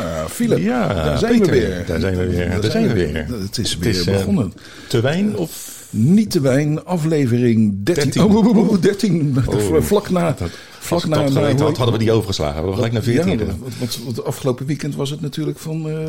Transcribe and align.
Ja, 0.00 0.28
Philip. 0.28 0.58
Ja, 0.58 0.94
daar 0.94 1.18
zijn 1.18 1.38
Peter, 1.38 1.52
we 1.52 1.60
weer. 1.60 1.84
daar 1.86 2.00
zijn 2.00 2.16
we 2.16 2.26
weer, 2.26 2.60
daar 2.60 2.70
zijn 2.70 2.86
we 2.88 2.94
weer. 2.94 3.26
Het 3.42 3.58
is 3.58 3.70
Het 3.70 3.78
weer 3.80 3.90
is, 3.90 4.06
eh, 4.06 4.16
begonnen. 4.16 4.52
Te 4.88 5.00
wijn 5.00 5.36
of... 5.36 5.72
Niet 5.96 6.30
te 6.30 6.40
wijn, 6.40 6.84
aflevering 6.84 7.74
13. 7.82 8.04
13. 8.04 8.22
Oh, 8.22 8.36
oh, 8.36 8.56
oh, 8.56 8.70
oh, 8.70 8.80
13. 8.80 9.36
Oh. 9.46 9.80
vlak 9.90 10.10
na. 10.10 10.34
Dat- 10.38 10.50
vlak 10.84 11.04
ik 11.04 11.10
dat 11.10 11.30
geweten 11.32 11.64
had, 11.64 11.76
hadden 11.76 11.98
we 11.98 12.04
die 12.04 12.12
overgeslagen. 12.12 12.66
We 12.66 12.72
gelijk 12.74 12.92
naar 12.92 13.02
14 13.02 13.30
Ja, 13.32 13.38
gegaan. 13.38 13.58
want, 13.78 13.98
want 14.04 14.24
afgelopen 14.24 14.66
weekend 14.66 14.94
was 14.94 15.10
het 15.10 15.20
natuurlijk 15.20 15.58
van... 15.58 15.88
eh, 15.88 16.08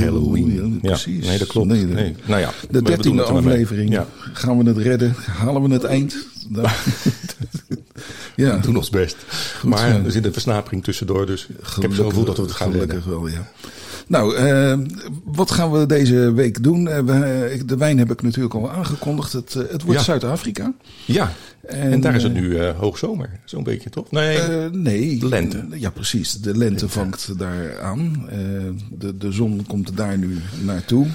Halloween. 0.00 0.78
Precies. 0.82 1.26
nee, 1.26 1.38
dat 1.38 1.48
klopt. 1.48 1.66
Nee, 1.68 1.84
Nee, 1.84 2.14
nou 2.26 2.40
ja, 2.40 2.50
de 2.70 2.82
dertiende 2.82 3.20
het 3.22 3.30
er 3.30 3.36
aflevering. 3.36 4.00
Gaan 4.32 4.58
we 4.58 4.64
het 4.68 4.78
redden? 4.78 5.14
Halen 5.26 5.62
we 5.62 5.72
het 5.72 5.84
eind? 5.84 6.16
Ja, 8.36 8.56
We 8.56 8.60
doen 8.62 8.76
ons 8.76 8.90
best. 8.90 9.16
maar 9.64 9.88
ja. 9.88 10.04
er 10.04 10.10
zit 10.12 10.24
een 10.24 10.32
versnapering 10.32 10.84
tussendoor, 10.84 11.26
dus 11.26 11.42
ik 11.42 11.48
heb 11.56 11.64
Gelukkig- 11.64 11.98
zo 11.98 12.08
gevoel 12.08 12.24
dat 12.24 12.36
we 12.36 12.42
het 12.42 12.52
gaan 12.52 12.70
Gelukkig 12.72 12.94
redden. 13.04 13.12
wel, 13.20 13.28
ja. 13.28 13.50
Nou, 14.06 14.36
eh, 14.36 14.78
wat 15.24 15.50
gaan 15.50 15.70
we 15.72 15.86
deze 15.86 16.32
week 16.32 16.62
doen? 16.62 16.88
Eh, 16.88 16.98
we, 17.02 17.50
ik- 17.52 17.68
de 17.68 17.76
wijn 17.76 17.98
heb 17.98 18.10
ik 18.10 18.22
natuurlijk 18.22 18.54
al 18.54 18.70
aangekondigd. 18.70 19.32
Het, 19.32 19.54
eh, 19.54 19.62
het 19.70 19.82
wordt 19.82 19.98
Ja. 19.98 20.04
Zuid-Afrika. 20.04 20.72
Ja, 21.04 21.32
en, 21.66 21.92
En, 21.92 22.00
daar 22.00 22.14
is 22.14 22.22
het 22.22 22.32
nu 22.34 22.56
eh, 22.58 22.78
hoogzomer, 22.78 23.30
zo'n 23.44 23.62
beetje 23.62 23.90
toch? 23.90 24.10
Nee, 24.10 24.38
Eh, 24.38 24.70
nee. 24.70 25.18
De 25.18 25.28
lente. 25.28 25.66
Ja, 25.74 25.90
precies. 25.90 26.32
De 26.32 26.56
lente 26.56 26.88
vangt 26.88 27.38
daar 27.38 27.80
aan. 27.80 28.28
De, 28.98 29.16
de 29.16 29.32
zon 29.32 29.64
komt 29.66 29.96
daar 29.96 30.18
nu 30.18 30.38
naartoe. 30.64 31.06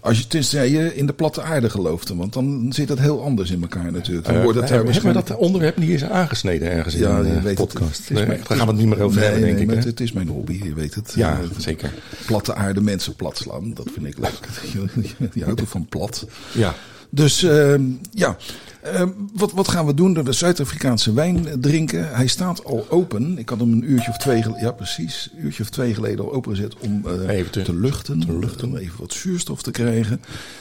Als 0.00 0.18
je 0.18 0.26
tenzij 0.26 0.70
je 0.70 0.94
in 0.94 1.06
de 1.06 1.12
platte 1.12 1.42
aarde 1.42 1.70
gelooft. 1.70 2.08
Want 2.08 2.32
dan 2.32 2.66
zit 2.72 2.88
het 2.88 2.98
heel 2.98 3.22
anders 3.22 3.50
in 3.50 3.60
elkaar 3.62 3.92
natuurlijk. 3.92 4.26
Dan 4.26 4.34
Eh, 4.36 4.42
wordt 4.42 4.58
het 4.58 4.68
daar 4.68 4.84
waarschijnlijk... 4.84 5.26
dat 5.26 5.36
onderwerp 5.36 5.76
niet 5.78 5.90
eens 5.90 6.04
aangesneden 6.04 6.70
ergens 6.70 6.94
Ja, 6.94 7.16
in 7.18 7.22
de 7.22 7.48
het. 7.48 7.54
podcast? 7.54 7.98
Het 7.98 8.10
is 8.10 8.16
Nee, 8.16 8.26
mijn- 8.26 8.40
daar 8.48 8.56
gaan 8.58 8.66
we 8.66 8.72
het 8.72 8.80
niet 8.82 8.90
meer 8.94 9.00
over 9.04 9.16
Nee, 9.20 9.24
hebben, 9.28 9.42
denk 9.44 9.54
nee, 9.58 9.66
ik. 9.66 9.74
maar 9.74 9.84
het, 9.84 10.00
is 10.00 10.12
mijn 10.12 10.28
hobby, 10.28 10.60
je 10.64 10.74
weet 10.74 10.94
het. 10.94 11.12
Ja, 11.16 11.40
zeker. 11.58 11.92
Platte 12.26 12.54
aarde 12.54 12.80
mensen 12.80 13.14
plat 13.14 13.36
slaan, 13.36 13.74
dat 13.74 13.86
vind 13.94 14.06
ik 14.06 14.18
leuk. 14.18 14.48
Je 15.34 15.44
houdt 15.44 15.62
van 15.64 15.86
plat. 15.88 16.26
Ja, 16.52 16.74
Dus 17.10 17.42
ehm, 17.42 17.82
ja, 18.10 18.36
Ehm, 18.84 19.08
wat, 19.34 19.52
wat 19.52 19.68
gaan 19.68 19.86
we 19.86 19.94
doen? 19.94 20.12
De 20.14 20.32
Zuid-Afrikaanse 20.32 21.12
wijn 21.12 21.46
drinken. 21.60 22.14
Hij 22.14 22.26
staat 22.26 22.64
al 22.64 22.86
open. 22.88 23.38
Ik 23.38 23.48
had 23.48 23.58
hem 23.60 23.72
een 23.72 23.90
uurtje 23.90 24.10
of 24.10 24.16
twee 24.16 24.42
geleden, 24.42 24.62
ja 24.64 24.72
precies, 24.72 25.30
een 25.36 25.44
uurtje 25.44 25.62
of 25.62 25.68
twee 25.70 25.94
geleden 25.94 26.24
al 26.24 26.32
opengezet 26.32 26.74
om 26.78 27.02
eh, 27.06 27.36
Even 27.36 27.50
te- 27.50 27.62
te, 27.62 27.74
luchten, 27.74 28.20
te 28.20 28.38
luchten. 28.38 28.68
om 28.68 28.76
even 28.76 29.00
wat 29.00 29.12
zuurstof 29.12 29.62
te 29.62 29.70
krijgen. 29.70 30.20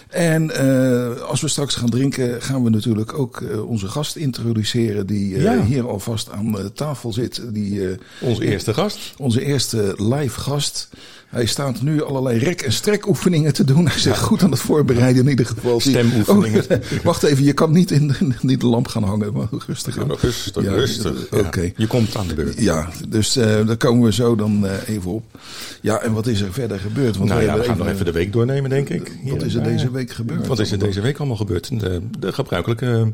En 0.09 0.51
eh, 0.51 1.21
als 1.21 1.41
we 1.41 1.47
straks 1.47 1.75
gaan 1.75 1.89
drinken, 1.89 2.41
gaan 2.41 2.63
we 2.63 2.69
natuurlijk 2.69 3.19
ook 3.19 3.41
eh, 3.41 3.65
onze 3.69 3.87
gast 3.87 4.15
introduceren 4.15 5.07
die 5.07 5.35
eh, 5.35 5.41
Ja. 5.43 5.63
hier 5.63 5.87
alvast 5.87 6.31
aan 6.31 6.59
eh, 6.59 6.65
tafel 6.65 7.13
zit. 7.13 7.41
Die, 7.53 7.87
eh, 7.89 7.97
onze 8.21 8.45
eerste 8.45 8.73
gast. 8.73 9.13
onze 9.17 9.45
eerste 9.45 9.93
live 9.97 10.39
gast. 10.39 10.89
Hij 11.27 11.45
staat 11.45 11.81
nu 11.81 12.03
allerlei 12.03 12.37
rek- 12.39 12.61
en 12.61 12.71
strekoefeningen 12.73 13.53
te 13.53 13.63
doen. 13.63 13.85
Hij 13.87 13.95
is 13.95 14.01
zich 14.01 14.19
goed 14.19 14.43
aan 14.43 14.51
het 14.51 14.59
voorbereiden 14.59 15.23
in 15.23 15.29
ieder 15.29 15.45
geval. 15.45 15.79
Stemoefeningen. 15.79 16.65
Oh, 16.69 17.03
wacht 17.03 17.23
even, 17.23 17.43
je 17.43 17.53
kan 17.53 17.71
niet 17.71 17.91
in 17.91 18.07
de, 18.07 18.12
niet 18.41 18.59
de 18.61 18.67
lamp 18.67 18.87
gaan 18.87 19.03
hangen. 19.03 19.33
Maar 19.33 19.47
rustig 19.67 19.97
aan. 19.97 20.11
Rustig, 20.19 20.63
Ja, 20.63 20.71
rustig. 20.71 21.27
eh, 21.29 21.39
Ja, 21.39 21.45
Oké. 21.47 21.71
Je 21.75 21.87
komt 21.87 22.15
aan 22.15 22.27
de 22.27 22.33
beurt. 22.33 22.59
Ja, 22.61 22.89
dus 23.07 23.35
eh, 23.35 23.67
daar 23.67 23.77
komen 23.77 24.03
we 24.05 24.13
zo 24.13 24.35
dan 24.35 24.67
eh, 24.67 24.89
even 24.95 25.11
op. 25.11 25.23
Ja, 25.81 25.99
en 26.01 26.13
wat 26.13 26.27
is 26.27 26.41
er 26.41 26.53
verder 26.53 26.79
gebeurd? 26.79 27.17
Want 27.17 27.29
nou 27.29 27.41
we 27.41 27.47
ja, 27.47 27.57
we 27.57 27.63
gaan 27.63 27.77
nog 27.77 27.87
even 27.87 28.05
de 28.05 28.11
week 28.11 28.33
doornemen, 28.33 28.69
denk 28.69 28.89
ik. 28.89 29.11
Wat 29.23 29.41
is 29.43 29.53
er 29.53 29.63
deze 29.63 29.91
week 29.91 30.11
gebeurd? 30.11 30.47
Wat 30.47 30.59
is 30.59 30.71
er 30.71 30.79
deze 30.79 31.01
week 31.01 31.17
allemaal 31.17 31.37
gebeurd? 31.37 31.79
De, 31.79 32.01
de 32.19 32.33
gebruikelijke 32.33 33.11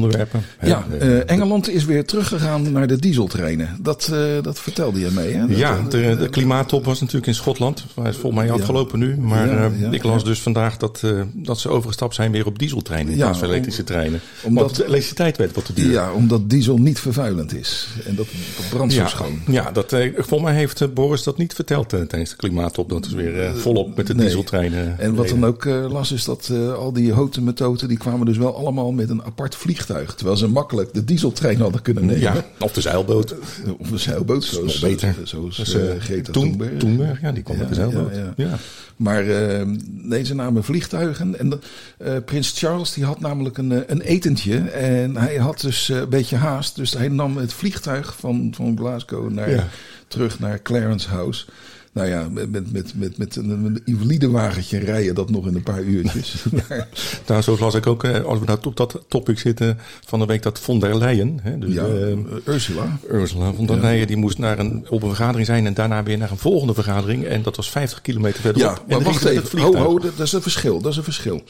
onderwerpen. 0.00 0.42
Ja, 0.62 0.84
eh, 1.00 1.30
Engeland 1.30 1.68
is 1.68 1.84
weer 1.84 2.04
teruggegaan 2.04 2.72
naar 2.72 2.86
de 2.86 2.98
dieseltreinen. 2.98 3.76
Dat, 3.82 4.10
eh, 4.12 4.42
dat 4.42 4.58
vertelde 4.58 5.00
je 5.00 5.08
mee, 5.14 5.32
hè? 5.32 5.46
Dat, 5.46 5.56
ja, 5.56 5.76
eh, 5.76 5.88
de, 5.88 6.16
de 6.16 6.28
klimaattop 6.28 6.84
was 6.84 7.00
natuurlijk 7.00 7.26
in 7.26 7.34
Schotland. 7.34 7.84
Hij 7.94 8.10
is 8.10 8.16
volgens 8.16 8.42
mij 8.42 8.50
afgelopen 8.52 8.98
nu. 8.98 9.16
Maar 9.16 9.46
Ja, 9.46 9.70
ja, 9.78 9.90
ik 9.90 10.02
las 10.02 10.24
dus 10.24 10.40
vandaag 10.40 10.76
dat, 10.76 11.02
dat 11.32 11.58
ze 11.58 11.68
overgestapt 11.68 12.14
zijn 12.14 12.32
weer 12.32 12.46
op 12.46 12.58
dieseltreinen 12.58 13.12
in 13.12 13.18
Ja, 13.18 13.24
plaats 13.24 13.38
van 13.38 13.48
elektrische 13.48 13.84
treinen. 13.84 14.20
omdat- 14.42 14.64
Want 14.64 14.76
de 14.76 14.84
elektriciteit 14.84 15.36
werd 15.36 15.54
wat 15.54 15.64
te 15.64 15.72
duur. 15.72 15.90
Ja, 15.92 16.12
omdat 16.12 16.50
diesel 16.50 16.78
niet 16.78 16.98
vervuilend 16.98 17.54
is. 17.54 17.88
En 18.06 18.14
dat, 18.14 18.26
brandt 18.70 18.92
zo 18.92 19.00
Ja, 19.00 19.06
schoon. 19.08 19.40
ja 19.46 19.70
dat, 19.72 19.90
volgens 20.16 20.42
mij 20.42 20.54
heeft 20.54 20.94
Boris 20.94 21.22
dat 21.22 21.38
niet 21.38 21.54
verteld 21.54 21.88
tijdens 21.88 22.30
de 22.30 22.36
klimaattop. 22.36 22.88
Dat 22.88 23.06
is 23.06 23.12
weer 23.12 23.56
volop 23.56 23.96
met 23.96 24.06
de 24.06 24.14
Nee. 24.14 24.24
dieseltreinen. 24.24 24.98
En 24.98 25.14
wat 25.14 25.24
reden. 25.24 25.40
dan 25.40 25.48
ook 25.50 25.64
las 25.92 26.12
is 26.12 26.24
dat 26.24 26.50
al 26.76 26.92
die 26.92 27.12
houten 27.12 27.44
methoden... 27.44 27.88
die 27.88 27.98
kwamen 27.98 28.26
dus 28.26 28.36
wel 28.36 28.56
allemaal 28.56 28.92
met 28.92 29.10
een 29.10 29.22
apart 29.24 29.54
vliegtuig. 29.84 30.14
Terwijl 30.14 30.36
ze 30.36 30.46
makkelijk 30.48 30.94
de 30.94 31.04
dieseltrein 31.04 31.60
hadden 31.60 31.82
kunnen 31.82 32.06
nemen. 32.06 32.20
Ja, 32.20 32.44
op 32.58 32.74
de 32.74 32.80
zeilboot. 32.80 33.34
Of 33.78 33.90
een 33.90 33.98
zeilboot, 33.98 34.44
zoals, 34.44 34.80
nog 34.80 34.90
beter. 34.90 35.14
zoals 35.24 35.56
Dus, 35.56 35.74
eh, 35.74 35.90
eh, 35.94 36.00
Greta 36.00 36.32
Toen- 36.32 36.42
Thunberg. 36.48 36.78
Thunberg, 36.78 37.20
ja, 37.20 37.32
die 37.32 37.42
kwam 37.42 37.56
Ja, 37.56 37.62
op 37.62 37.68
de 37.68 37.74
zeilboot. 37.74 38.12
ja. 38.36 38.58
Maar 38.96 39.28
eh, 39.28 39.66
nee, 39.90 40.24
ze 40.24 40.34
namen 40.34 40.64
vliegtuigen. 40.64 41.38
En 41.38 41.60
eh, 41.98 42.12
prins 42.24 42.52
Charles 42.58 42.92
die 42.92 43.04
had 43.04 43.20
namelijk 43.20 43.58
een, 43.58 43.72
eh, 43.72 43.78
een 43.86 44.00
etentje. 44.00 44.58
En 44.58 45.16
hij 45.16 45.36
had 45.36 45.60
dus 45.60 45.88
eh, 45.90 45.96
een 45.96 46.08
beetje 46.08 46.36
haast. 46.36 46.76
Dus 46.76 46.92
hij 46.92 47.08
nam 47.08 47.36
het 47.36 47.52
vliegtuig 47.52 48.16
van, 48.18 48.52
van 48.56 48.76
Glasgow 48.78 49.30
naar, 49.30 49.68
terug 50.08 50.38
naar 50.38 50.62
Clarence 50.62 51.08
House. 51.08 51.44
Nou 51.92 52.08
ja, 52.08 52.28
met, 52.28 52.50
met, 52.50 52.72
met, 52.72 52.92
met, 52.96 53.18
met 53.18 53.36
een, 53.36 53.50
een 53.50 53.80
invalidewagentje 53.84 54.78
rijden 54.78 55.14
dat 55.14 55.30
nog 55.30 55.46
in 55.46 55.54
een 55.54 55.62
paar 55.62 55.82
uurtjes. 55.82 56.34
Maar, 56.68 56.88
Nou, 57.26 57.42
zo 57.42 57.56
las 57.60 57.74
ik 57.74 57.86
ook, 57.86 58.04
eh, 58.04 58.24
als 58.24 58.38
we 58.38 58.44
nou 58.44 58.58
op 58.64 58.76
dat 58.76 59.04
topic 59.08 59.38
zitten, 59.38 59.78
van 60.06 60.18
de 60.18 60.26
week 60.26 60.42
dat 60.42 60.58
von 60.58 60.80
der 60.80 60.98
Leyen, 60.98 61.38
hè, 61.42 61.58
dus 61.58 61.74
ja, 61.74 61.86
eh, 61.86 62.16
Ursula. 62.44 62.98
Ursula 63.10 63.52
von 63.52 63.66
der 63.66 63.76
Ja. 63.76 63.82
Leyen, 63.82 64.06
die 64.06 64.16
moest 64.16 64.38
naar 64.38 64.58
een, 64.58 64.86
op 64.88 65.02
een 65.02 65.08
vergadering 65.08 65.46
zijn 65.46 65.66
en 65.66 65.74
daarna 65.74 66.02
weer 66.02 66.18
naar 66.18 66.30
een 66.30 66.38
volgende 66.38 66.74
vergadering. 66.74 67.24
En 67.24 67.42
dat 67.42 67.56
was 67.56 67.70
50 67.70 68.00
kilometer 68.00 68.40
verderop. 68.40 68.82
Ja, 68.86 68.96
maar 68.96 69.04
wacht 69.04 69.24
even. 69.24 69.58
Ho, 69.58 69.76
ho, 69.76 69.98
dat 69.98 70.18
is 70.18 70.32
een 70.32 70.42
verschil. 70.42 70.80
Dat 70.80 70.90
is 70.90 70.96
een 70.98 71.04
verschil. 71.04 71.42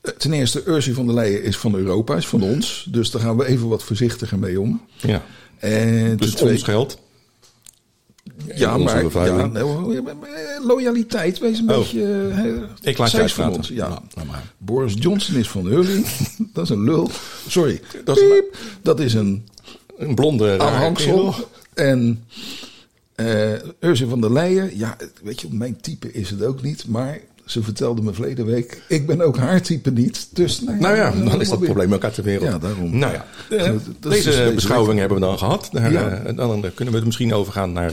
Eh, 0.00 0.12
Ten 0.12 0.32
eerste, 0.32 0.62
Ursula 0.66 0.94
van 0.94 1.06
der 1.06 1.14
Leyen 1.14 1.42
is 1.42 1.56
van 1.56 1.74
Europa, 1.74 2.16
is 2.16 2.28
van 2.28 2.42
ons. 2.42 2.86
Dus 2.90 3.10
daar 3.10 3.22
gaan 3.22 3.36
we 3.36 3.46
even 3.46 3.68
wat 3.68 3.82
voorzichtiger 3.82 4.38
mee 4.38 4.60
om. 4.60 4.80
Ja, 4.96 5.22
En 5.58 6.16
dus 6.16 6.42
ons 6.42 6.62
geld. 6.62 6.98
Ja, 8.54 8.76
maar 8.78 9.02
ja, 9.04 9.50
eh, 9.54 10.64
loyaliteit, 10.66 11.38
wees 11.38 11.58
een 11.58 11.70
Oh. 11.70 11.78
beetje. 11.78 12.28
eh, 12.30 12.90
Ik 12.90 12.98
laat 12.98 13.10
je 13.10 13.28
van 13.28 13.52
ons. 13.52 13.68
Ja. 13.68 13.88
Nou, 14.14 14.26
maar. 14.26 14.52
Boris 14.58 14.94
Johnson 14.98 15.36
is 15.36 15.48
van 15.48 15.66
Hurley. 15.66 16.02
dat 16.52 16.64
is 16.64 16.70
een 16.70 16.84
lul. 16.84 17.10
Sorry. 17.48 17.80
Dat 18.04 18.16
is 18.16 18.22
Piep. 18.28 18.56
dat 18.82 19.00
is 19.00 19.14
een 19.14 19.46
Een 19.98 20.14
blonde 20.14 20.56
rare 20.56 20.70
aanhangsel. 20.70 21.34
En 21.74 22.24
eh 23.14 23.52
Ursula 23.80 24.08
van 24.10 24.20
der 24.20 24.32
Leyen, 24.32 24.78
ja, 24.78 24.96
weet 25.22 25.40
je, 25.40 25.48
mijn 25.50 25.80
type 25.80 26.12
is 26.12 26.30
het 26.30 26.44
ook 26.44 26.62
niet, 26.62 26.86
maar 26.88 27.20
ze 27.48 27.62
vertelde 27.62 28.02
me 28.02 28.12
verleden 28.12 28.46
week, 28.46 28.82
ik 28.88 29.06
ben 29.06 29.20
ook 29.20 29.36
haar 29.36 29.62
type 29.62 29.90
niet. 29.90 30.28
Dus 30.32 30.60
nou 30.60 30.76
ja, 30.76 30.80
Nou 30.82 30.96
ja, 30.96 31.30
dan 31.30 31.40
is 31.40 31.48
dat 31.48 31.58
weer- 31.58 31.68
probleem 31.68 31.94
ook 31.94 32.04
uit 32.04 32.14
de 32.14 32.22
wereld. 32.22 32.50
Ja, 32.50 32.58
daarom. 32.58 32.98
Nou 32.98 33.12
ja, 33.12 33.26
eh, 33.50 33.58
deze 33.58 33.80
dus 34.00 34.24
deze 34.24 34.52
beschouwing 34.54 34.90
week. 34.90 34.98
hebben 35.00 35.18
we 35.18 35.24
dan 35.26 35.38
gehad. 35.38 35.68
Daar, 35.72 35.92
Ja. 35.92 36.10
eh, 36.10 36.36
dan 36.36 36.64
eh, 36.64 36.70
kunnen 36.74 36.94
we 36.94 37.04
misschien 37.04 37.34
overgaan 37.34 37.72
naar 37.72 37.92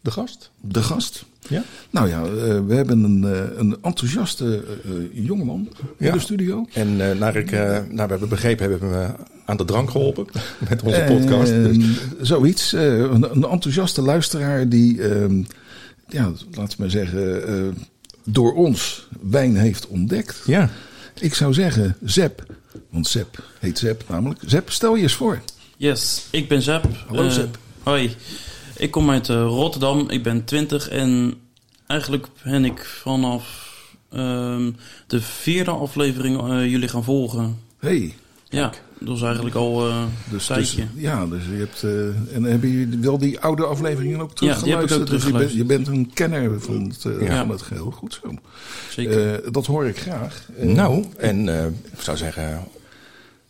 de 0.00 0.10
gast. 0.10 0.50
De 0.60 0.82
gast. 0.82 1.24
Ja? 1.48 1.62
Nou 1.90 2.08
ja, 2.08 2.22
we 2.66 2.74
hebben 2.74 3.02
een, 3.04 3.22
een 3.60 3.76
enthousiaste 3.82 4.64
jongeman 5.12 5.68
in 5.98 6.06
Ja. 6.06 6.12
de 6.12 6.18
studio. 6.20 6.66
En 6.72 6.96
naar, 6.96 7.36
ik, 7.36 7.50
naar 7.50 7.86
we 8.06 8.10
hebben 8.10 8.28
begrepen, 8.28 8.70
hebben 8.70 8.90
we 8.90 8.96
hem 8.96 9.14
aan 9.44 9.56
de 9.56 9.64
drank 9.64 9.90
geholpen 9.90 10.26
met 10.68 10.82
onze 10.82 11.04
podcast. 11.08 11.50
Dus, 11.52 11.76
Zoiets. 12.20 12.72
een, 12.72 13.24
enthousiaste 13.50 14.02
luisteraar 14.02 14.68
die, 14.68 15.02
ehm, 15.08 15.42
ja, 16.08 16.24
laten 16.50 16.68
we 16.68 16.74
maar 16.78 16.90
zeggen, 16.90 17.74
door 18.24 18.54
ons 18.54 19.06
wijn 19.20 19.56
heeft 19.56 19.86
ontdekt. 19.86 20.42
ja. 20.46 20.70
Ik 21.20 21.34
zou 21.34 21.52
zeggen, 21.52 21.96
Zep. 22.04 22.46
Want 22.90 23.06
Zep 23.06 23.44
heet 23.58 23.78
Zep 23.78 24.04
namelijk. 24.08 24.40
Zep, 24.46 24.70
stel 24.70 24.94
je 24.96 25.02
eens 25.02 25.12
voor. 25.14 25.40
Yes, 25.76 26.26
ik 26.30 26.48
ben 26.48 26.62
Zep. 26.62 26.84
Hallo, 27.06 27.24
Eh, 27.24 27.30
Zep. 27.30 27.58
Hoi, 27.82 28.16
ik 28.76 28.90
kom 28.90 29.10
uit 29.10 29.28
eh, 29.28 29.36
Rotterdam. 29.36 30.10
Ik 30.10 30.22
ben 30.22 30.44
20 30.44 30.88
en 30.88 31.34
eigenlijk 31.86 32.26
ben 32.44 32.64
ik 32.64 32.84
vanaf 32.84 33.70
ehm, 34.10 34.70
de 35.06 35.20
vierde 35.20 35.70
aflevering 35.70 36.40
eh, 36.50 36.66
jullie 36.70 36.88
gaan 36.88 37.04
volgen. 37.04 37.58
Hey. 37.78 38.14
Ja, 38.48 38.72
dat 39.04 39.16
is 39.16 39.22
eigenlijk 39.22 39.54
al 39.54 39.88
eh 39.88 39.94
Dus, 39.96 40.04
een 40.04 40.30
dus, 40.30 40.46
tijdje. 40.46 40.84
ja, 40.94 41.26
dus 41.26 41.42
je 41.44 41.56
hebt. 41.58 41.82
eh, 41.82 42.36
en 42.36 42.42
hebben 42.44 42.70
jullie 42.70 42.98
wel 42.98 43.18
die 43.18 43.40
oude 43.40 43.64
afleveringen 43.64 44.20
ook 44.20 44.38
Ja, 44.38 44.54
die 44.62 44.72
heb 44.72 44.80
ik 44.82 44.86
teruggeluisterd? 44.88 45.00
ook 45.02 45.08
dus 45.08 45.24
je, 45.24 45.32
bent, 45.32 45.52
je 45.52 45.64
bent 45.64 45.88
een 45.88 46.10
kenner 46.14 46.60
van 46.60 46.82
het, 46.88 47.04
eh, 47.04 47.26
Ja. 47.26 47.38
van 47.40 47.50
het 47.50 47.62
geheel. 47.62 47.90
Goed 47.90 48.18
zo. 48.22 48.34
Zeker. 48.90 49.34
Eh, 49.44 49.52
dat 49.52 49.66
hoor 49.66 49.86
ik 49.86 49.98
graag. 49.98 50.48
Nou, 50.60 51.04
en 51.16 51.48
eh, 51.58 51.66
ik 51.66 52.00
zou 52.00 52.16
zeggen, 52.16 52.64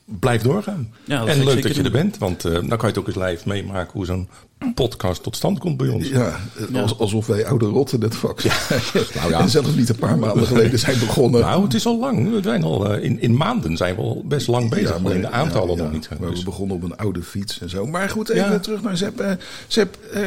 blijf 0.04 0.42
doorgaan. 0.42 0.92
Ja, 1.04 1.18
dat 1.18 1.28
en 1.28 1.44
leuk 1.44 1.62
dat 1.62 1.74
je 1.76 1.82
er 1.82 1.90
bent, 1.90 2.18
want 2.18 2.44
eh, 2.44 2.52
dan 2.52 2.68
kan 2.68 2.78
je 2.80 2.86
het 2.86 2.98
ook 2.98 3.06
eens 3.06 3.16
live 3.16 3.48
meemaken 3.48 3.92
hoe 3.92 4.06
zo'n 4.06 4.28
podcast 4.74 5.22
tot 5.22 5.36
stand 5.36 5.58
komt 5.58 5.76
bij 5.76 5.88
ons. 5.88 6.08
Ja, 6.08 6.36
als- 6.74 6.98
alsof 6.98 7.26
wij 7.26 7.46
oude 7.46 7.64
rotten 7.66 8.00
het 8.00 8.14
vak 8.16 8.40
zijn. 8.40 8.80
Nou 9.14 9.30
ja. 9.30 9.40
En 9.40 9.48
zelfs 9.50 9.74
niet 9.74 9.88
een 9.88 9.96
paar 9.96 10.18
maanden 10.18 10.46
geleden 10.46 10.78
zijn 10.78 10.98
begonnen. 10.98 11.40
Nou, 11.40 11.62
het 11.62 11.74
is 11.74 11.86
al 11.86 11.98
lang. 11.98 12.30
We 12.30 12.42
zijn 12.42 12.62
al, 12.62 12.92
eh, 12.92 13.04
in, 13.04 13.20
in 13.20 13.36
maanden 13.36 13.76
zijn 13.76 13.94
we 13.94 14.00
al 14.00 14.22
best 14.26 14.46
lang 14.46 14.70
bezig. 14.70 14.88
Ja, 14.88 14.98
maar- 14.98 15.10
alleen 15.10 15.20
de 15.20 15.30
aantallen 15.30 15.68
ja, 15.70 15.76
ja, 15.76 15.82
nog 15.82 15.92
niet. 15.92 16.08
Maar 16.20 16.30
Dus- 16.30 16.38
we 16.38 16.44
begonnen 16.44 16.76
op 16.76 16.82
een 16.82 16.96
oude 16.96 17.22
fiets 17.22 17.60
en 17.60 17.68
zo. 17.70 17.86
Maar 17.86 18.08
goed, 18.08 18.28
even 18.28 18.50
Ja. 18.52 18.58
terug 18.58 18.82
naar 18.82 18.96
Sepp. 18.96 19.36
Sepp, 19.66 19.96
eh, 20.12 20.22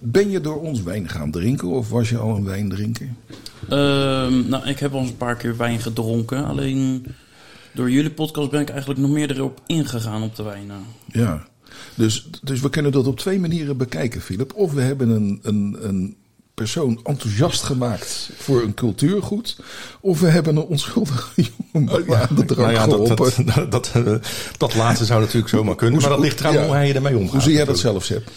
ben 0.00 0.30
je 0.30 0.40
door 0.40 0.60
ons 0.60 0.82
wijn 0.82 1.08
gaan 1.08 1.30
drinken 1.30 1.68
of 1.68 1.90
was 1.90 2.08
je 2.08 2.18
al 2.18 2.36
een 2.36 2.44
wijndrinker? 2.44 3.08
Ehm, 3.68 4.48
nou, 4.48 4.68
ik 4.68 4.78
heb 4.78 4.92
al 4.92 5.00
eens 5.00 5.08
een 5.10 5.16
paar 5.16 5.36
keer 5.36 5.56
wijn 5.56 5.80
gedronken. 5.80 6.44
Alleen 6.44 7.06
door 7.72 7.90
jullie 7.90 8.10
podcast 8.10 8.50
ben 8.50 8.60
ik 8.60 8.68
eigenlijk 8.70 9.00
nog 9.00 9.10
meer 9.10 9.30
erop 9.30 9.60
ingegaan 9.66 10.22
op 10.22 10.36
de 10.36 10.42
wijnen. 10.42 10.80
Ja. 11.06 11.46
Dus, 11.94 12.28
dus 12.42 12.60
we 12.60 12.70
kunnen 12.70 12.92
dat 12.92 13.06
op 13.06 13.18
twee 13.18 13.38
manieren 13.38 13.76
bekijken, 13.76 14.20
Philip. 14.20 14.54
Of 14.54 14.72
we 14.72 14.80
hebben 14.82 15.08
een, 15.08 15.38
een, 15.42 15.76
een 15.80 16.16
persoon 16.54 17.00
enthousiast 17.04 17.62
gemaakt 17.62 18.30
voor 18.36 18.62
een 18.62 18.74
cultuurgoed. 18.74 19.58
Of 20.00 20.20
we 20.20 20.26
hebben 20.28 20.56
een 20.56 20.62
onschuldige 20.62 21.28
jongen 21.72 22.04
maar 22.06 22.28
aan 22.28 22.36
de 22.36 22.44
drank 22.44 22.60
Nou 22.60 22.72
ja, 22.72 22.86
dat, 22.86 23.08
geholpen. 23.08 23.46
dat, 23.46 23.70
dat, 23.72 23.90
eh, 23.94 24.14
dat 24.56 24.74
laatste 24.74 25.04
zou 25.04 25.20
natuurlijk 25.20 25.48
zomaar 25.48 25.74
kunnen. 25.74 26.00
Maar 26.00 26.10
dat 26.10 26.18
ligt 26.18 26.40
eraan 26.40 26.52
Ja. 26.52 26.64
hoe 26.64 26.74
hij 26.74 26.94
ermee 26.94 27.16
omgaat. 27.16 27.32
Hoe 27.32 27.40
zie 27.40 27.52
jij 27.52 27.64
dat 27.64 27.78
zelf, 27.78 28.04
Sepp? 28.04 28.28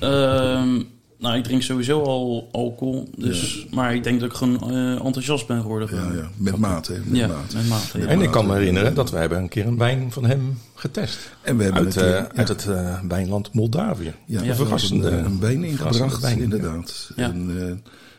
Ehm, 0.00 0.82
nou, 1.18 1.36
ik 1.36 1.44
drink 1.44 1.62
sowieso 1.62 2.02
al 2.02 2.48
alcohol. 2.52 3.08
Dus, 3.16 3.66
Maar 3.70 3.94
ik 3.94 4.04
denk 4.04 4.20
dat 4.20 4.30
ik 4.30 4.36
gewoon 4.36 4.70
eh, 4.72 5.04
enthousiast 5.04 5.46
ben 5.46 5.60
geworden. 5.60 5.88
Ja, 5.96 6.12
ja. 6.20 6.28
Met 6.36 6.56
mate. 6.56 6.92
Met 7.04 7.16
Ja, 7.18 7.26
mate. 7.26 7.56
met 7.56 7.68
mate, 7.68 7.98
ja. 7.98 8.06
En 8.06 8.20
ik 8.20 8.30
kan 8.30 8.46
me 8.46 8.54
herinneren 8.54 8.94
dat 8.94 9.10
we 9.10 9.16
hebben 9.16 9.38
een 9.38 9.48
keer 9.48 9.66
een 9.66 9.78
wijn 9.78 10.12
van 10.12 10.24
hem 10.24 10.58
getest. 10.74 11.18
En 11.42 11.56
we 11.56 11.62
hebben 11.64 11.84
uit, 11.84 11.94
keer- 11.94 12.02
eh, 12.04 12.10
ja. 12.10 12.28
uit 12.34 12.48
het 12.48 12.66
eh, 12.66 13.00
wijnland 13.08 13.52
Moldavië. 13.52 14.14
Ja, 14.26 14.42
Ja, 14.42 14.48
een 14.48 14.54
verrassende 14.56 15.08
een, 15.10 15.24
een 15.24 15.40
wijn 15.40 15.60
verrassende 15.60 15.66
ingebracht, 15.66 16.20
wijn, 16.22 16.38
inderdaad. 16.40 17.10
Ja. 17.16 17.24
En 17.30 17.66
eh, 17.68 17.72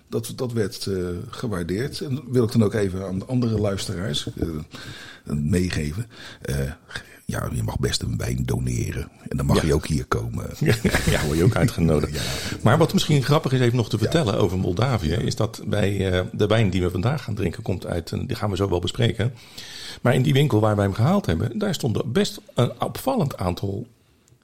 dat, 0.10 0.34
dat 0.36 0.52
werd 0.54 0.86
eh, 0.86 0.96
gewaardeerd. 1.30 2.02
En 2.02 2.16
dat 2.16 2.24
wil 2.30 2.44
ik 2.44 2.52
dan 2.52 2.64
ook 2.64 2.74
even 2.74 3.06
aan 3.08 3.20
de 3.20 3.26
andere 3.26 3.60
luisteraars 3.60 4.28
eh, 4.40 4.48
meegeven. 5.36 6.06
Ja, 7.30 7.50
je 7.54 7.64
mag 7.64 7.80
best 7.80 8.02
een 8.02 8.18
wijn 8.18 8.44
doneren. 8.46 9.08
En 9.28 9.38
dan 9.38 9.46
mag 9.46 9.62
Ja. 9.62 9.68
je 9.68 9.74
ook 9.74 9.88
hier 9.88 10.06
komen. 10.06 10.50
ja, 11.10 11.26
word 11.26 11.38
je 11.38 11.44
ook 11.44 11.56
uitgenodigd. 11.56 12.20
Maar 12.64 12.78
wat 12.78 12.94
misschien 12.94 13.24
grappig 13.24 13.52
is 13.52 13.60
even 13.60 13.76
nog 13.78 13.90
te 13.90 13.98
vertellen 13.98 14.38
over 14.38 14.58
Moldavië, 14.58 15.12
is 15.14 15.36
dat 15.36 15.62
bij 15.68 16.12
eh, 16.12 16.22
de 16.32 16.48
wijn 16.48 16.70
die 16.70 16.82
we 16.82 16.90
vandaag 16.92 17.24
gaan 17.24 17.34
drinken 17.36 17.64
komt 17.64 17.86
uit, 17.86 18.12
een, 18.12 18.28
die 18.28 18.36
gaan 18.36 18.50
we 18.50 18.56
zo 18.56 18.70
wel 18.70 18.80
bespreken. 18.80 19.34
Maar 20.02 20.14
in 20.14 20.22
die 20.22 20.34
winkel 20.34 20.60
waar 20.60 20.76
wij 20.76 20.86
hem 20.86 20.94
gehaald 20.94 21.26
hebben, 21.26 21.60
daar 21.60 21.74
stonden 21.74 22.12
best 22.12 22.40
een 22.56 22.82
opvallend 22.82 23.38
aantal 23.38 23.88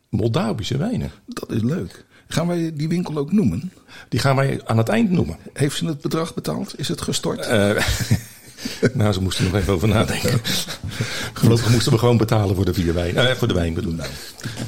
Moldavische 0.10 0.78
wijnen. 0.78 1.12
Dat 1.26 1.52
is 1.52 1.62
leuk. 1.62 2.06
Gaan 2.28 2.48
wij 2.48 2.72
die 2.74 2.88
winkel 2.88 3.18
ook 3.18 3.32
noemen? 3.32 3.72
Die 4.10 4.20
gaan 4.20 4.36
wij 4.36 4.62
aan 4.66 4.78
het 4.78 4.90
eind 4.90 5.10
noemen. 5.10 5.38
Heeft 5.54 5.78
ze 5.78 5.86
het 5.86 6.02
bedrag 6.02 6.34
betaald? 6.34 6.80
Is 6.80 6.88
het 6.88 7.02
gestort? 7.02 7.40
Eh, 7.40 7.70
nou, 8.94 9.14
ze 9.14 9.22
moesten 9.22 9.46
er 9.46 9.52
nog 9.52 9.60
even 9.62 9.74
over 9.74 9.88
nadenken. 9.88 10.40
Gelukkig 11.34 11.72
moesten 11.72 11.92
we 11.92 11.98
gewoon 11.98 12.18
betalen 12.18 12.56
voor 12.56 12.66
de 12.66 12.74
vier 12.74 12.94
wijn. 12.94 13.16
eh, 13.16 13.32
voor 13.36 13.48
de 13.48 13.54
wijn 13.54 13.74
bedoel. 13.74 13.94
Nou, 13.94 14.10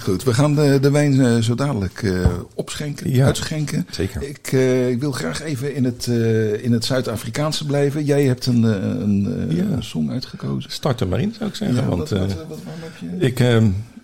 goed. 0.02 0.24
We 0.24 0.34
gaan 0.34 0.56
de, 0.56 0.78
de 0.82 0.92
wijn 0.92 1.22
eh, 1.26 1.38
zo 1.38 1.56
dadelijk 1.56 2.04
eh, 2.04 2.28
opschenken, 2.54 3.12
Ja, 3.14 3.26
uitschenken. 3.26 3.88
zeker. 3.92 4.22
Ik, 4.24 4.48
eh, 4.52 4.90
ik 4.90 5.00
wil 5.00 5.12
graag 5.12 5.42
even 5.42 5.76
in 5.76 5.84
het, 5.86 6.08
eh, 6.08 6.64
in 6.64 6.72
het 6.72 6.86
Zuid-Afrikaanse 6.86 7.66
blijven. 7.66 8.06
Jij 8.06 8.24
hebt 8.24 8.46
een, 8.46 8.64
eh, 8.66 8.72
een, 9.02 9.48
eh, 9.50 9.58
Ja. 9.58 9.82
song 9.82 10.10
uitgekozen. 10.12 10.72
Start 10.72 11.02
er 11.02 11.08
maar 11.08 11.20
in, 11.22 11.34
zou 11.38 11.50
ik 11.50 11.56
zeggen. 11.56 11.78
Ja, 11.78 11.86
want 11.88 12.10
wat, 12.10 12.12
eh, 12.12 12.20
wat, 12.20 12.36
wat, 12.48 12.58
heb 12.80 13.20
je... 13.20 13.26
ik, 13.26 13.40
eh, 13.40 13.64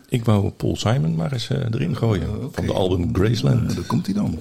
ik 0.09 0.25
wou 0.25 0.49
Paul 0.49 0.75
Simon 0.75 1.15
maar 1.15 1.31
eens 1.33 1.47
eh, 1.49 1.57
erin 1.71 1.95
gooien. 1.97 2.29
Oh. 2.29 2.45
Van 2.51 2.65
de 2.65 2.73
album 2.73 3.09
Graceland. 3.15 3.75
Daar 3.75 3.85
komt 3.85 4.05
hij 4.05 4.15
dan. 4.15 4.39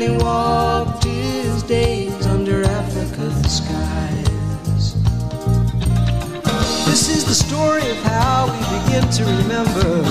And 0.00 0.12
he 0.12 0.24
walked 0.24 1.02
his 1.04 1.62
days 1.64 2.26
under 2.26 2.62
Africa's 2.64 3.56
skies. 3.58 4.94
This 6.86 7.08
is 7.08 7.24
the 7.24 7.34
story 7.34 7.90
of 7.90 7.96
how 8.04 8.46
we 8.46 8.58
begin 8.78 9.08
to 9.10 9.24
remember. 9.24 10.02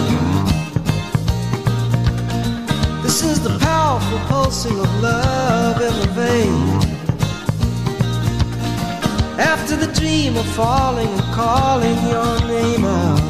This 3.02 3.24
is 3.24 3.42
the 3.42 3.58
powerful 3.60 4.20
pulsing 4.28 4.78
of 4.78 5.02
love 5.02 5.80
in 5.82 5.94
the 6.02 6.08
vein. 6.22 6.68
After 9.40 9.78
the 9.78 9.92
dream 9.94 10.36
of 10.36 10.46
falling 10.48 11.08
and 11.08 11.34
calling 11.34 11.98
your 12.14 12.40
name 12.48 12.84
out. 12.84 13.22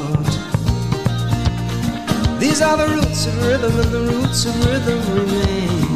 These 2.40 2.62
are 2.62 2.78
the 2.78 2.88
roots 2.96 3.28
of 3.28 3.46
rhythm, 3.46 3.80
and 3.80 3.92
the 3.92 4.02
roots 4.12 4.46
of 4.46 4.56
rhythm 4.66 5.00
remain. 5.14 5.87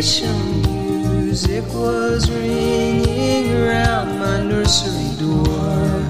Mission 0.00 0.62
music 0.62 1.62
was 1.74 2.30
ringing 2.30 3.52
around 3.52 4.18
my 4.18 4.42
nursery 4.42 5.10
door. 5.18 6.00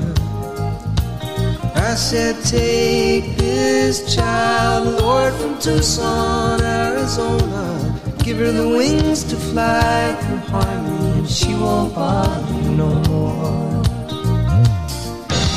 I 1.74 1.96
said, 1.96 2.36
Take 2.44 3.36
this 3.36 4.14
child, 4.14 5.02
Lord, 5.02 5.34
from 5.34 5.58
Tucson, 5.58 6.62
Arizona. 6.62 8.00
Give 8.22 8.38
her 8.38 8.52
the 8.52 8.68
wings 8.68 9.24
to 9.24 9.34
fly 9.34 10.16
through 10.22 10.44
harmony, 10.52 11.18
and 11.18 11.28
she 11.28 11.52
won't 11.54 11.92
bother 11.92 12.54
you 12.62 12.70
no 12.76 12.94
more. 13.10 13.82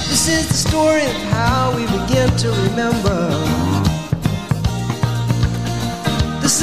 This 0.10 0.28
is 0.28 0.48
the 0.48 0.60
story 0.70 1.06
of 1.06 1.18
how 1.36 1.76
we 1.76 1.84
begin 1.86 2.36
to 2.38 2.50
remember. 2.66 3.73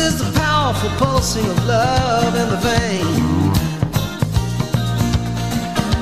Is 0.00 0.16
the 0.16 0.30
powerful 0.40 0.90
pulsing 0.96 1.44
of 1.44 1.58
love 1.66 2.34
in 2.34 2.48
the 2.48 2.60
vein. 2.68 3.52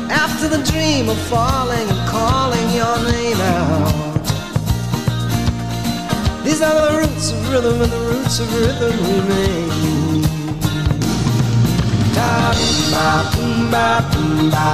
After 0.09 0.47
the 0.49 0.62
dream 0.71 1.09
of 1.09 1.19
falling 1.33 1.88
and 1.95 2.09
calling 2.09 2.69
your 2.81 2.97
name 3.12 3.40
out. 3.40 4.26
These 6.45 6.62
are 6.62 6.75
the 6.87 6.93
roots 7.00 7.33
of 7.33 7.38
rhythm, 7.50 7.83
and 7.83 7.90
the 7.90 8.02
roots 8.11 8.38
of 8.38 8.49
rhythm 8.55 8.97
remain. 9.12 10.23
Da 12.14 12.55
ba 12.93 13.09
boom 13.33 13.71
ba 13.73 13.88
boom 14.12 14.50
ba. 14.52 14.69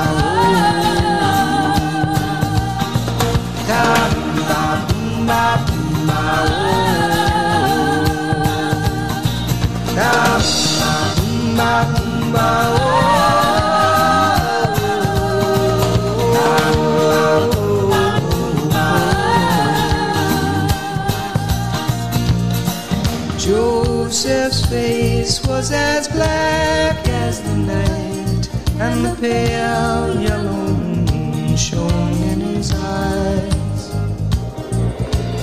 Da 3.68 3.82
boom 4.12 4.36
ba 4.48 4.62
boom 4.86 5.26
ba 5.26 5.73
Joseph's 23.44 24.64
face 24.66 25.44
was 25.46 25.70
as 25.72 26.08
black 26.08 26.96
as 27.08 27.42
the 27.42 27.56
night, 27.56 28.48
and 28.80 29.04
the 29.04 29.14
pale 29.20 30.18
yellow 30.18 30.72
moon 30.72 31.56
shone 31.56 32.12
in 32.30 32.40
his 32.40 32.72
eyes. 32.72 33.92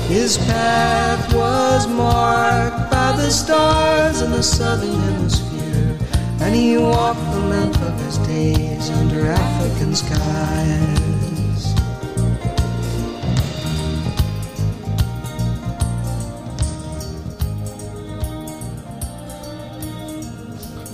His 0.07 0.37
path 0.37 1.33
was 1.33 1.85
marked 1.87 2.70
by 3.01 3.11
the 3.13 3.31
stars 3.31 4.21
in 4.21 4.29
the 4.31 4.43
southern 4.43 4.93
hemisphere, 5.07 5.97
and 6.41 6.53
he 6.53 6.77
walked 6.77 7.25
the 7.31 7.43
length 7.55 7.81
of 7.81 7.95
his 8.05 8.17
days 8.27 8.91
under 8.91 9.21
African 9.31 9.95
skies. 9.95 11.63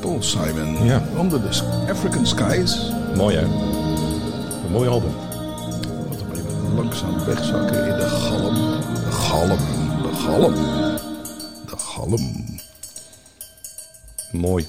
Paul 0.02 0.22
Simon. 0.22 0.86
Ja. 0.86 1.02
Under 1.20 1.40
the 1.40 1.52
African 1.90 2.26
Skies. 2.26 2.92
Mooi 3.16 3.36
hè? 3.36 3.44
Een 3.44 4.72
mooi 4.72 4.90
album. 4.90 5.14
Wat 6.10 6.38
even 6.38 6.76
langzaam 6.76 7.26
wegzakken 7.26 7.88
in 7.88 7.98
de 7.98 8.10
galm. 8.10 8.56
De 8.94 9.12
galm. 9.12 9.58
De 10.04 10.14
galm. 10.26 10.97
Mooi. 14.32 14.66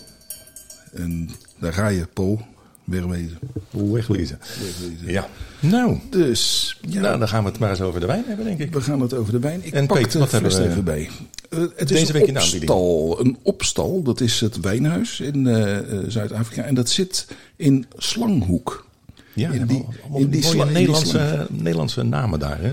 En 0.92 1.30
daar 1.61 1.73
ga 1.73 1.88
je, 1.88 2.06
Paul. 2.12 2.40
Wegwezen. 2.85 3.38
Hoe 3.70 3.94
weglezen. 3.94 4.38
Wegwezen. 4.40 5.12
Ja. 5.12 5.28
Nou, 5.61 5.99
Dus, 6.11 6.76
ja, 6.88 7.00
nou, 7.00 7.18
dan 7.18 7.28
gaan 7.28 7.44
we 7.44 7.50
het 7.50 7.58
maar 7.58 7.70
eens 7.70 7.80
over 7.80 8.00
de 8.00 8.06
wijn 8.06 8.25
hebben, 8.26 8.44
denk 8.44 8.58
ik. 8.58 8.73
we 8.73 8.80
gaan 8.80 9.00
het 9.00 9.14
over 9.14 9.32
de 9.32 9.38
wijn. 9.38 9.61
Ik 9.64 9.73
En 9.73 9.87
pak 9.87 9.97
Peet, 10.00 10.12
de 10.12 10.18
wat 10.18 10.30
hebben 10.30 10.50
we- 10.56 10.68
even 10.68 10.85
bij. 10.85 11.11
Eh, 11.50 11.58
het 11.76 11.90
is 11.90 11.99
Deze 12.00 12.12
week 12.12 12.23
een 12.23 12.28
in 12.28 12.35
de 12.35 12.40
aanbieding. 12.40 12.70
opstal. 12.70 13.20
Een 13.20 13.37
opstal, 13.42 14.02
dat 14.02 14.20
is 14.20 14.40
het 14.40 14.61
wijnhuis 14.61 15.20
in 15.20 15.47
eh, 15.47 15.78
eh, 15.78 16.04
Zuid-Afrika. 16.08 16.62
En 16.62 16.75
dat 16.75 16.90
zit 16.90 17.26
in 17.56 17.87
Slanghoek. 17.97 18.87
Ja, 19.32 19.50
in 19.50 19.66
die- 19.66 19.85
allemaal 20.02 20.20
in 20.20 20.30
die 20.30 20.42
mooie 20.56 20.64
Nederlandse, 20.70 21.47
Nederlandse 21.50 22.02
namen 22.02 22.38
daar, 22.38 22.61
hè? 22.61 22.73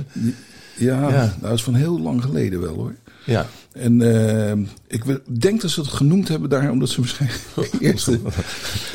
Ja, 0.78 1.10
Ja. 1.10 1.36
dat 1.42 1.52
is 1.54 1.64
van 1.64 1.74
heel 1.76 2.00
lang 2.00 2.22
geleden 2.22 2.62
wel 2.62 2.74
hoor. 2.76 2.94
Ja. 3.26 3.48
En 3.72 4.02
eh, 4.02 4.52
ik 4.88 5.04
denk 5.42 5.62
dat 5.62 5.72
ze 5.72 5.80
het 5.82 5.90
genoemd 5.90 6.28
hebben 6.28 6.50
daar 6.50 6.72
omdat 6.72 6.90
ze 6.90 7.02
waarschijnlijk 7.02 7.42
eerste, 7.80 8.20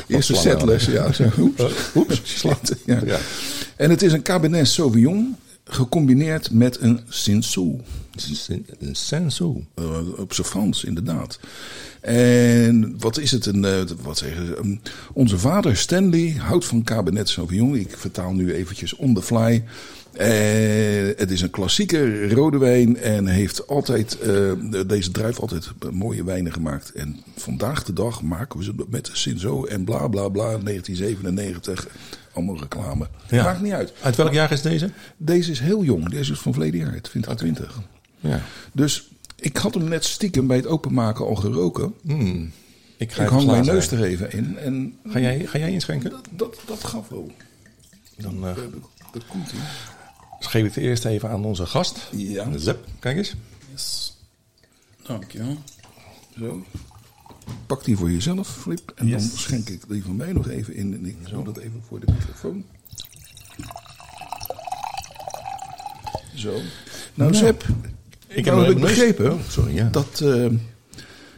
eerste 0.07 0.35
settlers. 0.35 0.85
Ja, 0.85 1.11
zo, 1.11 1.29
oeps, 1.39 1.63
oeps, 1.95 2.21
slat, 2.23 2.75
ja. 2.85 3.01
Ja. 3.05 3.19
En 3.75 3.89
het 3.89 4.01
is 4.01 4.11
een 4.13 4.21
Cabernet 4.21 4.67
Sauvignon 4.67 5.35
gecombineerd 5.63 6.51
met 6.51 6.81
een 6.81 6.99
Cinsault. 7.09 7.81
Een 8.79 8.95
senso. 8.95 9.63
Eh, 9.75 10.19
op 10.19 10.33
zijn 10.33 10.47
Frans, 10.47 10.83
inderdaad. 10.83 11.39
En 12.01 12.95
wat 12.99 13.17
is 13.17 13.31
het? 13.31 13.45
Een, 13.45 13.65
eh, 13.65 13.81
wat 14.01 14.17
zeggen 14.17 14.45
ze? 14.45 14.57
Een- 14.61 14.81
onze 15.13 15.37
vader 15.37 15.77
Stanley 15.77 16.35
houdt 16.37 16.65
van 16.65 16.83
Cabernet 16.83 17.29
Sauvignon. 17.29 17.75
Ik 17.75 17.97
vertaal 17.97 18.33
nu 18.33 18.53
eventjes 18.53 18.95
on 18.95 19.13
the 19.13 19.21
fly. 19.21 19.63
Eh, 20.11 21.17
het 21.17 21.31
is 21.31 21.41
een 21.41 21.49
klassieke 21.49 22.29
rode 22.33 22.57
wijn 22.57 22.97
en 22.97 23.27
heeft 23.27 23.67
altijd, 23.67 24.19
eh, 24.19 24.51
deze 24.87 25.11
druif 25.11 25.39
altijd 25.39 25.71
mooie 25.91 26.23
wijnen 26.23 26.53
gemaakt. 26.53 26.91
En 26.91 27.23
vandaag 27.35 27.83
de 27.83 27.93
dag 27.93 28.21
maken 28.21 28.57
we 28.59 28.63
ze 28.63 28.73
met 28.89 29.09
Cinzo 29.13 29.65
en 29.65 29.83
bla 29.83 30.07
bla 30.07 30.29
bla 30.29 30.57
1997. 30.57 31.87
Allemaal 32.33 32.59
reclame. 32.59 33.07
Ja. 33.29 33.43
Maakt 33.43 33.61
niet 33.61 33.71
uit. 33.73 33.93
Uit 34.01 34.15
welk 34.15 34.33
jaar 34.33 34.51
is 34.51 34.61
deze? 34.61 34.89
Deze 35.17 35.51
is 35.51 35.59
heel 35.59 35.83
jong. 35.83 36.09
Deze 36.09 36.31
is 36.31 36.39
van 36.39 36.53
verleden 36.53 36.79
jaar, 36.79 37.01
2020. 37.01 37.79
Ja. 38.19 38.41
Dus 38.73 39.09
ik 39.35 39.57
had 39.57 39.73
hem 39.73 39.83
net 39.89 40.03
stiekem 40.05 40.47
bij 40.47 40.57
het 40.57 40.67
openmaken 40.67 41.25
al 41.25 41.35
geroken. 41.35 41.93
Hmm. 42.01 42.51
Ik 42.97 43.11
ga 43.11 43.21
Ik 43.21 43.27
even 43.27 43.37
hang 43.37 43.51
mijn 43.51 43.65
neus 43.65 43.91
er 43.91 44.03
even 44.03 44.31
in. 44.31 44.57
En 44.57 44.95
Ga 45.07 45.19
jij, 45.19 45.45
ga 45.45 45.57
jij 45.57 45.71
inschenken? 45.71 46.09
dat, 46.09 46.27
dat, 46.31 46.57
dat 46.65 46.83
gaf 46.83 47.09
wel. 47.09 47.31
Dan 48.17 48.47
eh, 48.47 48.55
Dat 49.11 49.25
komt 49.27 49.51
ie. 49.51 49.59
Geef 50.47 50.65
ik 50.65 50.73
het 50.75 50.83
eerst 50.83 51.05
even 51.05 51.29
aan 51.29 51.45
onze 51.45 51.65
gast. 51.65 52.07
Ja. 52.11 52.57
Zep, 52.57 52.85
kijk 52.99 53.17
eens. 53.17 53.35
Yes. 53.71 54.17
Dankjewel. 55.03 55.57
Zo. 56.39 56.65
Pak 57.65 57.83
die 57.83 57.97
voor 57.97 58.11
jezelf, 58.11 58.47
Flip. 58.47 58.91
En 58.95 59.09
dan 59.09 59.19
schenk 59.19 59.69
ik 59.69 59.81
die 59.89 60.03
van 60.03 60.15
mij 60.15 60.33
nog 60.33 60.47
even 60.49 60.75
in. 60.75 60.93
En 60.93 61.05
ik 61.05 61.29
doe 61.29 61.43
dat 61.43 61.57
even 61.57 61.83
voor 61.87 61.99
de 61.99 62.11
microfoon. 62.11 62.65
Zo. 66.35 66.51
Nou, 66.51 66.61
Nou, 67.13 67.33
Zep. 67.35 67.65
Ik 68.27 68.45
nou, 68.45 68.61
heb 68.63 68.71
ik 68.71 68.79
begrepen 68.81 69.33
Oh, 69.33 69.39
sorry, 69.49 69.75
ja. 69.75 69.89
dat... 69.89 70.21
eh, 70.21 70.45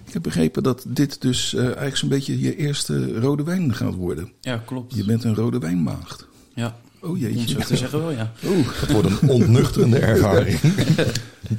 ik 0.05 0.13
heb 0.13 0.21
begrepen 0.23 0.63
dat 0.63 0.85
dit 0.87 1.21
dus 1.21 1.53
eh, 1.53 1.63
eigenlijk 1.65 1.97
zo'n 1.97 2.09
beetje 2.09 2.39
je 2.39 2.55
eerste 2.55 3.19
rode 3.19 3.43
wijn 3.43 3.73
gaat 3.75 3.93
worden. 3.93 4.31
Ja, 4.41 4.57
klopt. 4.57 4.95
Je 4.95 5.05
bent 5.05 5.23
een 5.23 5.35
rode 5.35 5.59
wijnmaagd. 5.59 6.27
Ja. 6.55 6.75
Oh 7.03 7.09
Om 7.09 7.47
zo 7.47 7.59
te 7.59 7.77
zeggen 7.77 7.99
wel, 7.99 8.11
ja. 8.11 8.31
Oeh. 8.45 8.67
Het 8.81 8.91
wordt 8.91 9.21
een 9.21 9.29
ontnuchterende 9.29 9.97
ervaring. 10.13 10.59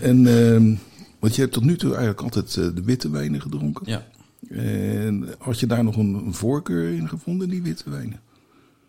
En, 0.00 0.26
ehm, 0.26 0.74
want 1.18 1.34
je 1.34 1.40
hebt 1.40 1.52
tot 1.52 1.64
nu 1.64 1.76
toe 1.76 1.90
eigenlijk 1.90 2.20
altijd 2.20 2.56
eh, 2.56 2.66
de 2.74 2.82
witte 2.82 3.10
wijnen 3.10 3.40
gedronken. 3.42 3.82
Ja. 3.86 4.06
En 4.48 5.28
had 5.38 5.60
je 5.60 5.66
daar 5.66 5.84
nog 5.84 5.96
een, 5.96 6.14
een 6.14 6.34
voorkeur 6.34 6.92
in 6.92 7.08
gevonden, 7.08 7.48
die 7.48 7.62
witte 7.62 7.90
wijnen? 7.90 8.20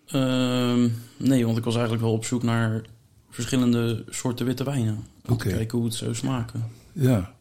Ehm, 0.06 0.90
nee, 1.18 1.46
want 1.46 1.58
ik 1.58 1.64
was 1.64 1.74
eigenlijk 1.74 2.04
wel 2.04 2.14
op 2.14 2.26
zoek 2.26 2.44
naar 2.44 2.82
verschillende 3.30 4.04
soorten 4.10 4.46
witte 4.46 4.64
wijnen. 4.64 4.96
Om 5.26 5.34
Oké. 5.34 5.50
te 5.50 5.56
kijken 5.56 5.78
hoe 5.78 5.88
het 5.88 5.96
zou 5.96 6.16
smaken. 6.16 6.64
Ja. 6.92 7.34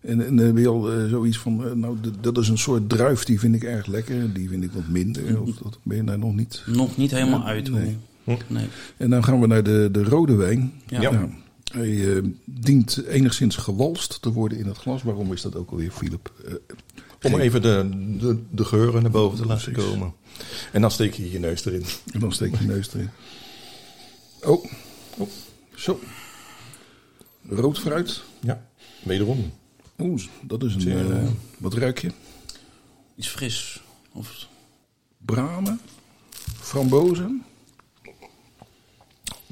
En, 0.00 0.26
en 0.26 0.36
heb 0.36 0.56
je 0.56 0.68
al 0.68 0.92
eh, 0.92 1.08
zoiets 1.08 1.38
van, 1.38 1.64
eh, 1.66 1.72
nou, 1.72 1.96
dat 2.20 2.38
is 2.38 2.48
een 2.48 2.58
soort 2.58 2.88
druif, 2.88 3.24
die 3.24 3.40
vind 3.40 3.54
ik 3.54 3.62
erg 3.62 3.86
lekker. 3.86 4.32
Die 4.32 4.48
vind 4.48 4.64
ik 4.64 4.72
wat 4.72 4.88
minder. 4.88 5.40
Of 5.40 5.56
dat 5.56 5.78
ben 5.82 5.96
je 5.96 6.04
daar 6.04 6.18
nog 6.18 6.34
niet? 6.34 6.62
Nog 6.66 6.96
niet 6.96 7.10
helemaal 7.10 7.40
Ja, 7.40 7.44
uit. 7.46 7.70
nee. 7.70 7.96
Nee. 8.24 8.66
En 8.96 9.10
dan 9.10 9.24
gaan 9.24 9.40
we 9.40 9.46
naar 9.46 9.62
de, 9.62 9.88
de 9.92 10.04
rode 10.04 10.34
wijn. 10.34 10.82
Ja. 10.86 11.28
Hij 11.72 12.16
eh, 12.16 12.22
dient 12.44 13.04
enigszins 13.06 13.56
gewalst 13.56 14.22
te 14.22 14.32
worden 14.32 14.58
in 14.58 14.66
het 14.66 14.76
glas. 14.76 15.02
Waarom 15.02 15.32
is 15.32 15.42
dat 15.42 15.56
ook 15.56 15.70
alweer, 15.70 15.90
Philip? 15.90 16.32
Eh, 16.46 17.32
Om 17.32 17.40
even 17.40 17.62
de, 17.62 17.88
de, 18.18 18.42
de 18.50 18.64
geuren 18.64 19.02
naar 19.02 19.10
boven 19.10 19.38
te 19.38 19.46
laten 19.46 19.72
Precies. 19.72 19.90
komen. 19.90 20.12
En 20.72 20.80
dan 20.80 20.90
steek 20.90 21.14
je 21.14 21.30
je 21.30 21.38
neus 21.38 21.64
erin. 21.64 21.84
En 22.12 22.20
dan 22.20 22.32
steek 22.32 22.56
je 22.58 22.64
neus 22.66 22.94
erin. 22.94 23.10
Oh. 24.42 24.64
oh. 25.18 25.28
Zo. 25.74 26.00
Rood 27.48 27.78
fruit. 27.78 28.22
Ja, 28.40 28.66
wederom. 29.02 29.52
Oeh, 29.98 30.22
dat 30.42 30.62
is 30.62 30.74
een... 30.74 30.80
Zeer, 30.80 31.10
eh, 31.10 31.22
eh, 31.22 31.28
wat 31.58 31.74
ruik 31.74 31.98
je? 32.00 32.10
Iets 33.16 33.28
fris. 33.28 33.82
Of, 34.12 34.46
Bramen. 35.18 35.80
Frambozen. 36.60 37.42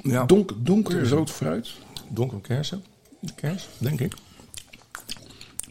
Ja. 0.03 0.25
Donk, 0.25 0.53
donker 0.59 1.09
rood 1.09 1.31
fruit. 1.31 1.71
Donkere 2.09 2.41
kersen. 2.41 2.85
Kers, 3.35 3.69
denk 3.79 4.01
ik. 4.01 4.13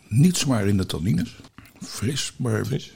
Niet 0.07 0.37
zwaar 0.37 0.67
in 0.67 0.77
de 0.77 0.85
tannines. 0.85 1.35
Fris, 1.81 2.33
maar... 2.37 2.65
Fris. 2.65 2.93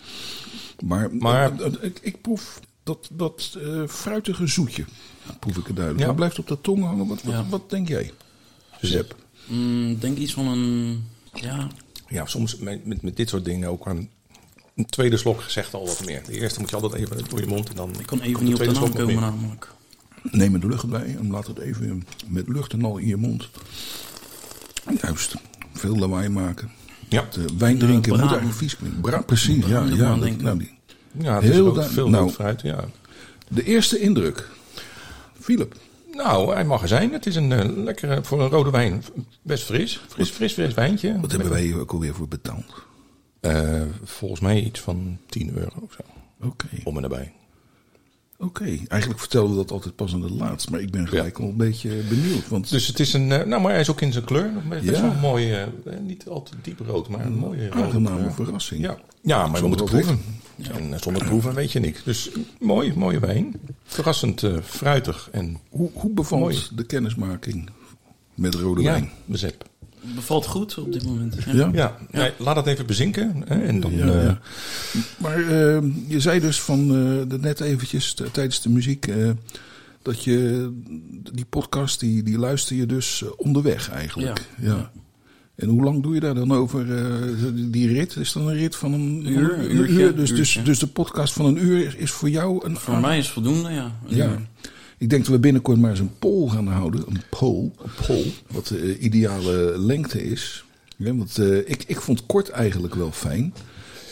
Maar, 0.86 1.16
Maar- 1.16 1.60
eh, 1.60 1.66
eh, 1.66 1.74
ik, 1.82 2.00
ik 2.02 2.22
proef 2.22 2.60
dat, 2.84 3.10
dat 3.12 3.58
eh, 3.64 3.88
fruitige 3.88 4.48
zoetje. 4.48 4.86
Proef 5.40 5.58
ik 5.58 5.68
er 5.68 5.76
duidelijk. 5.76 6.06
Ja. 6.06 6.14
Blijft 6.14 6.40
op 6.40 6.48
de 6.48 6.62
tong 6.62 6.84
hangen? 6.84 7.08
Wat, 7.08 7.22
wat, 7.24 7.34
Ja. 7.34 7.46
wat 7.50 7.70
denk 7.70 7.88
jij? 7.88 8.12
Zep. 8.82 9.16
mm, 9.48 10.00
denk 10.00 10.18
iets 10.18 10.34
van 10.34 10.48
een... 10.48 11.04
Ja, 11.34 11.68
Ja, 12.08 12.26
soms 12.26 12.58
met, 12.58 12.86
met, 12.86 13.02
met 13.02 13.16
dit 13.18 13.30
soort 13.30 13.46
dingen 13.46 13.70
ook 13.70 13.88
aan 13.88 14.10
een 14.76 14.86
tweede 14.86 15.18
slok 15.18 15.42
zegt 15.48 15.74
al 15.74 15.86
wat 15.86 16.06
meer. 16.06 16.24
De 16.26 16.40
eerste 16.40 16.60
moet 16.60 16.70
je 16.70 16.76
altijd 16.76 16.94
even 17.02 17.30
door 17.30 17.40
je 17.40 17.48
mond 17.48 17.70
en 17.70 17.76
dan 17.76 18.00
ik 18.00 18.06
kan 18.06 18.20
even 18.22 18.44
niet 18.44 18.54
op 18.54 18.60
de 18.60 18.72
naam 18.72 18.94
komen 18.94 19.16
namelijk. 19.16 19.73
Neem 20.32 20.54
er 20.54 20.60
de 20.60 20.68
lucht 20.68 20.88
bij 20.90 21.16
en 21.20 21.32
laat 21.32 21.48
het 21.48 21.58
even 21.60 22.04
met 22.28 22.48
lucht 22.48 22.74
en 22.74 22.84
al 22.86 22.98
in 22.98 23.08
je 23.08 23.18
mond. 23.18 23.50
Juist. 25.02 25.36
Veel 25.74 25.96
lawaai 25.98 26.30
maken. 26.30 26.72
Ja, 27.10 27.26
De 27.32 27.46
wijn 27.58 27.78
drinken 27.78 28.12
moet 28.12 28.20
eigenlijk 28.20 28.54
vies 28.58 28.78
klinken. 28.78 29.02
Bra 29.02 29.22
precies, 29.22 29.66
ja. 29.66 29.84
Ja, 29.84 30.16
dat- 30.16 30.38
nou, 30.42 30.60
die- 30.60 30.78
ja 31.20 31.36
het 31.36 31.44
is 31.44 31.50
Heel 31.50 31.68
ook 31.68 31.76
da- 31.76 31.84
veel 31.88 32.10
nou. 32.10 32.30
fruit. 32.30 32.62
Ja. 32.62 32.86
De 33.48 33.64
eerste 33.64 34.00
indruk. 34.00 34.50
Philip. 35.40 35.76
Nou, 36.14 36.54
hij 36.54 36.66
mag 36.66 36.82
er 36.82 36.88
zijn. 36.88 37.12
Het 37.14 37.26
is 37.26 37.36
een 37.36 37.52
eh, 37.52 37.70
lekkere, 37.84 38.24
voor 38.24 38.42
een 38.42 38.50
rode 38.50 38.70
wijn, 38.70 39.04
best 39.42 39.64
fris. 39.64 40.02
Fris, 40.08 40.30
fris, 40.30 40.54
fris 40.54 40.74
wijntje. 40.74 41.20
Wat 41.22 41.32
hebben 41.32 41.50
wij 41.50 41.62
hier 41.62 41.80
ook 41.80 41.92
alweer 41.92 42.14
voor 42.14 42.28
betaald? 42.28 42.74
Eh, 43.40 43.82
volgens 44.04 44.40
mij 44.40 44.62
iets 44.62 44.80
van 44.80 45.18
10 45.30 45.58
euro 45.58 45.80
of 45.82 45.92
zo. 45.94 46.04
Oké. 46.48 46.68
Om 46.84 46.96
en 46.96 47.02
nabij. 47.02 47.32
Oké. 48.44 48.64
Eigenlijk 48.88 49.20
vertelden 49.20 49.50
we 49.52 49.56
dat 49.56 49.72
altijd 49.72 49.96
pas 49.96 50.14
aan 50.14 50.22
de 50.22 50.34
laatst. 50.34 50.70
Maar 50.70 50.80
ik 50.80 50.92
ben 50.92 51.08
gelijk 51.08 51.40
al 51.40 51.48
een 51.48 51.58
beetje 51.58 51.90
benieuwd. 52.10 52.48
Want 52.50 52.70
Dus 52.70 52.88
het 52.88 53.00
is 53.00 53.14
een, 53.14 53.32
eh, 53.32 53.46
nou 53.46 53.62
maar 53.62 53.72
hij 53.72 53.80
is 53.82 53.90
ook 53.90 54.02
in 54.02 54.12
zijn 54.12 54.24
kleur. 54.26 54.52
nog 54.54 54.64
Best 54.64 54.84
Ja. 54.84 55.02
wel 55.02 55.12
een 55.12 55.20
mooie, 55.20 55.68
eh, 55.86 55.98
niet 56.00 56.28
al 56.28 56.44
te 56.44 56.52
diep 56.62 56.80
rood, 56.80 57.08
maar 57.08 57.26
een 57.26 57.38
mooie 57.38 57.72
aangename 57.72 58.32
verrassing. 58.32 58.82
Ja, 58.82 58.98
ja 59.22 59.48
maar 59.48 59.62
je 59.62 59.68
moet 59.68 59.80
het 59.80 59.90
Zonder 59.90 60.06
proeven. 60.06 60.26
En 60.72 60.94
eh, 60.94 61.02
zonder 61.02 61.24
proeven 61.26 61.54
weet 61.54 61.72
je 61.72 61.80
niks. 61.80 62.04
Dus 62.04 62.30
mooi, 62.60 62.94
mooie 62.96 63.20
wijn. 63.20 63.54
Verrassend 63.84 64.44
eh, 64.44 64.54
fruitig 64.64 65.30
en 65.32 65.58
Hoe, 65.70 65.90
hoe 65.94 66.12
bevalt 66.12 66.42
Mooi. 66.42 66.60
de 66.76 66.84
kennismaking 66.86 67.70
met 68.36 68.56
rode 68.56 68.82
ja, 68.82 68.92
wijn? 68.92 69.10
bezep. 69.26 69.66
Bevalt 70.16 70.46
goed 70.46 70.78
op 70.78 70.92
dit 70.94 71.06
moment. 71.06 71.36
Ja. 71.46 71.54
Ja? 71.54 71.70
Ja, 71.74 71.98
ja, 72.12 72.32
laat 72.38 72.56
het 72.56 72.66
even 72.66 72.86
bezinken. 72.86 73.44
Hè, 73.48 73.62
en 73.64 73.80
dan, 73.80 73.92
Ja, 73.96 74.06
eh, 74.08 74.24
ja. 74.24 74.40
Maar 75.18 75.38
eh, 75.40 75.78
je 76.08 76.20
zei 76.20 76.40
dus 76.40 76.62
van 76.62 76.80
eh, 77.32 77.40
net 77.40 77.60
eventjes 77.60 78.16
tijdens 78.32 78.62
de 78.62 78.70
muziek 78.70 79.08
eh, 79.08 79.30
dat 80.02 80.24
je 80.24 80.70
die 81.34 81.46
podcast, 81.46 82.00
die, 82.00 82.24
die 82.24 82.38
luister 82.38 82.76
je 82.76 82.86
dus 82.86 83.24
onderweg 83.38 83.90
eigenlijk. 83.90 84.42
Ja. 84.62 84.68
Ja. 84.76 84.92
En 85.56 85.68
hoe 85.70 85.84
lang 85.84 86.04
doe 86.04 86.14
je 86.14 86.20
daar 86.20 86.36
dan 86.36 86.52
over? 86.52 86.96
eh, 86.96 87.06
die 87.56 87.88
rit 87.88 88.16
is 88.16 88.32
dan 88.32 88.48
een 88.48 88.56
rit 88.56 88.76
van 88.76 88.94
een 88.94 89.28
Uur, 89.32 89.60
een 89.60 89.76
uurtje, 89.76 90.14
Dus, 90.14 90.30
dus, 90.30 90.38
uurtje. 90.40 90.62
dus 90.62 90.80
de 90.80 90.88
podcast 90.88 91.34
van 91.34 91.46
een 91.46 91.66
uur 91.66 91.96
is 91.98 92.12
voor 92.12 92.30
jou 92.30 92.66
een 92.66 92.78
Voor 92.78 93.00
mij 93.00 93.18
is 93.18 93.30
voldoende, 93.30 93.70
ja. 93.70 93.92
Een 94.08 94.16
Ja. 94.16 94.26
uur. 94.30 94.40
Ik 94.98 95.10
denk 95.10 95.24
dat 95.24 95.34
we 95.34 95.40
binnenkort 95.40 95.80
maar 95.80 95.90
eens 95.90 96.00
een 96.00 96.18
poll 96.20 96.50
gaan 96.50 96.68
houden. 96.68 97.04
Een 97.08 97.22
poll. 97.30 97.72
Een 98.08 98.34
Wat 98.52 98.68
de 98.68 98.98
ideale 99.00 99.78
lengte 99.78 100.24
is. 100.24 100.64
Ja, 100.98 101.16
want 101.16 101.38
eh, 101.38 101.58
ik, 101.58 101.84
ik 101.88 102.02
vond 102.02 102.26
kort 102.26 102.50
eigenlijk 102.50 102.96
wel 102.96 103.12
fijn. 103.12 103.54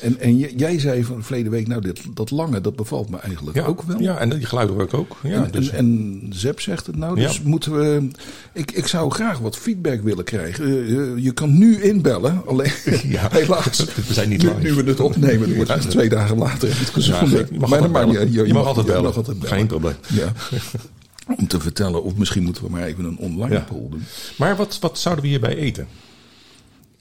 En, 0.01 0.19
en 0.19 0.37
jij 0.37 0.79
zei 0.79 1.03
van 1.03 1.23
verleden 1.23 1.51
week, 1.51 1.67
nou, 1.67 1.81
dit, 1.81 2.01
dat 2.13 2.31
lange, 2.31 2.61
dat 2.61 2.75
bevalt 2.75 3.09
me 3.09 3.17
eigenlijk 3.19 3.57
Ja, 3.57 3.63
ook 3.63 3.81
wel. 3.83 4.01
Ja, 4.01 4.17
en 4.17 4.29
die 4.29 4.45
geluiden 4.45 4.91
ook. 4.91 5.17
Ja, 5.23 5.43
en, 5.43 5.51
dus, 5.51 5.69
en, 5.69 5.77
en 5.77 6.21
Zep 6.33 6.59
zegt 6.61 6.87
het 6.87 6.95
nou, 6.95 7.15
dus 7.15 7.35
Ja. 7.35 7.41
moeten 7.43 7.71
we... 7.79 8.07
Ik, 8.53 8.71
ik 8.71 8.87
zou 8.87 9.11
graag 9.11 9.39
wat 9.39 9.57
feedback 9.57 10.01
willen 10.01 10.23
krijgen. 10.23 10.63
Eh, 10.65 10.89
je, 10.89 11.13
je 11.17 11.31
kan 11.31 11.57
nu 11.57 11.81
inbellen, 11.81 12.41
alleen 12.47 12.71
Ja. 13.03 13.27
helaas. 13.31 13.85
We 14.07 14.13
zijn 14.13 14.29
niet 14.29 14.41
nu, 14.43 14.47
live. 14.49 14.61
nu 14.61 14.73
we 14.73 14.83
het 14.89 14.99
opnemen, 14.99 15.47
het 15.57 15.67
wordt 15.67 15.89
twee 15.89 16.09
dagen 16.09 16.37
later 16.37 16.79
het 16.79 16.89
gezonden. 16.89 17.47
je 17.51 17.59
mag 17.59 17.69
Maar 17.69 18.17
uit. 18.17 18.33
Je 18.33 18.53
mag 18.53 18.65
altijd 18.65 18.85
je 18.85 18.91
bellen. 18.91 19.03
mag 19.07 19.15
altijd 19.17 19.39
bellen. 19.39 19.55
Geen 19.55 19.67
probleem. 19.67 19.95
Ja. 20.07 20.31
Om 21.37 21.47
te 21.47 21.59
vertellen, 21.59 22.03
of 22.03 22.15
misschien 22.15 22.43
moeten 22.43 22.63
we 22.63 22.69
maar 22.69 22.83
even 22.83 23.03
een 23.05 23.17
online 23.17 23.53
Ja. 23.53 23.65
poll 23.69 23.87
doen. 23.89 24.03
Maar 24.37 24.55
wat, 24.55 24.77
wat 24.81 24.99
zouden 24.99 25.23
we 25.23 25.29
hierbij 25.29 25.55
eten? 25.55 25.87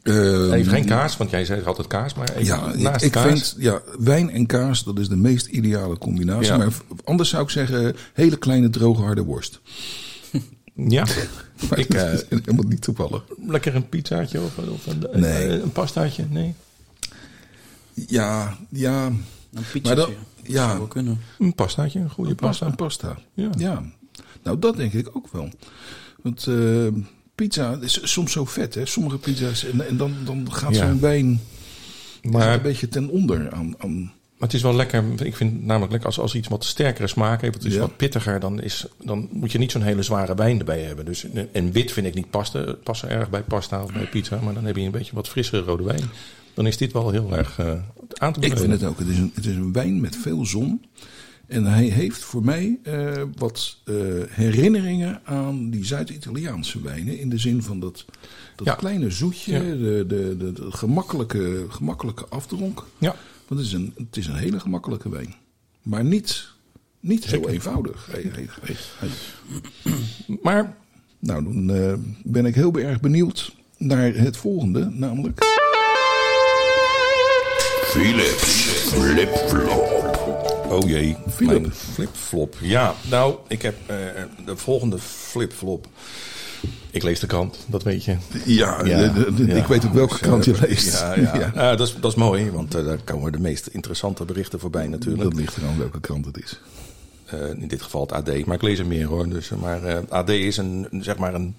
Ehm, 0.02 0.52
Even 0.52 0.72
geen 0.72 0.84
kaas, 0.84 1.16
want 1.16 1.30
jij 1.30 1.44
zegt 1.44 1.66
altijd 1.66 1.86
kaas, 1.86 2.14
maar 2.14 2.28
even 2.30 2.44
Ja, 2.44 2.72
ik, 2.72 2.78
naast 2.80 3.04
ik 3.04 3.12
kaas. 3.12 3.26
vind 3.26 3.54
ja, 3.58 3.82
wijn 3.98 4.30
en 4.30 4.46
kaas, 4.46 4.84
dat 4.84 4.98
is 4.98 5.08
de 5.08 5.16
meest 5.16 5.46
ideale 5.46 5.98
combinatie. 5.98 6.46
Ja. 6.52 6.56
Maar 6.56 6.72
anders 7.04 7.28
zou 7.28 7.42
ik 7.42 7.50
zeggen, 7.50 7.96
hele 8.12 8.36
kleine 8.36 8.70
droge 8.70 9.02
harde 9.02 9.22
worst. 9.22 9.60
Ja, 10.88 11.06
Maar 11.70 11.78
ik, 11.78 11.90
dat 11.92 12.06
eh, 12.06 12.12
is 12.12 12.24
helemaal 12.28 12.64
niet 12.68 12.82
toevallig. 12.82 13.22
lekker 13.46 13.74
een 13.74 13.88
pizzaatje 13.88 14.40
of, 14.40 14.58
of 14.58 14.86
een, 14.86 15.06
een, 15.14 15.20
Nee. 15.20 15.48
een, 15.48 15.62
een 15.62 15.72
pastaatje. 15.72 16.26
Nee, 16.30 16.54
Ja, 17.94 18.56
ja, 18.68 19.06
Een 19.06 19.18
pizzaatje. 19.72 19.94
dat, 19.94 20.10
ja, 20.42 20.66
zou 20.66 20.78
wel 20.78 20.86
kunnen. 20.86 21.20
een 21.38 21.54
pastaatje, 21.54 21.98
een 22.00 22.10
goede 22.10 22.30
een 22.30 22.36
pasta. 22.36 22.66
pasta. 22.74 23.10
Een 23.10 23.14
pasta. 23.14 23.50
Ja. 23.58 23.70
Ja. 23.70 23.82
nou 24.42 24.58
dat 24.58 24.76
denk 24.76 24.92
ik 24.92 25.08
ook 25.16 25.28
wel. 25.32 25.48
Want 26.22 26.46
eh, 26.46 26.86
pizza 27.46 27.78
is 27.80 28.00
soms 28.02 28.32
zo 28.32 28.44
vet, 28.44 28.74
hè? 28.74 28.86
Sommige 28.86 29.18
pizza's, 29.18 29.64
en, 29.64 29.86
en 29.88 29.96
dan, 29.96 30.14
dan 30.24 30.52
gaat 30.52 30.74
Ja. 30.76 30.86
zo'n 30.88 31.00
wijn 31.00 31.40
Maar, 32.22 32.54
een 32.54 32.62
beetje 32.62 32.88
ten 32.88 33.08
onder 33.08 33.50
aan... 33.50 33.74
aan 33.78 34.12
maar 34.38 34.48
het 34.48 34.58
is 34.58 34.64
wel 34.64 34.74
lekker. 34.74 35.04
Ik 35.24 35.36
vind 35.36 35.52
het 35.52 35.64
namelijk 35.64 35.90
lekker 35.90 36.08
als, 36.08 36.18
als 36.18 36.34
iets 36.34 36.48
wat 36.48 36.64
sterkere 36.64 37.06
smaak 37.06 37.40
heeft. 37.40 37.54
Het 37.54 37.64
is 37.64 37.74
Ja. 37.74 37.80
wat 37.80 37.96
pittiger. 37.96 38.40
Dan, 38.40 38.60
is, 38.62 38.86
dan 39.04 39.28
moet 39.32 39.52
je 39.52 39.58
niet 39.58 39.70
zo'n 39.70 39.82
hele 39.82 40.02
zware 40.02 40.34
wijn 40.34 40.58
erbij 40.58 40.80
hebben. 40.80 41.04
Dus, 41.04 41.26
en 41.52 41.72
wit 41.72 41.92
vind 41.92 42.06
ik 42.06 42.14
niet 42.14 42.30
passen, 42.30 42.78
passen 42.82 43.08
erg 43.08 43.30
bij 43.30 43.42
pasta 43.42 43.82
of 43.82 43.92
bij 43.92 44.06
pizza. 44.06 44.38
Maar 44.40 44.54
dan 44.54 44.64
heb 44.64 44.76
je 44.76 44.82
een 44.82 44.90
beetje 44.90 45.14
wat 45.14 45.28
frissere 45.28 45.62
rode 45.62 45.82
wijn. 45.84 46.02
Dan 46.54 46.66
is 46.66 46.76
dit 46.76 46.92
wel 46.92 47.10
heel 47.10 47.36
erg 47.36 47.58
eh, 47.58 47.66
aan 47.66 48.32
te 48.32 48.40
Ik 48.40 48.48
bevelen. 48.48 48.56
vind 48.58 48.80
het 48.80 48.90
ook. 48.90 48.98
Het 48.98 49.08
is 49.08 49.18
een, 49.18 49.32
het 49.34 49.46
is 49.46 49.54
een 49.56 49.72
wijn 49.72 50.00
met 50.00 50.16
veel 50.16 50.46
zon. 50.46 50.84
En 51.50 51.64
hij 51.64 51.84
heeft 51.84 52.22
voor 52.22 52.44
mij 52.44 52.78
eh, 52.82 53.12
wat 53.36 53.76
eh, 53.84 53.94
herinneringen 54.28 55.20
aan 55.24 55.70
die 55.70 55.84
Zuid-Italiaanse 55.84 56.82
wijnen. 56.82 57.18
In 57.18 57.28
de 57.28 57.38
zin 57.38 57.62
van 57.62 57.80
dat, 57.80 58.04
dat 58.56 58.66
Ja. 58.66 58.74
kleine 58.74 59.10
zoetje, 59.10 59.52
Ja. 59.52 59.58
de, 59.60 60.04
de, 60.06 60.36
de, 60.38 60.52
de 60.52 60.66
gemakkelijke, 60.70 61.66
gemakkelijke 61.68 62.24
afdronk. 62.28 62.84
Ja, 62.98 63.14
Want 63.48 63.60
het 63.60 63.68
is, 63.70 63.72
een, 63.72 63.92
het 63.96 64.16
is 64.16 64.26
een 64.26 64.36
hele 64.36 64.60
gemakkelijke 64.60 65.08
wijn. 65.08 65.34
Maar 65.82 66.04
niet, 66.04 66.48
niet 67.00 67.22
zo 67.22 67.28
Zeker. 67.28 67.50
eenvoudig. 67.50 68.08
Hey, 68.10 68.30
hey, 68.32 68.48
hey, 68.60 68.76
hey. 68.98 69.08
maar 70.42 70.76
Nou, 71.18 71.44
dan 71.44 71.70
eh, 71.76 71.94
ben 72.24 72.46
ik 72.46 72.54
heel 72.54 72.74
erg 72.78 73.00
benieuwd 73.00 73.54
naar 73.78 74.14
het 74.14 74.36
volgende. 74.36 74.90
Namelijk... 74.90 75.38
Philips 77.82 78.44
flip-flop. 78.92 80.59
Oh 80.70 80.88
jee, 80.88 81.16
mijn 81.38 81.72
flip-flop. 81.72 82.56
Ja, 82.60 82.94
nou, 83.10 83.34
ik 83.48 83.62
heb 83.62 83.74
eh, 83.86 83.96
de 84.46 84.56
volgende 84.56 84.98
flip-flop. 84.98 85.86
Ik 86.90 87.02
lees 87.02 87.20
de 87.20 87.26
krant, 87.26 87.58
dat 87.66 87.82
weet 87.82 88.04
je. 88.04 88.16
Ja, 88.44 88.84
Ja, 88.84 89.08
de- 89.08 89.12
de- 89.12 89.34
de- 89.34 89.46
ja. 89.46 89.54
ik 89.56 89.66
weet 89.66 89.84
ook 89.86 89.92
welke 89.92 90.18
krant 90.18 90.44
je 90.44 90.54
leest. 90.60 90.92
Ja, 91.00 91.14
ja. 91.20 91.52
Ah, 91.54 91.78
dat, 91.78 91.88
is, 91.88 91.94
dat 92.00 92.10
is 92.10 92.16
mooi, 92.16 92.50
want 92.50 92.74
eh, 92.74 92.84
daar 92.84 92.98
komen 93.04 93.32
de 93.32 93.40
meest 93.40 93.66
interessante 93.66 94.24
berichten 94.24 94.60
voorbij 94.60 94.86
natuurlijk. 94.88 95.22
Dat 95.22 95.34
ligt 95.34 95.56
er 95.56 95.64
aan 95.66 95.78
welke 95.78 96.00
krant 96.00 96.24
het 96.24 96.38
is. 96.42 96.60
Eh, 97.26 97.48
in 97.50 97.68
dit 97.68 97.82
geval 97.82 98.00
het 98.00 98.12
AD, 98.12 98.44
maar 98.46 98.56
ik 98.56 98.62
lees 98.62 98.78
er 98.78 98.86
meer 98.86 99.06
hoor. 99.06 99.28
Dus, 99.28 99.50
eh, 99.50 99.58
maar 99.58 99.84
eh, 99.84 99.98
AD 100.08 100.28
is 100.28 100.56
een, 100.56 100.88
zeg 101.00 101.16
maar 101.16 101.34
een 101.34 101.56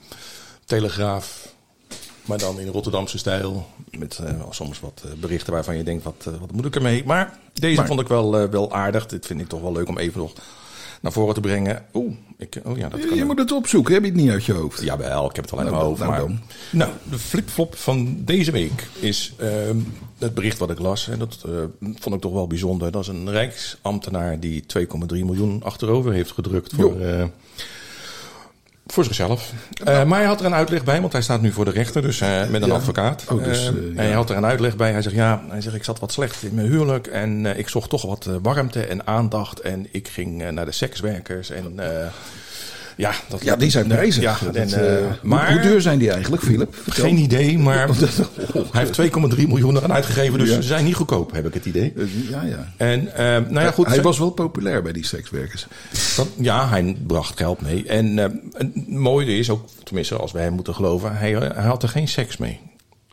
telegraaf, 0.65 1.53
maar 2.25 2.37
dan 2.37 2.59
in 2.59 2.67
Rotterdamse 2.67 3.17
stijl. 3.17 3.67
Met 3.97 4.19
eh, 4.23 4.33
soms 4.49 4.79
wat 4.79 5.01
eh, 5.05 5.11
berichten 5.19 5.53
waarvan 5.53 5.77
je 5.77 5.83
denkt, 5.83 6.03
wat, 6.03 6.15
eh, 6.27 6.33
wat 6.39 6.51
moet 6.51 6.65
ik 6.65 6.75
ermee? 6.75 7.03
Maar 7.05 7.37
deze 7.53 7.75
Maar- 7.75 7.87
vond 7.87 7.99
ik 7.99 8.07
wel, 8.07 8.49
wel 8.49 8.73
aardig. 8.73 9.05
Dit 9.07 9.25
vind 9.25 9.41
ik 9.41 9.47
toch 9.47 9.61
wel 9.61 9.71
leuk 9.71 9.87
om 9.87 9.97
even 9.97 10.19
nog 10.19 10.33
naar 11.01 11.11
voren 11.11 11.33
te 11.33 11.39
brengen. 11.39 11.85
Oeh, 11.93 12.13
ik, 12.37 12.59
oh 12.63 12.77
ja, 12.77 12.89
dat 12.89 12.99
kan 13.05 13.15
Je 13.15 13.21
ook. 13.21 13.27
moet 13.27 13.39
het 13.39 13.51
opzoeken, 13.51 13.93
heb 13.93 14.03
je 14.03 14.09
het 14.09 14.17
niet 14.19 14.29
uit 14.29 14.45
je 14.45 14.53
hoofd? 14.53 14.81
Jawel, 14.81 15.29
ik 15.29 15.35
heb 15.35 15.43
het 15.45 15.53
al 15.53 15.59
uit 15.59 15.69
Nou, 15.69 15.77
mijn 15.79 15.89
hoofd. 15.89 15.99
nou 16.01 16.11
maar, 16.11 16.19
dan. 16.21 16.39
nou, 16.71 16.91
de 17.09 17.19
flipflop 17.19 17.75
van 17.75 18.21
deze 18.25 18.51
week 18.51 18.87
is 18.99 19.33
ehm, 19.37 19.77
het 20.17 20.33
bericht 20.33 20.57
wat 20.57 20.69
ik 20.69 20.79
las. 20.79 21.07
En 21.09 21.19
dat 21.19 21.37
vond 21.79 22.15
ik 22.15 22.21
toch 22.21 22.33
wel 22.33 22.47
bijzonder. 22.47 22.91
Dat 22.91 23.01
is 23.01 23.07
een 23.07 23.29
rijksambtenaar 23.31 24.39
die 24.39 24.63
2,3 24.67 25.25
miljoen 25.25 25.63
achterover 25.63 26.11
heeft 26.13 26.31
gedrukt 26.31 26.73
voor, 26.75 26.95
voor 28.91 29.03
zichzelf. 29.03 29.51
Eh, 29.83 30.03
maar 30.03 30.17
hij 30.19 30.27
had 30.27 30.39
er 30.39 30.45
een 30.45 30.53
uitleg 30.53 30.83
bij, 30.83 31.01
want 31.01 31.13
hij 31.13 31.21
staat 31.21 31.41
nu 31.41 31.51
voor 31.51 31.65
de 31.65 31.71
rechter, 31.71 32.01
dus 32.01 32.21
eh, 32.21 32.47
met 32.47 32.61
een 32.61 32.67
Ja. 32.67 32.73
advocaat. 32.73 33.23
Oh, 33.29 33.43
dus, 33.43 33.59
Eh, 33.59 33.67
En 33.67 33.91
ja. 33.95 34.01
hij 34.01 34.11
had 34.11 34.29
er 34.29 34.37
een 34.37 34.45
uitleg 34.45 34.75
bij. 34.75 34.91
Hij 34.91 35.01
zegt, 35.01 35.15
ja, 35.15 35.41
hij 35.49 35.61
zegt, 35.61 35.75
ik 35.75 35.83
zat 35.83 35.99
wat 35.99 36.11
slecht 36.11 36.43
in 36.43 36.55
mijn 36.55 36.67
huwelijk 36.67 37.07
en 37.07 37.45
ik 37.45 37.69
zocht 37.69 37.89
toch 37.89 38.01
wat 38.01 38.29
warmte 38.41 38.81
en 38.85 39.07
aandacht. 39.07 39.59
En 39.59 39.87
ik 39.91 40.07
ging 40.07 40.51
naar 40.51 40.65
de 40.65 40.71
sekswerkers 40.71 41.49
en... 41.49 41.79
ja, 42.97 43.13
dat, 43.29 43.43
Ja, 43.43 43.55
die 43.55 43.69
zijn 43.69 43.87
prijzig. 43.87 44.23
Ja, 44.23 44.37
Dat, 44.45 44.55
en, 44.55 44.67
eh, 44.73 44.95
eh, 44.97 45.03
hoe- 45.05 45.17
maar 45.21 45.51
Hoe 45.51 45.61
duur 45.61 45.81
zijn 45.81 45.99
die 45.99 46.11
eigenlijk, 46.11 46.43
Philip? 46.43 46.75
Vertel. 46.75 47.03
geen 47.03 47.17
idee, 47.17 47.57
maar 47.57 47.87
hij 48.71 48.81
heeft 48.83 48.93
2,3 48.93 49.47
miljoen 49.47 49.75
eraan 49.77 49.93
uitgegeven, 49.93 50.39
dus 50.39 50.49
Ja. 50.49 50.55
ze 50.55 50.61
zijn 50.61 50.83
niet 50.85 50.95
goedkoop, 50.95 51.31
heb 51.31 51.45
ik 51.47 51.53
het 51.53 51.65
idee. 51.65 51.93
Eh, 51.97 52.03
Ja, 52.29 52.41
ja. 52.43 52.73
En 52.77 53.03
nou 53.49 53.59
ja, 53.65 53.71
goed. 53.71 53.85
hij 53.87 53.95
ze- 53.95 54.01
was 54.01 54.17
wel 54.19 54.29
populair 54.29 54.81
bij 54.83 54.91
die 54.91 55.05
sekswerkers. 55.05 55.67
dat- 56.15 56.27
ja, 56.37 56.69
hij 56.69 56.97
bracht 57.07 57.37
geld 57.37 57.61
mee. 57.61 57.85
En 57.87 58.19
eh, 58.19 58.25
het 58.53 58.87
mooie 58.89 59.37
is 59.37 59.49
ook, 59.49 59.65
tenminste 59.83 60.15
als 60.15 60.31
wij 60.31 60.43
hem 60.43 60.53
moeten 60.53 60.75
geloven, 60.75 61.17
hij, 61.17 61.31
hij 61.31 61.63
had 61.65 61.83
er 61.83 61.89
geen 61.89 62.07
seks 62.07 62.37
mee. 62.37 62.59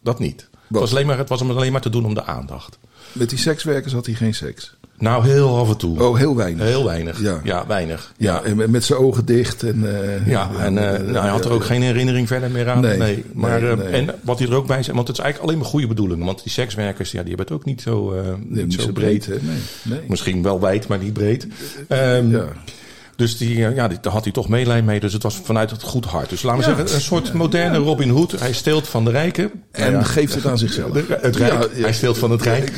Dat 0.03 0.19
niet. 0.19 0.49
Het 0.69 0.79
was, 0.79 0.91
alleen 0.91 1.07
maar, 1.07 1.19
het 1.19 1.29
was 1.29 1.41
hem 1.41 1.51
alleen 1.51 1.73
maar 1.73 1.81
te 1.81 1.91
doen 1.91 2.05
om 2.05 2.15
de 2.15 2.25
aandacht. 2.25 2.79
Met 3.13 3.31
die 3.31 3.39
sekswerkers 3.39 3.93
had 3.93 4.07
hij 4.07 4.15
geen 4.15 4.35
seks. 4.35 4.77
Nou, 4.99 5.27
heel 5.27 5.57
af 5.59 5.69
en 5.69 5.77
toe. 5.77 6.03
Oh, 6.03 6.17
heel 6.17 6.37
weinig. 6.37 6.67
Heel 6.67 6.85
weinig. 6.85 7.21
Ja. 7.21 7.41
Ja, 7.45 7.67
weinig. 7.67 8.13
Ja, 8.17 8.43
Ja, 8.45 8.51
en 8.63 8.71
met- 8.71 8.85
zijn 8.85 8.99
ogen 8.99 9.25
dicht. 9.25 9.63
En, 9.63 10.03
eh, 10.03 10.27
Ja, 10.27 10.51
en 10.59 10.79
eh, 10.79 11.01
nou, 11.01 11.17
hij 11.19 11.29
had 11.31 11.45
er 11.45 11.53
ook 11.53 11.65
geen 11.65 11.83
herinnering 11.83 12.27
verder 12.29 12.51
meer 12.51 12.69
aan. 12.69 12.81
Nee, 12.81 12.99
Nee, 12.99 13.25
maar, 13.33 13.61
nee, 13.61 13.71
eh, 13.71 13.77
nee. 13.77 13.87
En 13.87 14.15
wat 14.23 14.39
hij 14.39 14.49
er 14.49 14.55
ook 14.55 14.67
bij 14.67 14.83
zei, 14.83 14.97
want 14.97 15.09
het 15.09 15.17
is 15.19 15.23
eigenlijk 15.23 15.51
alleen 15.53 15.63
maar 15.63 15.73
goede 15.73 15.87
bedoelingen. 15.87 16.27
Want 16.27 16.43
die 16.43 16.53
sekswerkers, 16.53 17.11
ja, 17.11 17.19
die 17.23 17.29
hebben 17.29 17.47
het 17.47 17.55
ook 17.55 17.65
niet 17.65 17.83
zo, 17.83 18.13
eh, 18.13 18.23
Nee, 18.47 18.65
niet 18.67 18.81
zo 18.81 18.93
breed. 18.93 19.27
hè? 19.27 19.35
Misschien 20.09 20.43
wel 20.43 20.61
wijd, 20.61 20.89
maar 20.89 20.99
niet 20.99 21.13
breed. 21.13 21.47
Ehm, 21.89 22.31
Ja. 22.31 22.45
Dus 23.19 23.37
die, 23.37 23.67
eh, 23.67 23.75
ja, 23.75 23.89
die, 23.89 23.99
daar 24.01 24.13
had 24.13 24.25
hij 24.25 24.33
toch 24.33 24.49
meelijn 24.49 24.85
mee. 24.85 25.01
Dus 25.01 25.13
het 25.13 25.23
was 25.23 25.37
vanuit 25.45 25.71
het 25.71 25.83
goed 25.83 26.05
hart. 26.05 26.29
Dus 26.29 26.43
laten 26.43 26.61
we 26.63 26.71
Ja. 26.71 26.77
zeggen, 26.77 26.95
een 26.95 27.01
soort 27.03 27.33
moderne 27.33 27.79
Robin 27.79 28.09
Hood. 28.09 28.33
Hij 28.41 28.53
steelt 28.53 28.89
van 28.89 29.05
de 29.05 29.11
rijken. 29.11 29.51
En 29.71 29.93
ja, 29.93 30.03
geeft 30.03 30.35
het 30.35 30.47
aan 30.47 30.59
zichzelf. 30.59 30.93
de- 30.93 31.19
het 31.21 31.37
rijk. 31.37 31.53
Ja, 31.53 31.69
ja. 31.75 31.83
Hij 31.83 31.93
steelt 31.93 32.19
van 32.19 32.31
het 32.31 32.43
rijk. 32.43 32.77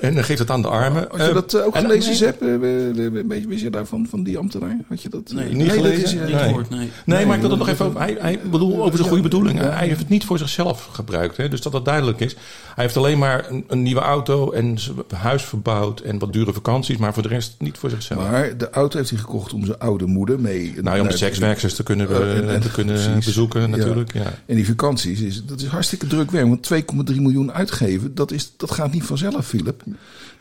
En 0.00 0.14
dan 0.14 0.24
geeft 0.24 0.38
het 0.38 0.50
aan 0.50 0.62
de 0.62 0.68
armen. 0.68 1.06
Had 1.10 1.20
je 1.20 1.28
Eh, 1.28 1.34
dat 1.34 1.54
eh, 1.54 1.66
ook 1.66 1.74
en- 1.74 1.80
gelezen, 1.82 2.34
we- 2.40 3.10
we- 3.26 3.44
Wist 3.48 3.62
je 3.62 3.70
daarvan, 3.70 4.06
van 4.10 4.22
die 4.22 4.38
ambtenaar? 4.38 4.76
Had 4.88 5.02
je 5.02 5.08
dat? 5.08 5.32
Nee, 5.34 5.52
niet 5.54 5.66
dat 5.66 5.76
gelezen? 5.76 6.18
Nee. 6.24 6.34
gehoord, 6.34 6.70
nee. 6.70 6.90
Nee, 7.04 7.26
maar 7.26 7.34
ik 7.34 7.40
wil 7.40 7.50
het 7.50 7.58
dat- 7.58 7.58
nog 7.58 7.68
even 7.68 7.86
over. 7.86 8.00
Hij, 8.00 8.16
hij 8.20 8.40
bedoel 8.50 8.82
over 8.84 8.96
zijn 8.96 9.08
goede 9.08 9.22
bedoelingen. 9.22 9.74
Hij 9.76 9.86
heeft 9.86 9.98
het 9.98 10.08
niet 10.08 10.24
voor 10.24 10.38
zichzelf 10.38 10.88
gebruikt. 10.92 11.36
Hè, 11.36 11.48
dus 11.48 11.60
dat 11.60 11.72
dat 11.72 11.84
duidelijk 11.84 12.20
is. 12.20 12.32
Hij 12.74 12.84
heeft 12.84 12.96
alleen 12.96 13.18
maar 13.18 13.50
een, 13.50 13.64
een 13.68 13.82
nieuwe 13.82 14.00
auto 14.00 14.50
en 14.52 14.78
zijn 14.78 14.96
huis 15.14 15.42
verbouwd 15.42 16.00
en 16.00 16.18
wat 16.18 16.32
dure 16.32 16.52
vakanties. 16.52 16.96
Maar 16.96 17.12
voor 17.14 17.22
de 17.22 17.28
rest 17.28 17.54
niet 17.58 17.78
voor 17.78 17.90
zichzelf. 17.90 18.30
Maar 18.30 18.56
de 18.56 18.70
auto 18.70 18.98
heeft 18.98 19.10
hij 19.10 19.18
gekocht 19.24 19.52
om 19.52 19.64
zijn 19.64 19.78
oude 19.78 20.06
moeder 20.06 20.40
mee... 20.40 20.72
nou 20.82 20.96
ja, 20.96 21.02
om 21.02 21.08
de 21.08 21.16
sekswerkers 21.16 21.74
te 21.74 21.82
kunnen, 21.82 22.08
Eh, 22.08 22.36
en- 22.36 22.48
en- 22.48 22.60
te 22.60 22.70
kunnen 22.70 22.94
precies. 22.94 23.24
bezoeken 23.24 23.60
Ja. 23.60 23.66
natuurlijk. 23.66 24.12
Ja. 24.12 24.32
En 24.46 24.54
die 24.54 24.66
vakanties, 24.66 25.20
is, 25.20 25.44
dat 25.44 25.60
is 25.60 25.66
hartstikke 25.66 26.06
druk 26.06 26.30
werk. 26.30 26.46
Want 26.46 26.62
2,3 26.62 27.20
miljoen 27.20 27.52
uitgeven, 27.52 28.14
dat, 28.14 28.32
is, 28.32 28.52
dat 28.56 28.70
gaat 28.70 28.92
niet 28.92 29.04
vanzelf, 29.04 29.46
Philip. 29.46 29.82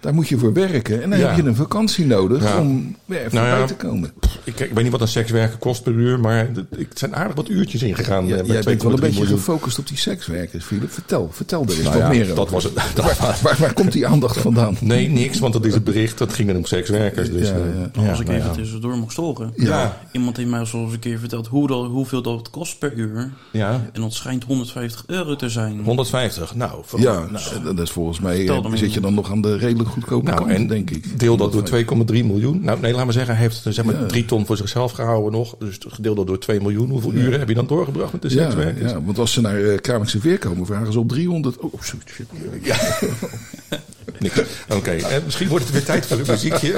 Daar 0.03 0.13
moet 0.13 0.27
je 0.27 0.37
voor 0.37 0.53
werken. 0.53 1.03
En 1.03 1.09
dan 1.09 1.19
Ja. 1.19 1.27
heb 1.27 1.35
je 1.35 1.43
een 1.49 1.55
vakantie 1.55 2.05
nodig 2.05 2.43
Ja. 2.43 2.59
om 2.59 2.95
weer 3.05 3.19
even 3.19 3.35
Nou 3.35 3.47
ja, 3.47 3.57
bij 3.57 3.67
te 3.67 3.75
komen. 3.75 4.11
Ik, 4.43 4.59
ik 4.59 4.71
weet 4.73 4.83
niet 4.83 4.91
wat 4.91 5.01
een 5.01 5.07
sekswerker 5.07 5.57
kost 5.57 5.83
per 5.83 5.93
uur, 5.93 6.19
maar 6.19 6.37
het 6.37 6.55
het 6.77 6.99
zijn 6.99 7.15
aardig 7.15 7.35
wat 7.35 7.49
uurtjes 7.49 7.81
ingegaan. 7.83 8.27
Ja, 8.27 8.35
eh, 8.35 8.45
jij 8.45 8.55
met 8.55 8.65
bent 8.65 8.83
wel 8.83 8.91
een 8.91 8.97
2,3 8.97 9.01
beetje 9.01 9.19
miljoen. 9.19 9.37
gefocust 9.37 9.79
op 9.79 9.87
die 9.87 9.97
sekswerkers, 9.97 10.63
Philip. 10.65 10.91
Vertel, 10.91 11.29
vertel 11.31 11.63
er 11.63 11.69
eens 11.69 11.77
Nou 11.81 11.89
wat 11.93 12.01
ja, 12.01 12.07
meer 12.07 12.23
over. 12.23 12.35
dat 12.35 12.49
was 12.49 12.63
het. 12.63 12.73
Waar, 12.95 13.37
waar, 13.41 13.55
waar 13.59 13.73
komt 13.73 13.91
die 13.91 14.07
aandacht 14.07 14.37
vandaan? 14.37 14.77
Nee, 14.79 15.09
niks, 15.09 15.39
want 15.39 15.53
dat 15.53 15.65
is 15.65 15.73
het 15.73 15.83
bericht. 15.83 16.17
Dat 16.17 16.33
ging 16.33 16.49
er 16.49 16.55
om 16.55 16.65
sekswerkers. 16.65 17.31
Dus, 17.31 17.47
Ja, 17.47 17.55
eh, 17.55 18.03
ja. 18.03 18.09
Als 18.09 18.19
ik 18.19 18.27
nou 18.27 18.39
even 18.39 18.51
tussendoor 18.51 18.97
mag 18.97 19.11
storen. 19.11 19.53
Ja. 19.55 19.97
Iemand 20.11 20.37
heeft 20.37 20.49
mij 20.49 20.65
zoals 20.65 20.93
een 20.93 20.99
keer 20.99 21.19
verteld 21.19 21.47
hoe 21.47 21.67
dat, 21.67 21.85
hoeveel 21.85 22.21
dat 22.21 22.49
kost 22.49 22.79
per 22.79 22.93
uur. 22.93 23.31
Ja, 23.51 23.81
En 23.93 24.01
dat 24.01 24.13
schijnt 24.13 24.43
150 24.43 25.03
euro 25.07 25.35
te 25.35 25.49
zijn. 25.49 25.79
150. 25.83 26.55
Nou, 26.55 26.81
voor- 26.85 26.99
Ja, 26.99 27.25
nou, 27.31 27.63
dat 27.63 27.79
is 27.79 27.91
volgens 27.91 28.19
mij 28.19 28.39
eh, 28.47 28.61
dan 28.63 28.77
zit 28.77 28.93
je 28.93 28.99
dan 28.99 29.13
nog 29.13 29.31
aan 29.31 29.41
de 29.41 29.57
redelijk 29.57 29.89
goedkope 29.93 30.25
Nou, 30.25 30.37
kant, 30.37 30.49
en 30.51 30.67
denk 30.67 30.89
ik. 30.89 31.19
Deel 31.19 31.37
dat 31.37 31.51
door 31.51 31.69
2,3 31.83 31.85
miljoen. 32.07 32.59
Nou, 32.63 32.79
nee, 32.79 32.93
laat 32.93 33.03
maar 33.03 33.13
zeggen, 33.13 33.33
hij 33.33 33.43
heeft 33.43 33.65
zeg 33.69 33.85
maar, 33.85 33.99
Ja. 33.99 34.05
3 34.05 34.25
ton 34.25 34.45
voor 34.45 34.57
zichzelf 34.57 34.91
gehouden 34.91 35.31
nog. 35.31 35.55
Dus 35.59 35.77
gedeeld 35.87 36.17
dat 36.17 36.27
door 36.27 36.39
2 36.39 36.61
miljoen. 36.61 36.89
Hoeveel 36.89 37.13
uren 37.13 37.39
heb 37.39 37.47
je 37.47 37.55
dan 37.55 37.67
doorgebracht 37.67 38.11
met 38.11 38.21
de 38.21 38.29
Ja, 38.29 38.35
sekswerkers? 38.43 38.91
ja, 38.91 39.01
want 39.01 39.19
als 39.19 39.33
ze 39.33 39.41
naar 39.41 39.59
uh, 39.59 39.77
Kralingse 39.77 40.19
Veer 40.19 40.39
komen, 40.39 40.65
vragen 40.65 40.91
ze 40.91 40.99
op 40.99 41.09
300. 41.09 41.57
Oh, 41.59 41.81
shit, 41.81 41.99
shit. 42.05 42.27
Niks. 44.19 44.41
Oké, 44.69 44.91
eh, 44.91 45.17
misschien 45.25 45.47
wordt 45.47 45.63
het 45.63 45.73
weer 45.73 45.83
tijd 45.83 46.05
voor 46.05 46.19
een 46.19 46.25
muziekje. 46.27 46.73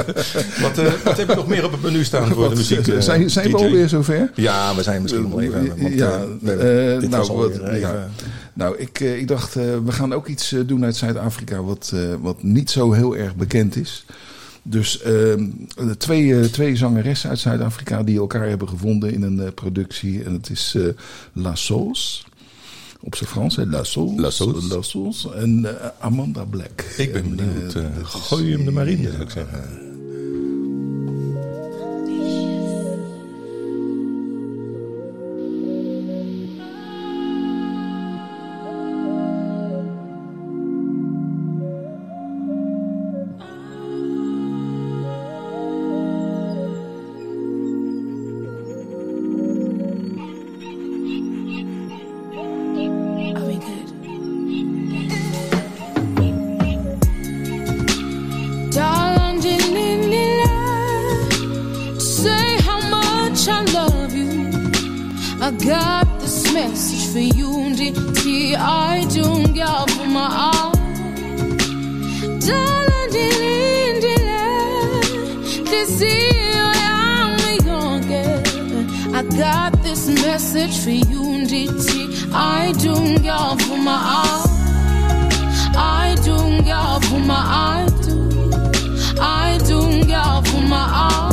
Wat, 0.62 0.78
eh, 0.78 0.92
wat 1.04 1.18
heb 1.18 1.30
je 1.30 1.36
nog 1.36 1.48
meer 1.48 1.66
op 1.66 1.72
het 1.72 1.82
menu 1.82 2.04
staan 2.04 2.32
voor 2.34 2.50
de 2.50 2.56
muziek? 2.56 2.88
eh, 2.88 3.00
zijn 3.02 3.30
zijn 3.30 3.52
we 3.52 3.58
alweer 3.58 3.90
zover? 3.90 4.32
Ja, 4.36 4.76
we 4.76 4.84
zijn 4.84 5.02
misschien 5.02 5.30
wel 5.30 5.42
even. 5.42 5.68
Want, 5.82 5.94
ja, 5.94 6.20
eh, 6.46 7.00
dit 7.00 7.10
nou, 7.10 7.28
wat, 7.28 7.30
alweer 7.30 7.80
ja. 7.80 7.90
even- 7.90 8.12
nou 8.54 8.78
ik, 8.78 9.00
ik 9.00 9.28
dacht, 9.28 9.54
we 9.54 9.92
gaan 9.92 10.14
ook 10.14 10.28
iets 10.28 10.56
doen 10.66 10.84
uit 10.86 10.96
Zuid-Afrika 10.96 11.62
wat, 11.64 11.94
wat 12.22 12.44
niet 12.44 12.70
zo 12.70 12.92
heel 12.92 13.16
erg 13.18 13.36
bekend 13.36 13.76
is. 13.76 14.06
Dus 14.64 15.02
ehm, 15.02 15.44
twee, 15.98 16.50
twee 16.50 16.76
zangeressen 16.76 17.30
uit 17.30 17.40
Zuid-Afrika 17.40 18.04
die 18.04 18.18
elkaar 18.18 18.48
hebben 18.48 18.68
gevonden 18.70 19.14
in 19.14 19.22
een 19.22 19.54
productie. 19.54 20.24
En 20.24 20.34
het 20.34 20.50
is 20.50 20.76
La 21.34 21.56
Sauce. 21.56 22.24
Op 23.06 23.16
zijn 23.16 23.30
Frans? 23.30 23.56
La 23.66 23.84
Sauce. 23.84 24.22
La 24.22 24.30
Sauce. 24.30 24.68
La 24.76 24.82
Sauce. 24.82 25.34
En 25.34 25.80
eh, 25.82 25.88
Amanda 26.00 26.44
Black. 26.44 26.82
Ik 26.98 27.14
ben 27.14 27.24
En, 27.24 27.36
benieuwd. 27.36 27.74
eh, 27.76 27.86
eh, 27.86 27.92
gooi 28.06 28.52
hem 28.52 28.66
er 28.68 28.74
maar 28.74 28.88
in, 28.88 29.04
zou 29.04 29.22
ik 29.22 29.30
zeggen. 29.30 29.64
Got 65.66 66.20
this 66.20 66.54
message 66.54 67.12
for 67.12 67.20
you, 67.20 67.50
DT. 67.74 68.56
I 68.56 69.04
don't 69.16 69.52
give 69.54 70.08
my 70.08 70.28
all. 70.46 70.74
Darling, 72.40 73.10
this 75.72 76.02
is 76.02 76.56
I'm 76.68 77.40
young 77.66 78.04
I 79.16 79.24
got 79.38 79.72
this 79.82 80.08
message 80.08 80.78
for 80.84 80.92
you, 80.92 81.24
DT. 81.50 82.32
I 82.32 82.72
don't 82.84 83.16
give 83.16 83.84
my 83.84 83.98
all. 84.18 84.46
I 85.78 86.16
don't 86.24 86.58
give 86.64 87.26
my 87.26 87.42
I 87.44 87.88
do. 88.04 88.18
I 89.20 89.58
don't 89.68 90.02
give 90.02 90.70
my 90.70 90.86
all. 90.94 91.25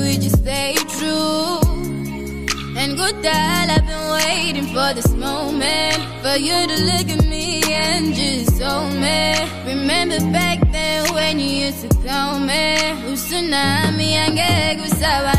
We 0.00 0.18
just 0.18 0.38
stay 0.38 0.74
true? 0.98 1.60
And 2.76 2.96
good 2.96 3.22
that 3.22 3.66
I've 3.70 3.86
been 3.86 4.10
waiting 4.18 4.66
for 4.74 4.94
this 4.94 5.10
moment 5.14 5.98
For 6.22 6.36
you 6.36 6.66
to 6.66 6.76
look 6.90 7.08
at 7.16 7.24
me 7.26 7.62
and 7.72 8.14
just 8.14 8.60
hold 8.62 8.92
me. 8.94 9.34
Remember 9.66 10.18
back 10.32 10.58
then 10.72 11.14
when 11.14 11.40
you 11.40 11.66
used 11.66 11.82
to 11.82 11.96
call 12.06 12.38
me 12.38 12.76
Usunami 13.10 14.16
angeke 14.24 14.78
kusaba 14.80 15.37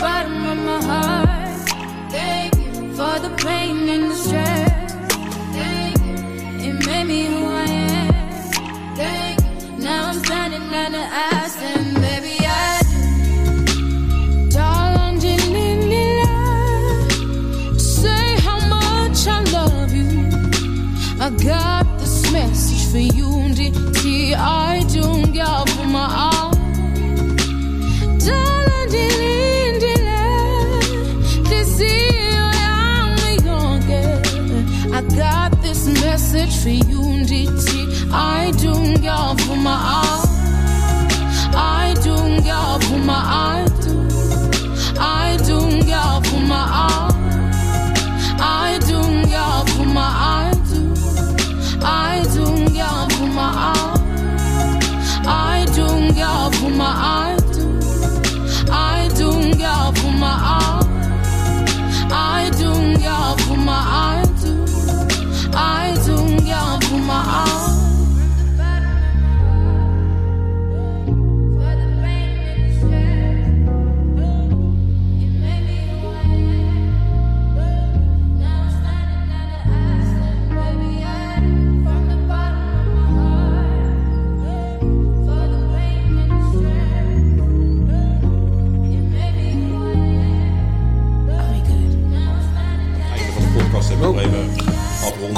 bottom 0.00 0.53
for 36.64 36.70
you. 36.70 37.04
I 38.10 38.52
do 38.58 38.72
y'all 39.02 39.36
for 39.36 39.56
my 39.56 39.70
eye. 39.70 40.23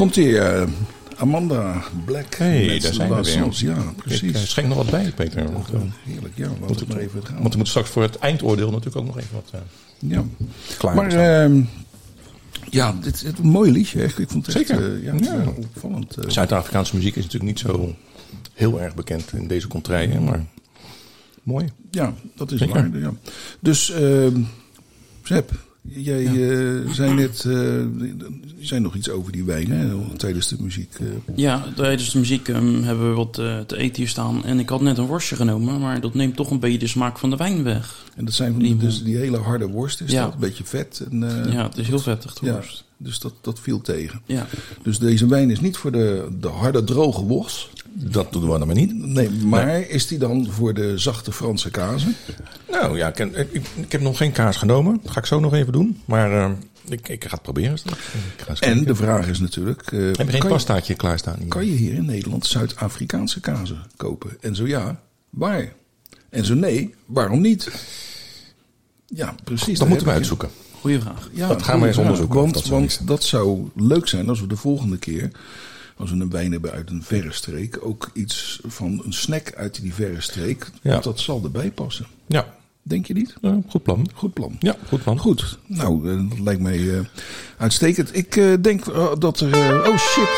Komt 0.07 0.19
hier 0.19 0.43
eh, 0.43 0.67
Amanda 1.17 1.83
Black. 2.05 2.35
Hey, 2.35 2.67
met 2.67 2.83
daar 2.83 2.95
zijn 2.95 3.09
we 3.09 3.23
weer. 3.23 3.35
Ja, 3.57 3.75
Ik 3.75 3.79
eh, 3.79 3.85
precies. 3.97 4.51
schenk 4.51 4.69
nog 4.69 4.77
wat 4.77 4.91
bij, 4.91 5.13
Peter. 5.17 5.39
Eh, 5.45 5.81
Heerlijk, 6.05 6.33
ja. 6.37 6.47
Laten 6.49 6.67
we 6.67 6.75
het- 6.75 6.89
maar 6.89 6.99
even 6.99 7.27
gaan. 7.27 7.41
want 7.41 7.53
er 7.53 7.59
moet 7.59 7.69
straks 7.69 7.89
voor 7.89 8.03
het 8.03 8.17
eindoordeel 8.19 8.71
natuurlijk 8.71 8.97
ook 8.97 9.05
nog 9.07 9.19
even 9.19 9.35
wat 9.35 9.63
ja. 9.99 10.25
klaar 10.79 10.95
Maar 10.95 11.13
ehm, 11.13 11.63
ja, 12.71 12.95
dit 13.03 13.15
is 13.15 13.23
een 13.23 13.49
mooi 13.49 13.71
liedje. 13.73 14.03
Echt. 14.03 14.19
Ik 14.19 14.29
vond 14.31 14.47
het 14.47 14.57
echt, 14.57 14.67
Zeker. 14.69 15.03
ja, 15.03 15.13
Ja. 15.21 15.35
ja, 15.35 15.45
opvallend. 15.57 16.17
Zuid-Afrikaanse 16.27 16.97
muziek 16.97 17.17
is 17.17 17.25
natuurlijk 17.25 17.51
niet 17.53 17.59
zo 17.59 17.95
heel 18.55 18.81
erg 18.81 18.95
bekend 18.95 19.33
in 19.33 19.47
deze 19.47 19.69
contraien, 19.69 20.25
maar 20.25 20.45
mooi. 21.43 21.67
Ja, 21.91 22.15
dat 22.37 22.53
is 22.53 22.59
Zeker. 22.59 22.91
waar. 22.91 23.01
Ja. 23.01 23.13
Dus, 23.61 23.91
ehm 23.91 24.41
Sepp, 25.23 25.51
jij 25.89 26.27
eh, 26.27 26.91
zei 26.93 27.15
net, 27.15 27.47
zei 28.61 28.81
nog 28.81 28.95
iets 28.95 29.11
over 29.11 29.33
die 29.33 29.45
wijn 29.45 29.71
hè, 29.71 30.17
tijdens 30.17 30.49
de 30.49 30.57
muziek. 30.61 30.95
eh. 31.01 31.07
Ja, 31.37 31.65
tijdens 31.77 32.11
de 32.13 32.19
muziek 32.19 32.49
ehm, 32.49 32.83
hebben 32.83 33.09
we 33.09 33.15
wat 33.15 33.33
te 33.33 33.77
eten 33.77 33.97
hier 33.97 34.09
staan. 34.09 34.45
En 34.45 34.59
ik 34.59 34.69
had 34.69 34.81
net 34.81 34.99
een 34.99 35.07
worstje 35.07 35.37
genomen, 35.37 35.81
maar 35.81 36.01
dat 36.01 36.15
neemt 36.15 36.37
toch 36.37 36.51
een 36.51 36.61
beetje 36.61 36.79
de 36.79 36.87
smaak 36.87 37.19
van 37.19 37.31
de 37.31 37.37
wijn 37.37 37.63
weg. 37.63 38.05
en 38.17 38.25
dat 38.25 38.35
zijn 38.35 38.59
die, 38.59 38.77
dus 38.77 39.03
die 39.03 39.17
hele 39.17 39.37
harde 39.39 39.67
worst, 39.67 40.01
is 40.01 40.11
Ja. 40.13 40.25
dat? 40.25 40.33
Een 40.35 40.41
beetje 40.41 40.65
vet. 40.65 41.07
En, 41.11 41.21
ja, 41.53 41.63
het 41.69 41.77
is 41.79 41.87
heel 41.87 41.99
vettig, 41.99 42.35
de 42.35 42.47
ja, 42.47 42.53
worst. 42.53 42.85
dus 42.97 43.19
dat, 43.19 43.33
dat 43.41 43.61
viel 43.61 43.81
tegen. 43.81 44.21
Ja. 44.27 44.47
Dus 44.83 44.99
deze 44.99 45.27
wijn 45.27 45.51
is 45.51 45.61
niet 45.61 45.77
voor 45.77 45.93
de, 45.93 46.29
de 46.41 46.49
harde, 46.49 46.85
droge 46.85 47.23
worst. 47.25 47.69
Dat 47.99 48.33
doen 48.33 48.43
we 48.51 48.59
dan 48.59 48.67
maar 48.67 48.77
niet. 48.77 48.95
Nee, 48.95 49.31
maar 49.31 49.81
is 49.81 50.07
die 50.07 50.19
dan 50.19 50.47
voor 50.51 50.75
de 50.75 50.99
zachte 50.99 51.33
Franse 51.33 51.71
kazen? 51.71 52.15
Nou 52.71 52.97
ja, 52.97 53.09
ik, 53.09 53.19
ik, 53.19 53.67
ik 53.77 53.93
heb 53.93 54.01
nog 54.01 54.17
geen 54.17 54.33
kaas 54.33 54.57
genomen. 54.57 55.01
Dat 55.03 55.13
ga 55.13 55.19
ik 55.21 55.27
zo 55.27 55.41
nog 55.41 55.55
even 55.55 55.73
doen. 55.73 56.01
Maar 56.05 56.33
eh, 56.33 56.51
ik, 56.89 57.09
ik 57.09 57.25
ga 57.25 57.31
het 57.31 57.43
proberen. 57.43 57.79
En 58.61 58.85
de 58.85 58.95
vraag 58.95 59.29
is 59.29 59.39
natuurlijk... 59.41 59.83
eh, 59.93 59.99
Heb 60.01 60.17
je 60.17 60.25
geen 60.25 60.27
kan, 60.27 60.49
je, 60.49 60.55
pastaatje 60.55 60.95
klaarstaan? 60.95 61.37
hier? 61.39 61.49
kan 61.49 61.67
je 61.67 61.73
hier 61.73 61.95
in 61.95 62.05
Nederland 62.05 62.47
Zuid-Afrikaanse 62.47 63.41
kazen 63.41 63.83
kopen? 63.97 64.37
En 64.41 64.55
zo 64.57 64.67
ja, 64.67 65.01
waar? 65.31 65.73
En 66.29 66.45
zo 66.45 66.55
nee, 66.55 66.95
waarom 67.07 67.41
niet? 67.41 67.71
Ja, 69.07 69.35
precies. 69.45 69.79
Dat 69.79 69.89
moeten 69.89 70.07
we 70.07 70.13
uitzoeken. 70.13 70.49
Goeie 70.81 71.01
vraag. 71.01 71.29
Ja, 71.33 71.49
Dat 71.49 71.63
gaan 71.63 71.81
we 71.81 71.87
eens 71.87 71.97
onderzoeken 71.97 72.71
Want, 72.71 73.07
dat 73.07 73.25
zou 73.25 73.69
leuk 73.75 74.09
zijn 74.09 74.29
als 74.29 74.41
we 74.41 74.47
de 74.47 74.57
volgende 74.57 74.99
keer, 74.99 75.31
als 75.97 76.11
we 76.11 76.17
een 76.17 76.31
wijn 76.31 76.53
hebben 76.53 76.71
uit 76.73 76.91
een 76.91 77.03
verre 77.03 77.33
streek, 77.33 77.79
ook 77.81 78.11
iets 78.15 78.61
van 78.67 79.03
een 79.05 79.13
snack 79.13 79.53
uit 79.55 79.81
die 79.83 79.95
verre 79.95 80.21
streek. 80.21 80.71
Ja. 80.83 80.91
Want 80.91 81.05
dat 81.05 81.21
zal 81.21 81.41
erbij 81.45 81.71
passen. 81.71 82.07
Ja, 82.27 82.55
Denk 82.89 83.07
je 83.07 83.15
niet? 83.15 83.35
goed 83.69 83.83
plan. 83.83 84.09
Goed 84.15 84.33
plan. 84.35 84.57
Ja, 84.59 84.77
goed 84.89 85.03
plan. 85.03 85.19
Goed, 85.19 85.59
nou, 85.67 86.11
eh, 86.11 86.29
dat 86.31 86.39
lijkt 86.39 86.61
mij 86.61 86.95
eh, 86.95 86.99
uitstekend. 87.59 88.17
Ik 88.17 88.37
eh, 88.37 88.53
denk 88.61 88.85
dat 89.21 89.41
er. 89.41 89.53
eh, 89.53 89.89
oh 89.89 89.97
shit, 89.99 90.29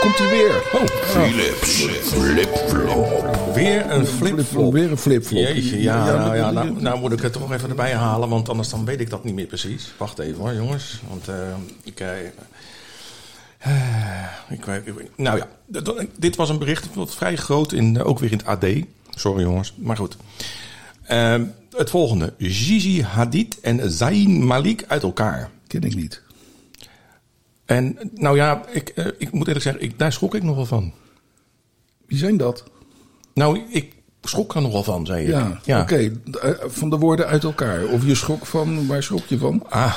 komt 0.00 0.18
hij 0.18 0.28
weer. 0.28 0.62
Oh, 0.72 0.86
Philips 0.86 1.82
flipflop. 2.12 3.54
Weer 3.54 3.90
een 3.90 4.06
flipflop. 4.06 4.72
Weer 4.72 4.90
een 4.90 4.96
flipflop. 4.98 5.38
Jeetje, 5.42 5.80
ja, 5.82 6.04
nou, 6.16 6.36
ja, 6.36 6.50
nou, 6.50 6.80
nou 6.82 7.00
moet 7.00 7.12
ik 7.12 7.20
het 7.20 7.32
toch 7.32 7.52
even 7.52 7.68
erbij 7.68 7.94
halen, 7.94 8.28
want 8.28 8.48
anders 8.48 8.68
dan 8.68 8.84
weet 8.84 9.00
ik 9.00 9.10
dat 9.10 9.24
niet 9.24 9.34
meer 9.34 9.46
precies. 9.46 9.92
Wacht 9.98 10.18
even 10.18 10.38
hoor, 10.40 10.54
jongens. 10.54 11.00
Want 11.08 11.28
eh, 11.28 11.34
ik, 11.82 12.02
ik, 14.48 14.64
weet- 14.64 14.86
ik 14.86 15.10
Nou 15.16 15.38
ja, 15.38 15.48
dit 16.18 16.36
was 16.36 16.48
een 16.48 16.58
bericht 16.58 16.94
wat 16.94 17.14
vrij 17.14 17.36
groot, 17.36 17.72
in, 17.72 17.96
eh, 17.96 18.06
ook 18.06 18.18
weer 18.18 18.32
in 18.32 18.38
het 18.38 18.46
AD. 18.46 18.64
Sorry 19.10 19.42
jongens, 19.42 19.74
maar 19.76 19.96
goed. 19.96 20.16
Eh, 21.02 21.42
het 21.70 21.90
volgende. 21.90 22.34
Gigi 22.38 23.02
Hadid 23.02 23.60
en 23.60 23.90
Zayn 23.90 24.46
Malik 24.46 24.84
uit 24.88 25.02
elkaar. 25.02 25.50
Ken 25.66 25.82
ik 25.82 25.94
niet. 25.94 26.22
En 27.64 27.98
nou 28.14 28.36
ja, 28.36 28.62
ik, 28.72 28.88
eh, 28.88 29.06
ik 29.18 29.32
moet 29.32 29.46
eerlijk 29.46 29.64
zeggen, 29.64 29.82
ik, 29.82 29.98
daar 29.98 30.12
schrok 30.12 30.34
ik 30.34 30.42
nogal 30.42 30.66
van. 30.66 30.92
Wie 32.06 32.18
zijn 32.18 32.36
dat? 32.36 32.64
Nou, 33.34 33.60
ik 33.68 33.92
schrok 34.22 34.54
er 34.54 34.62
nogal 34.62 34.82
van, 34.82 35.06
zei 35.06 35.22
ik. 35.26 35.28
Ja, 35.64 35.80
oké. 35.80 35.96
eh, 36.40 36.50
van 36.66 36.90
de 36.90 36.96
woorden 36.98 37.26
uit 37.26 37.44
elkaar. 37.44 37.84
Of 37.86 38.04
je 38.06 38.14
schrok 38.14 38.46
van, 38.46 38.86
waar 38.86 39.02
schrok 39.02 39.26
je 39.26 39.38
van? 39.38 39.64
Ah, 39.70 39.94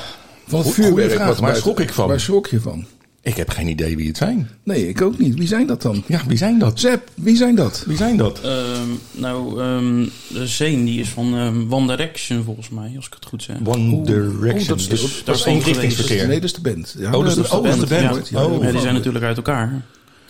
Van 0.47 0.59
het 0.59 0.69
vuurwerk. 0.73 1.11
vraag, 1.11 1.27
wat 1.27 1.39
waar 1.39 1.55
schrok 1.55 1.79
ik 1.79 1.93
van? 1.93 2.07
Waar 2.07 2.19
schrok 2.19 2.47
je 2.47 2.61
van? 2.61 2.85
Ik 3.21 3.35
heb 3.35 3.49
geen 3.49 3.67
idee 3.67 3.95
wie 3.95 4.07
het 4.07 4.17
zijn. 4.17 4.49
Nee, 4.63 4.87
ik 4.89 5.01
ook 5.01 5.17
niet. 5.17 5.35
Wie 5.35 5.47
zijn 5.47 5.67
dat 5.67 5.81
dan? 5.81 6.03
Ja, 6.07 6.21
wie 6.27 6.37
zijn 6.37 6.59
dat? 6.59 6.79
Zep, 6.79 7.09
wie 7.15 7.35
zijn 7.35 7.55
dat? 7.55 7.83
Wie 7.87 7.97
zijn 7.97 8.17
dat? 8.17 8.39
Ehm, 8.41 8.87
nou, 9.11 9.61
ehm, 9.61 10.05
de 10.27 10.47
Zeen 10.47 10.85
die 10.85 10.99
is 10.99 11.09
van 11.09 11.35
ehm 11.37 11.73
One 11.73 11.87
Direction 11.95 12.43
volgens 12.43 12.69
mij, 12.69 12.93
als 12.95 13.07
ik 13.07 13.13
het 13.13 13.25
goed 13.25 13.43
zeg. 13.43 13.55
One 13.65 14.01
Direction. 14.01 14.61
oh, 14.61 14.67
dat 14.67 14.77
is 14.79 14.83
de- 14.83 14.89
dus 14.89 15.01
dat 15.01 15.25
dat 15.25 15.35
is 15.55 15.63
richtingsverkeer. 15.65 16.27
Nee, 16.27 16.35
dat 16.35 16.43
is 16.43 16.53
de 16.53 16.61
band. 16.61 16.95
Ja, 16.99 17.05
Oh, 17.11 17.23
dat 17.23 17.37
is 17.37 17.49
de- 17.49 17.55
oh, 17.57 17.63
de 17.63 17.85
band. 17.87 18.29
ja. 18.29 18.45
Oh. 18.45 18.63
Ja, 18.63 18.71
die 18.71 18.81
zijn 18.81 18.93
natuurlijk 18.93 19.25
uit 19.25 19.37
elkaar. 19.37 19.81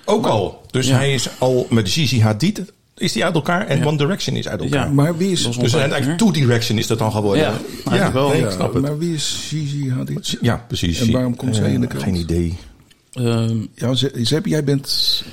Ook 0.06 0.26
al. 0.26 0.62
Dus 0.71 0.88
Ja. 0.88 0.95
hij 0.95 1.13
is 1.13 1.30
al 1.38 1.67
met 1.69 1.89
Gigi 1.89 2.21
Hadid 2.21 2.62
is 2.97 3.12
die 3.12 3.26
uit 3.26 3.36
elkaar 3.36 3.67
en 3.67 3.78
Ja. 3.80 3.86
One 3.86 3.97
Direction 3.97 4.36
is 4.36 4.47
uit 4.47 4.62
elkaar. 4.62 4.86
Ja. 4.88 4.91
Maar 4.93 5.17
wie 5.17 5.32
is... 5.32 5.43
Dus 5.60 5.73
eigenlijk. 5.73 6.17
Two 6.17 6.32
Direction 6.32 6.78
is 6.78 6.88
dat 6.88 7.00
dan 7.00 7.12
geworden. 7.12 7.43
Ja, 7.43 7.54
eigenlijk 7.86 8.13
wel. 8.13 8.30
nee, 8.30 8.39
Ja, 8.39 8.45
ik 8.45 8.52
snap 8.52 8.73
het. 8.73 8.82
Maar 8.84 8.97
wie 8.97 9.13
is 9.13 9.45
Gigi 9.50 9.91
Hadid? 9.91 10.38
Ja, 10.41 10.65
precies. 10.67 11.00
En 11.00 11.12
waarom 11.12 11.36
komt 11.36 11.56
zij 11.56 11.71
in 11.73 11.80
de 11.82 11.88
Eh, 11.88 11.89
krant? 11.89 12.04
Geen 12.06 12.15
idee. 12.15 12.58
Ehm, 13.17 13.58
Ja, 13.75 13.93
jij 14.43 14.63
bent, 14.63 15.23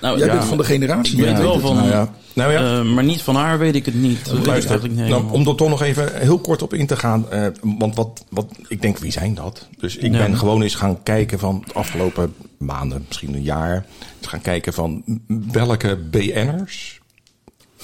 nou, 0.00 0.18
jij 0.18 0.26
ja, 0.26 0.32
bent 0.32 0.44
van 0.44 0.56
de 0.56 0.64
generatie. 0.64 1.18
Ik 1.18 1.24
weet 1.24 1.38
wel 1.38 1.52
het. 1.52 1.62
van, 1.62 1.76
Nou 1.76 1.88
ja. 1.88 2.10
Nou 2.34 2.52
ja. 2.52 2.78
eh, 2.78 2.82
maar 2.84 3.04
niet 3.04 3.22
van 3.22 3.34
haar 3.36 3.58
weet 3.58 3.74
ik 3.74 3.84
het 3.86 3.94
niet. 3.94 4.24
Dat 4.24 4.46
weet 4.46 4.70
ik 4.84 4.90
niet 4.90 5.08
nou, 5.08 5.30
om 5.30 5.46
er 5.48 5.54
toch 5.54 5.68
nog 5.68 5.82
even 5.82 6.20
heel 6.20 6.38
kort 6.38 6.62
op 6.62 6.74
in 6.74 6.86
te 6.86 6.96
gaan. 6.96 7.30
eh, 7.30 7.46
want 7.62 7.94
wat, 7.96 8.24
wat, 8.28 8.46
ik 8.68 8.82
denk, 8.82 8.98
wie 8.98 9.12
zijn 9.12 9.34
dat? 9.34 9.66
Dus 9.78 9.96
ik 9.96 10.12
Ja. 10.12 10.18
ben 10.18 10.38
gewoon 10.38 10.62
eens 10.62 10.74
gaan 10.74 11.02
kijken 11.02 11.38
van 11.38 11.62
de 11.66 11.72
afgelopen 11.72 12.34
maanden, 12.56 13.04
misschien 13.08 13.34
een 13.34 13.42
jaar. 13.42 13.84
Gaan 14.20 14.40
kijken 14.40 14.72
van 14.72 15.02
welke 15.52 15.96
BN'ers 16.10 17.00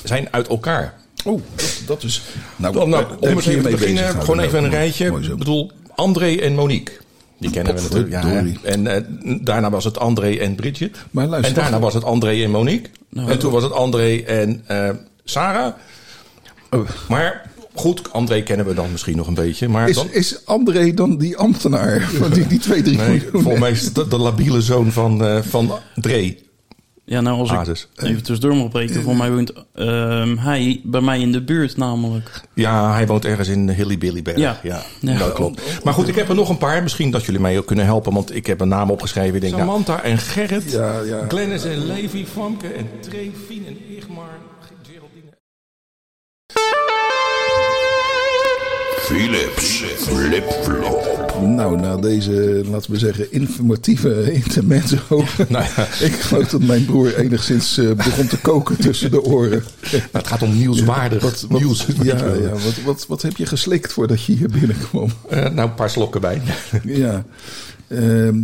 zijn 0.05 0.29
uit 0.31 0.49
elkaar. 0.49 0.95
Oh, 1.25 1.41
dat, 1.57 1.83
dat 1.87 2.03
is... 2.03 2.23
Nou, 2.57 2.75
Dan, 2.75 2.89
nou, 2.89 3.05
daar 3.09 3.19
om 3.31 3.37
eens 3.37 3.45
je 3.45 3.51
even 3.51 3.63
te 3.63 3.71
beginnen, 3.71 4.05
gewoon 4.11 4.25
even 4.41 4.43
een 4.43 4.71
gehouden. 4.71 4.71
rijtje. 4.71 5.33
Ik 5.33 5.39
bedoel, 5.39 5.71
André 5.95 6.35
en 6.37 6.55
Monique. 6.55 6.93
Die 7.39 7.51
kennen 7.51 7.75
we 7.75 7.81
natuurlijk. 7.81 8.11
Ja, 8.11 8.45
en 8.63 8.87
eh, 8.87 9.03
daarna 9.41 9.71
was 9.71 9.85
het 9.85 9.99
André 9.99 10.37
en 10.37 10.55
Bridget. 10.55 10.97
Maar 11.11 11.27
luister, 11.27 11.57
en 11.57 11.63
daarna 11.63 11.79
was 11.79 11.95
het 11.95 12.05
André 12.05 12.43
en 12.43 12.51
Monique. 12.51 12.91
Nou, 13.09 13.31
en 13.31 13.39
toen 13.39 13.53
was 13.53 13.63
het 13.63 13.73
André 13.73 14.23
en 14.27 14.63
eh, 14.67 14.91
Sarah. 15.25 15.73
Oh. 16.71 16.89
Maar 17.09 17.51
goed, 17.75 18.13
André 18.13 18.43
kennen 18.43 18.67
we 18.67 18.75
dan 18.75 18.91
misschien 18.91 19.17
nog 19.17 19.27
een 19.27 19.35
beetje. 19.35 19.69
Maar 19.69 19.89
Is, 19.89 19.95
dan, 19.95 20.13
is 20.13 20.47
André 20.47 20.95
dan 20.95 21.17
die 21.17 21.37
ambtenaar 21.37 22.01
van 22.01 22.31
die, 22.31 22.47
die 22.47 22.59
twee, 22.59 22.83
drie 22.83 22.97
nee, 22.97 23.09
miljoen? 23.09 23.31
volgens 23.43 23.61
mij 23.61 23.71
is 23.71 23.85
het 23.85 23.95
de, 23.95 24.09
de 24.09 24.19
labiele 24.19 24.63
zoon 24.63 24.93
van, 24.93 25.25
eh 25.25 25.43
van 25.43 25.73
Dre. 25.95 26.37
Ja, 27.09 27.21
nou 27.21 27.39
als 27.39 27.51
ik 27.71 27.87
even 27.97 28.23
tussendoor 28.23 28.57
mag 28.57 28.69
breken. 28.69 29.03
Voor 29.03 29.17
mij 29.17 29.31
woont 29.31 29.53
ehm, 29.75 30.37
hij 30.37 30.81
bij 30.85 31.01
mij 31.01 31.21
in 31.21 31.33
de 31.33 31.43
buurt 31.43 31.77
namelijk. 31.77 32.41
Ja, 32.55 32.93
hij 32.93 33.07
woont 33.07 33.25
ergens 33.25 33.49
in 33.49 33.71
Hillybillyberg. 33.71 34.39
Ja. 34.39 34.61
Ja, 34.63 34.83
Ja. 35.01 35.19
dat 35.19 35.33
klopt. 35.33 35.85
Maar 35.85 35.95
goed, 35.95 36.09
ik 36.09 36.15
heb 36.15 36.29
er 36.29 36.35
nog 36.35 36.49
een 36.49 36.59
paar. 36.59 36.83
Misschien 36.83 37.11
dat 37.11 37.25
jullie 37.25 37.41
mij 37.41 37.59
ook 37.59 37.67
kunnen 37.67 37.85
helpen. 37.85 38.13
Want 38.13 38.35
ik 38.35 38.47
heb 38.47 38.61
een 38.61 38.69
naam 38.69 38.91
opgeschreven. 38.91 39.35
Ik 39.35 39.41
denk, 39.41 39.55
Samantha 39.57 40.03
en 40.03 40.19
Gerrit. 40.19 40.73
Ja, 40.73 41.01
ja. 41.01 41.25
Glennis 41.29 41.65
en 41.65 41.87
Levi, 41.87 42.27
Famke 42.27 42.67
en 42.67 42.87
Tree, 43.01 43.33
Fien 43.47 43.67
en 43.67 43.97
Igmar. 43.97 44.39
Philips 49.09 49.85
Flip-Flop. 49.97 51.37
Nou, 51.41 51.81
na 51.81 51.97
deze, 51.97 52.63
laten 52.71 52.91
we 52.91 52.99
zeggen, 52.99 53.33
informatieve 53.33 54.23
intermezzo. 54.43 55.25
Nou 55.49 55.65
ja. 55.77 55.87
Ik 56.07 56.13
geloof 56.13 56.49
dat 56.49 56.63
mijn 56.63 56.85
broer 56.85 57.17
enigszins 57.17 57.79
eh, 57.79 57.93
begon 57.93 58.27
te 58.27 58.39
koken 58.39 58.77
tussen 58.87 59.11
de 59.11 59.23
oren. 59.23 59.63
het 60.13 60.27
gaat 60.27 60.43
om 60.43 60.59
nieuwswaardig 60.59 61.23
Wat, 61.23 61.47
wat, 61.49 61.61
nieuws. 61.61 61.87
ja, 62.03 62.17
ja, 62.17 62.51
wat, 62.51 62.83
wat, 62.85 63.07
wat 63.07 63.23
heb 63.23 63.37
je 63.37 63.47
geslikt 63.47 63.93
voordat 63.93 64.25
je 64.25 64.33
hier 64.33 64.49
binnenkwam? 64.49 65.11
Eh, 65.29 65.41
nou, 65.41 65.69
een 65.69 65.75
paar 65.75 65.91
slokken 65.91 66.21
bij. 66.21 66.43
Ja, 66.85 67.25
Ehm, 67.89 68.41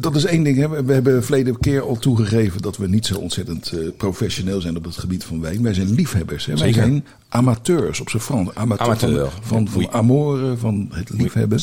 dat 0.00 0.16
is 0.16 0.24
één 0.24 0.42
ding. 0.42 0.56
Hè. 0.56 0.82
We- 0.84 0.92
hebben 0.92 1.24
verleden 1.24 1.58
keer 1.58 1.82
al 1.82 1.98
toegegeven 1.98 2.62
dat 2.62 2.76
we 2.76 2.88
niet 2.88 3.06
zo 3.06 3.18
ontzettend 3.18 3.72
eh, 3.72 3.78
professioneel 3.96 4.60
zijn 4.60 4.76
op 4.76 4.84
het 4.84 4.96
gebied 4.96 5.24
van 5.24 5.40
wijn. 5.40 5.62
Wij 5.62 5.74
zijn 5.74 5.90
liefhebbers. 5.94 6.46
Hè. 6.46 6.56
Wij 6.56 6.72
zijn 6.72 7.04
amateurs 7.28 8.00
op 8.00 8.10
zijn 8.10 8.22
Frans. 8.22 8.54
Amateur, 8.54 8.86
Amateur. 8.86 9.30
Van, 9.42 9.68
van, 9.68 9.88
van 9.90 10.58
van 10.58 10.88
het 10.90 11.10
liefhebben. 11.10 11.60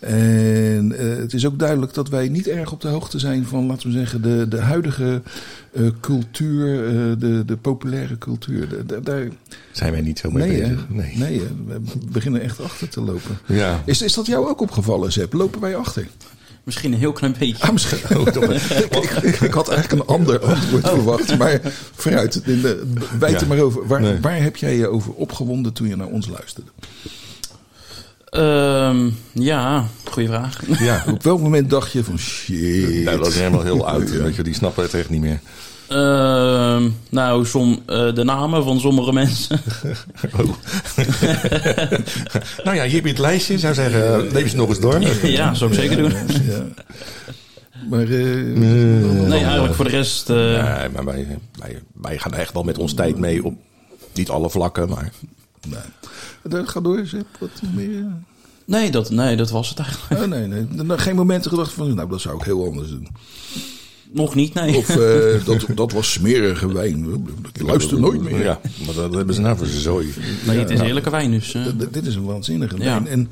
En 0.00 0.94
eh, 0.98 1.16
het 1.16 1.34
is 1.34 1.46
ook 1.46 1.58
duidelijk 1.58 1.94
dat 1.94 2.08
wij 2.08 2.28
niet 2.28 2.46
erg 2.48 2.72
op 2.72 2.80
de 2.80 2.88
hoogte 2.88 3.18
zijn 3.18 3.44
van, 3.46 3.66
laten 3.66 3.86
we 3.86 3.92
zeggen, 3.98 4.22
de, 4.22 4.46
de 4.48 4.60
huidige 4.60 5.22
eh, 5.72 5.82
cultuur, 6.00 6.86
eh, 6.86 6.92
de, 7.18 7.42
de 7.46 7.56
populaire 7.56 8.18
cultuur. 8.18 8.68
Da- 8.68 8.76
da- 8.86 9.00
daar, 9.00 9.28
Zijn 9.72 9.92
wij 9.92 10.00
niet 10.00 10.18
zo 10.18 10.30
mee 10.30 10.48
nee, 10.48 10.62
hè? 10.62 10.68
bezig? 10.68 11.18
Nee. 11.18 11.40
we 11.66 11.80
beginnen 12.12 12.40
echt 12.42 12.60
achter 12.62 12.88
te 12.88 13.00
lopen. 13.00 13.38
Ja. 13.46 13.82
Is, 13.86 14.02
is 14.02 14.14
dat 14.14 14.26
jou 14.26 14.48
ook 14.48 14.60
opgevallen, 14.60 15.12
Zep? 15.12 15.32
Lopen 15.32 15.60
wij 15.60 15.76
achter? 15.76 16.06
Misschien 16.64 16.92
een 16.92 16.98
heel 16.98 17.12
klein 17.12 17.34
beetje. 17.38 17.62
Ah, 17.62 17.72
misschien. 17.72 18.18
Oh, 18.18 18.26
ik, 19.02 19.10
ik, 19.10 19.40
ik 19.40 19.52
had 19.52 19.68
eigenlijk 19.68 20.02
een 20.02 20.14
ander 20.14 20.38
antwoord 20.40 20.88
verwacht. 20.88 21.38
Maar 21.38 21.60
vooruit, 21.94 22.42
in 22.44 22.60
de, 22.60 22.82
wijd 23.18 23.34
er 23.34 23.40
Ja. 23.40 23.46
maar 23.46 23.58
over. 23.58 23.86
Waar, 23.86 24.00
Nee. 24.00 24.20
waar 24.20 24.42
heb 24.42 24.56
jij 24.56 24.76
je 24.76 24.88
over 24.88 25.12
opgewonden 25.12 25.72
toen 25.72 25.88
je 25.88 25.96
naar 25.96 26.06
ons 26.06 26.28
luisterde? 26.28 26.70
Ehm, 28.30 29.08
ja, 29.32 29.86
goede 30.04 30.28
vraag. 30.28 30.60
Ja. 30.88 31.04
Op 31.10 31.22
welk 31.22 31.40
moment 31.40 31.70
dacht 31.70 31.92
je 31.92 32.04
van 32.04 32.18
shit? 32.18 33.04
Nou, 33.04 33.18
dat 33.18 33.26
is 33.26 33.36
helemaal 33.38 33.62
heel 33.62 33.86
oud. 33.88 34.10
Weet 34.10 34.36
je, 34.36 34.42
die 34.42 34.54
snappen 34.54 34.82
het 34.82 34.94
echt 34.94 35.10
niet 35.10 35.20
meer. 35.20 35.40
Ehm, 35.88 36.88
nou, 37.10 37.46
som, 37.46 37.82
eh, 37.86 38.14
de 38.14 38.24
namen 38.24 38.64
van 38.64 38.80
sommige 38.80 39.12
mensen. 39.12 39.60
Oh. 40.36 40.38
nou 42.64 42.76
ja, 42.76 42.82
hier 42.84 42.94
heb 42.94 43.02
je 43.04 43.08
het 43.08 43.18
lijstje. 43.18 43.58
Zou 43.58 43.74
zeggen, 43.74 44.14
eh, 44.26 44.32
leef 44.32 44.42
eens 44.42 44.54
nog 44.54 44.68
eens 44.68 44.80
door. 44.80 45.00
ja, 45.22 45.54
zou 45.54 45.70
ik 45.72 45.78
zeker 45.78 45.96
doen. 45.96 46.12
Ja. 46.46 46.62
Maar 47.90 48.02
eh, 48.02 48.08
Nee, 48.54 49.44
eigenlijk 49.44 49.74
voor 49.74 49.84
de 49.84 49.90
rest... 49.90 50.30
eh, 50.30 50.36
Nee, 50.36 50.88
maar 50.88 51.04
wij, 51.04 51.26
wij, 51.58 51.82
wij 51.94 52.18
gaan 52.18 52.34
echt 52.34 52.52
wel 52.52 52.62
met 52.62 52.78
ons 52.78 52.94
tijd 52.94 53.18
mee 53.18 53.44
op 53.44 53.54
niet 54.14 54.28
alle 54.28 54.50
vlakken, 54.50 54.88
maar 54.88 55.12
nee. 55.68 55.78
Dat 56.42 56.68
Ga 56.68 56.80
door, 56.80 57.06
Zep. 57.06 57.26
Wat 57.40 57.50
meer? 57.74 58.06
nee, 58.64 58.90
dat, 58.90 59.10
nee, 59.10 59.36
dat 59.36 59.50
was 59.50 59.68
het 59.68 59.78
eigenlijk. 59.78 60.22
Oh, 60.22 60.28
nee, 60.28 60.46
nee. 60.46 60.98
Geen 60.98 61.16
momenten 61.16 61.50
gedacht 61.50 61.72
van, 61.72 61.94
nou, 61.94 62.08
dat 62.08 62.20
zou 62.20 62.36
ik 62.36 62.42
heel 62.44 62.64
anders 62.66 62.88
doen. 62.88 63.08
Nog 64.12 64.34
niet, 64.34 64.54
nee. 64.54 64.76
Of 64.76 64.88
eh, 64.88 65.44
dat, 65.44 65.66
dat 65.74 65.92
was 65.92 66.12
smerige 66.12 66.72
wijn. 66.72 67.26
Ik 67.52 67.62
luister 67.62 68.00
nooit 68.00 68.20
meer. 68.22 68.42
Ja, 68.42 68.60
maar 68.86 68.94
dat 68.94 69.14
hebben 69.14 69.34
ze 69.34 69.40
nou 69.40 69.56
voor 69.56 69.66
zijn 69.66 69.80
zooi. 69.80 70.14
nee, 70.46 70.58
het 70.58 70.70
is 70.70 70.80
heerlijke 70.80 71.10
wijn, 71.10 71.30
dus... 71.30 71.54
eh, 71.54 71.66
dit 71.90 72.06
is 72.06 72.14
een 72.14 72.24
waanzinnige 72.24 72.76
Ja. 72.76 72.84
wijn. 72.84 73.06
En 73.06 73.30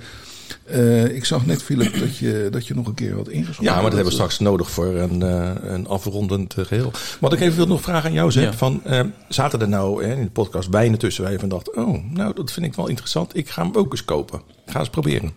eh, 0.64 1.14
ik 1.14 1.24
zag 1.24 1.46
net, 1.46 1.62
Philip, 1.62 1.98
dat 1.98 2.16
je, 2.16 2.48
dat 2.50 2.66
je 2.66 2.74
nog 2.74 2.86
een 2.86 2.94
keer 2.94 3.14
had 3.14 3.28
ingeschreven. 3.28 3.64
Ja, 3.64 3.72
maar 3.72 3.82
dat 3.82 3.92
hebben 3.92 4.08
we 4.08 4.18
straks 4.18 4.38
nodig 4.38 4.70
voor 4.70 4.86
een, 4.86 5.22
eh, 5.22 5.50
een 5.62 5.86
afrondend 5.86 6.54
eh, 6.54 6.64
geheel. 6.64 6.90
Wat 7.20 7.32
ik 7.32 7.40
even 7.40 7.56
wil 7.56 7.66
nog 7.66 7.80
vragen 7.80 8.08
aan 8.08 8.14
jou. 8.14 8.40
Ja. 8.40 8.52
Van, 8.52 8.82
zaten 9.28 9.60
er 9.60 9.68
nou 9.68 10.04
hè, 10.04 10.14
in 10.14 10.24
de 10.24 10.30
podcast 10.30 10.68
wijnen 10.68 10.98
tussen 10.98 11.22
waar 11.22 11.32
je 11.32 11.38
van 11.38 11.48
dacht... 11.48 11.74
oh, 11.74 12.12
nou, 12.12 12.34
dat 12.34 12.52
vind 12.52 12.66
ik 12.66 12.74
wel 12.74 12.88
interessant. 12.88 13.36
Ik 13.36 13.48
ga 13.48 13.62
hem 13.62 13.74
ook 13.74 13.92
eens 13.92 14.04
kopen. 14.04 14.40
Ik 14.66 14.72
ga 14.72 14.78
eens 14.78 14.90
proberen. 14.90 15.34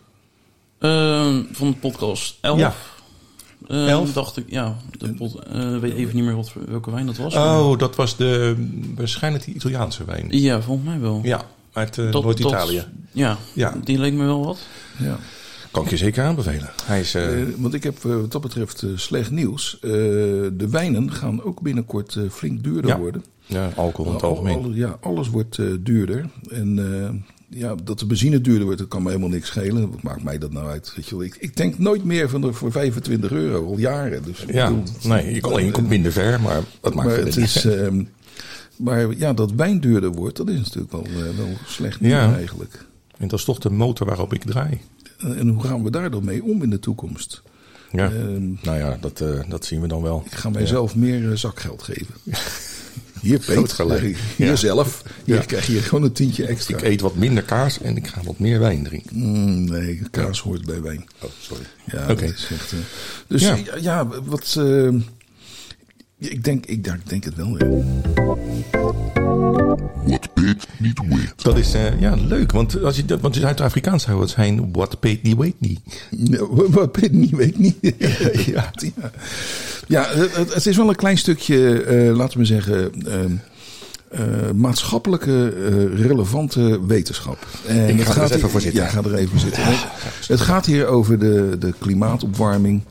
Ehm, 0.80 1.44
van 1.52 1.68
de 1.68 1.76
podcast 1.80 2.38
11. 2.42 2.60
Ja. 2.60 2.74
Ehm, 3.68 3.88
11? 3.88 4.14
dacht 4.14 4.38
ik, 4.38 4.46
ja. 4.48 4.78
De 4.98 5.40
eh, 5.52 5.78
weet 5.80 5.94
even 5.94 6.16
niet 6.16 6.24
meer 6.24 6.36
wat, 6.36 6.54
welke 6.68 6.92
wijn 6.92 7.06
dat 7.06 7.18
was. 7.18 7.36
Oh, 7.36 7.78
dat 7.78 7.96
was 7.96 8.18
de, 8.18 8.56
waarschijnlijk 8.96 9.44
die 9.46 9.56
Italiaanse 9.56 10.06
wijn. 10.06 10.28
Ja, 10.30 10.62
volgens 10.62 10.88
mij 10.88 11.00
wel. 11.00 11.20
Ja, 11.24 11.46
uit 11.74 11.98
Noord-Italië. 11.98 12.84
Ja, 13.12 13.38
Ja. 13.54 13.74
die 13.84 14.00
leek 14.00 14.14
me 14.14 14.26
wel 14.26 14.46
wat. 14.46 14.60
Ja. 15.00 15.18
Kan 15.72 15.84
ik 15.84 15.90
je 15.90 15.98
zeker 15.98 16.24
aanbevelen. 16.24 16.70
Hij 16.84 17.00
is... 17.00 17.16
eh, 17.16 17.42
Eh, 17.42 17.48
want 17.58 17.74
ik 17.74 17.84
heb 17.84 18.06
eh, 18.06 18.16
wat 18.16 18.32
dat 18.32 18.42
betreft 18.42 18.84
slecht 18.96 19.32
nieuws. 19.32 19.78
De 19.82 20.68
wijnen 20.70 21.12
gaan 21.12 21.44
ook 21.44 21.62
binnenkort 21.62 22.18
flink 22.32 22.64
duurder 22.64 22.92
Ja. 22.92 22.98
worden. 23.00 23.24
ja, 23.46 23.70
alcohol 23.76 24.06
in 24.06 24.14
het 24.14 24.24
Al- 24.24 24.30
algemeen. 24.30 24.58
al- 24.64 24.72
ja, 24.74 24.98
alles 25.02 25.30
wordt 25.30 25.60
duurder. 25.86 26.30
En 26.50 27.26
ja, 27.50 27.76
dat 27.84 28.00
de 28.00 28.06
benzine 28.06 28.42
duurder 28.42 28.64
wordt, 28.64 28.80
dat 28.80 28.88
kan 28.88 29.02
me 29.04 29.08
helemaal 29.08 29.30
niks 29.30 29.48
schelen. 29.48 29.90
Wat 29.92 30.02
maakt 30.02 30.24
mij 30.24 30.38
dat 30.38 30.52
nou 30.52 30.68
uit? 30.68 30.94
Weet 30.96 31.08
je 31.08 31.16
wel? 31.16 31.24
Ik, 31.26 31.36
ik 31.40 31.56
denk 31.58 31.78
nooit 31.78 32.04
meer 32.04 32.30
van 32.30 32.42
de, 32.42 32.54
voor 32.54 32.72
25 32.72 33.32
euro, 33.32 33.66
al 33.66 33.78
jaren. 33.78 34.24
Dus, 34.24 34.44
Ja, 34.48 34.68
bedoel, 34.70 34.84
nee, 35.04 35.34
je, 35.34 35.40
kan, 35.40 35.52
alleen, 35.52 35.72
komt 35.72 35.90
minder 35.90 36.12
ver, 36.12 36.42
maar 36.42 36.62
dat 36.82 36.94
maakt 36.94 37.08
maar 37.08 37.18
het 37.18 37.26
niet 37.26 37.38
is... 37.38 37.66
ehm, 37.66 38.04
maar 38.76 39.18
ja, 39.18 39.34
dat 39.34 39.52
wijn 39.52 39.80
duurder 39.80 40.12
wordt, 40.12 40.38
dat 40.38 40.50
is 40.50 40.58
natuurlijk 40.60 40.92
wel, 40.92 41.06
wel 41.38 41.50
slecht 41.66 42.00
nieuws 42.02 42.14
Ja. 42.14 42.36
eigenlijk. 42.36 42.86
En 43.20 43.28
dat 43.28 43.40
is 43.40 43.46
toch 43.46 43.60
de 43.60 43.70
motor 43.70 44.08
waarop 44.08 44.34
ik 44.34 44.44
draai. 44.44 44.80
En 45.18 45.48
hoe 45.48 45.64
gaan 45.64 45.84
we 45.84 45.92
daar 45.92 46.12
dan 46.12 46.24
mee 46.26 46.44
om 46.44 46.64
in 46.64 46.70
de 46.70 46.80
toekomst? 46.80 47.42
Ja. 47.92 48.06
Ehm, 48.12 48.48
nou 48.62 48.78
ja, 48.78 48.98
dat, 49.02 49.22
eh, 49.22 49.40
dat 49.50 49.66
zien 49.66 49.82
we 49.82 49.88
dan 49.88 50.02
wel. 50.02 50.24
ik 50.26 50.32
ga 50.36 50.50
mijzelf 50.50 50.96
meer 50.96 51.32
eh, 51.32 51.38
zakgeld 51.38 51.84
geven. 51.84 52.14
Hier, 53.22 53.40
Peet, 53.46 53.72
gelijk. 53.72 54.18
hier 54.38 54.48
Ja. 54.48 54.56
zelf. 54.56 55.04
Hier 55.26 55.46
krijg 55.46 55.68
je 55.68 55.82
gewoon 55.82 56.04
een 56.04 56.12
tientje 56.12 56.46
extra. 56.46 56.78
Ik 56.78 56.84
eet 56.84 57.02
wat 57.02 57.16
minder 57.16 57.44
kaas 57.44 57.82
en 57.82 57.98
ik 57.98 58.08
ga 58.08 58.22
wat 58.24 58.40
meer 58.40 58.60
wijn 58.60 58.84
drinken. 58.84 59.18
Mm, 59.20 59.64
nee, 59.70 60.02
kaas 60.12 60.42
hoort 60.42 60.66
bij 60.66 60.82
wijn. 60.82 61.06
Oh, 61.22 61.30
sorry. 61.40 61.64
Ja, 61.92 62.10
Oké. 62.12 62.26
eh, 62.26 62.32
dus 63.28 63.42
Ja. 63.42 63.56
ja, 63.56 63.76
ja, 63.82 64.08
wat. 64.24 64.60
Ik, 66.20 66.44
denk, 66.44 66.66
ik, 66.66 67.10
denk 67.10 67.24
het 67.24 67.36
wel. 67.36 67.58
Ja. 67.58 67.66
What 70.06 70.34
Pit 70.34 70.68
niet 70.78 71.00
weet. 71.10 71.34
Dat 71.36 71.58
is 71.58 71.74
eh, 71.74 72.00
ja, 72.00 72.16
leuk, 72.16 72.52
want 72.52 72.84
als 72.84 72.96
je 72.96 73.06
dat, 73.06 73.20
want 73.20 73.36
Zuid-Afrikaans 73.36 74.04
zou 74.04 74.22
het 74.22 74.30
zijn, 74.30 74.72
what 74.72 75.00
paid 75.00 75.24
niet, 75.24 75.38
weet 75.38 75.60
niet. 75.60 75.80
Ben 76.92 77.04
ik 77.04 77.12
niet, 77.12 77.32
weet 77.32 77.50
ik 77.50 77.58
niet. 77.58 77.76
ja, 78.46 78.72
ja. 78.96 79.12
ja 79.88 80.08
het, 80.14 80.66
is 80.66 80.78
wel 80.78 80.90
een 80.90 80.96
klein 80.96 81.18
stukje, 81.18 81.84
eh, 81.84 82.16
laten 82.16 82.40
we 82.40 82.46
zeggen, 82.46 82.92
ehm, 83.06 83.32
eh, 84.10 84.52
maatschappelijke 84.56 85.54
eh, 85.54 86.00
relevante 86.06 86.86
wetenschap. 86.86 87.48
En 87.68 87.90
Ik 88.00 88.06
ga 88.06 88.16
er 88.16 88.24
even 88.24 88.40
hier- 88.40 88.50
voor 88.50 88.62
zitten. 88.62 88.82
Ja, 88.82 88.90
ga 88.90 89.04
er 89.04 89.16
even 89.16 89.40
zitten. 89.40 89.64
Het 90.28 90.42
gaat 90.42 90.66
hier 90.66 90.88
over 90.88 91.20
de, 91.20 91.56
de 91.60 91.74
klimaatopwarming. 91.80 92.82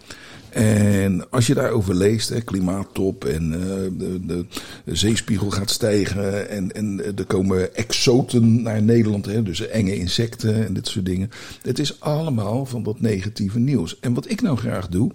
En 0.51 1.31
als 1.31 1.47
je 1.47 1.55
daarover 1.55 1.95
leest, 1.95 2.29
hè, 2.29 2.41
klimaattop 2.41 3.25
en 3.25 3.53
eh, 3.53 3.99
de, 3.99 4.27
de, 4.27 4.47
zeespiegel 4.85 5.51
gaat 5.51 5.71
stijgen 5.71 6.49
en, 6.49 6.73
en 6.73 7.17
er 7.17 7.25
komen 7.25 7.75
exoten 7.75 8.63
naar 8.63 8.83
Nederland, 8.83 9.27
hè, 9.27 9.43
dus 9.43 9.67
enge 9.67 9.97
insecten 9.97 10.67
en 10.67 10.75
dit 10.75 10.87
soort 10.87 11.07
dingen. 11.07 11.31
Het 11.63 11.79
is 11.79 12.01
allemaal 12.01 12.67
van 12.67 12.83
dat 12.83 13.01
negatieve 13.01 13.59
nieuws. 13.59 14.01
En 14.01 14.15
wat 14.15 14.31
ik 14.31 14.43
nou 14.43 14.57
graag 14.57 14.89
doe, 14.89 15.11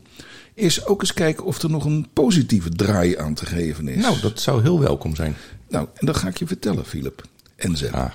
is 0.53 0.85
ook 0.85 1.01
eens 1.01 1.13
kijken 1.13 1.45
of 1.45 1.61
er 1.61 1.69
nog 1.69 1.85
een 1.85 2.07
positieve 2.13 2.69
draai 2.69 3.17
aan 3.17 3.33
te 3.33 3.45
geven 3.45 3.87
is. 3.87 4.01
Nou, 4.01 4.19
dat 4.21 4.39
zou 4.39 4.61
heel 4.61 4.79
welkom 4.79 5.15
zijn. 5.15 5.35
Nou, 5.69 5.87
en 5.93 6.05
dat 6.05 6.17
ga 6.17 6.27
ik 6.27 6.37
je 6.37 6.47
vertellen, 6.47 6.85
Philip. 6.85 7.25
En. 7.55 7.75
Ah, 7.91 8.11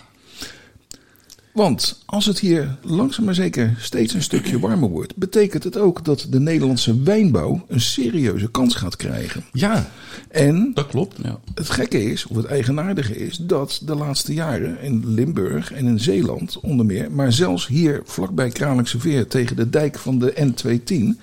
Want 1.59 2.03
als 2.07 2.27
het 2.27 2.39
hier 2.39 2.77
langzaam 2.83 3.25
maar 3.25 3.35
zeker 3.35 3.75
steeds 3.79 4.15
een 4.15 4.23
stukje 4.23 4.59
warmer 4.59 4.89
wordt, 4.89 5.17
betekent 5.17 5.65
het 5.65 5.77
ook 5.77 6.05
dat 6.05 6.27
de 6.31 6.41
Nederlandse 6.41 7.03
wijnbouw 7.03 7.65
een 7.69 7.81
serieuze 7.81 8.51
kans 8.51 8.75
gaat 8.75 8.97
krijgen. 8.97 9.45
ja, 9.53 9.91
En 10.29 10.71
dat 10.75 10.87
klopt. 10.87 11.17
Ja. 11.23 11.39
het 11.55 11.71
gekke 11.71 12.03
is, 12.11 12.27
of 12.27 12.37
het 12.37 12.45
eigenaardige 12.45 13.17
is, 13.17 13.37
dat 13.37 13.81
de 13.85 13.95
laatste 13.95 14.35
jaren 14.35 14.81
in 14.83 15.15
Limburg 15.15 15.73
en 15.73 15.87
in 15.87 16.01
Zeeland 16.01 16.61
onder 16.61 16.87
meer, 16.87 17.13
maar 17.13 17.33
zelfs 17.33 17.67
hier 17.67 18.03
vlakbij 18.05 18.49
Kralingse 18.49 19.01
Veer 19.01 19.27
tegen 19.27 19.57
de 19.57 19.71
dijk 19.71 19.99
van 19.99 20.19
de 20.19 20.53
N210, 20.53 21.21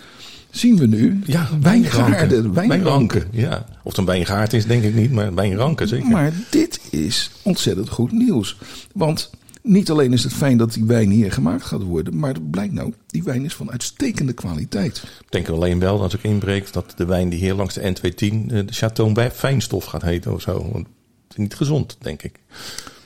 zien 0.49 0.77
we 0.77 0.87
nu 0.87 1.21
Ja, 1.25 1.49
wijngaarden, 1.61 2.53
wijnranken. 2.53 2.67
Wijnranken, 2.67 3.23
ja. 3.31 3.65
Of 3.83 3.91
het 3.91 3.97
een 3.97 4.05
wijngaard 4.05 4.53
is, 4.53 4.65
denk 4.65 4.83
ik 4.83 4.95
niet, 4.95 5.11
maar 5.11 5.33
wijnranken 5.33 5.87
zeker. 5.87 6.09
Maar 6.09 6.33
dit 6.49 6.79
is 6.89 7.31
ontzettend 7.41 7.89
goed 7.89 8.11
nieuws. 8.11 8.57
Want 8.93 9.29
niet 9.65 9.89
alleen 9.89 10.13
is 10.13 10.23
het 10.23 10.33
fijn 10.33 10.57
dat 10.57 10.73
die 10.73 10.85
wijn 10.85 11.09
hier 11.09 11.31
gemaakt 11.31 11.63
gaat 11.63 11.83
worden, 11.83 12.17
maar 12.17 12.33
het 12.33 12.51
blijkt 12.51 12.73
nou, 12.73 12.93
die 13.07 13.23
wijn 13.23 13.45
is 13.45 13.53
van 13.53 13.71
uitstekende 13.71 14.33
kwaliteit. 14.33 14.97
Ik 14.97 15.31
denk 15.31 15.49
alleen 15.49 15.79
wel, 15.79 16.01
als 16.01 16.13
ik 16.13 16.23
inbreek, 16.23 16.73
dat 16.73 16.93
de 16.95 17.05
wijn 17.05 17.29
die 17.29 17.39
hier 17.39 17.53
langs 17.53 17.73
de 17.73 17.81
N210 17.81 18.07
eh, 18.17 18.47
de 18.47 18.65
Chateau 18.67 19.13
bij 19.13 19.31
Fijnstof 19.31 19.85
gaat 19.85 20.01
heten 20.01 20.33
of 20.33 20.41
zo. 20.41 20.69
Want 20.71 20.87
het 21.27 21.31
is 21.31 21.37
niet 21.37 21.55
gezond, 21.55 21.97
denk 21.99 22.23
ik. 22.23 22.39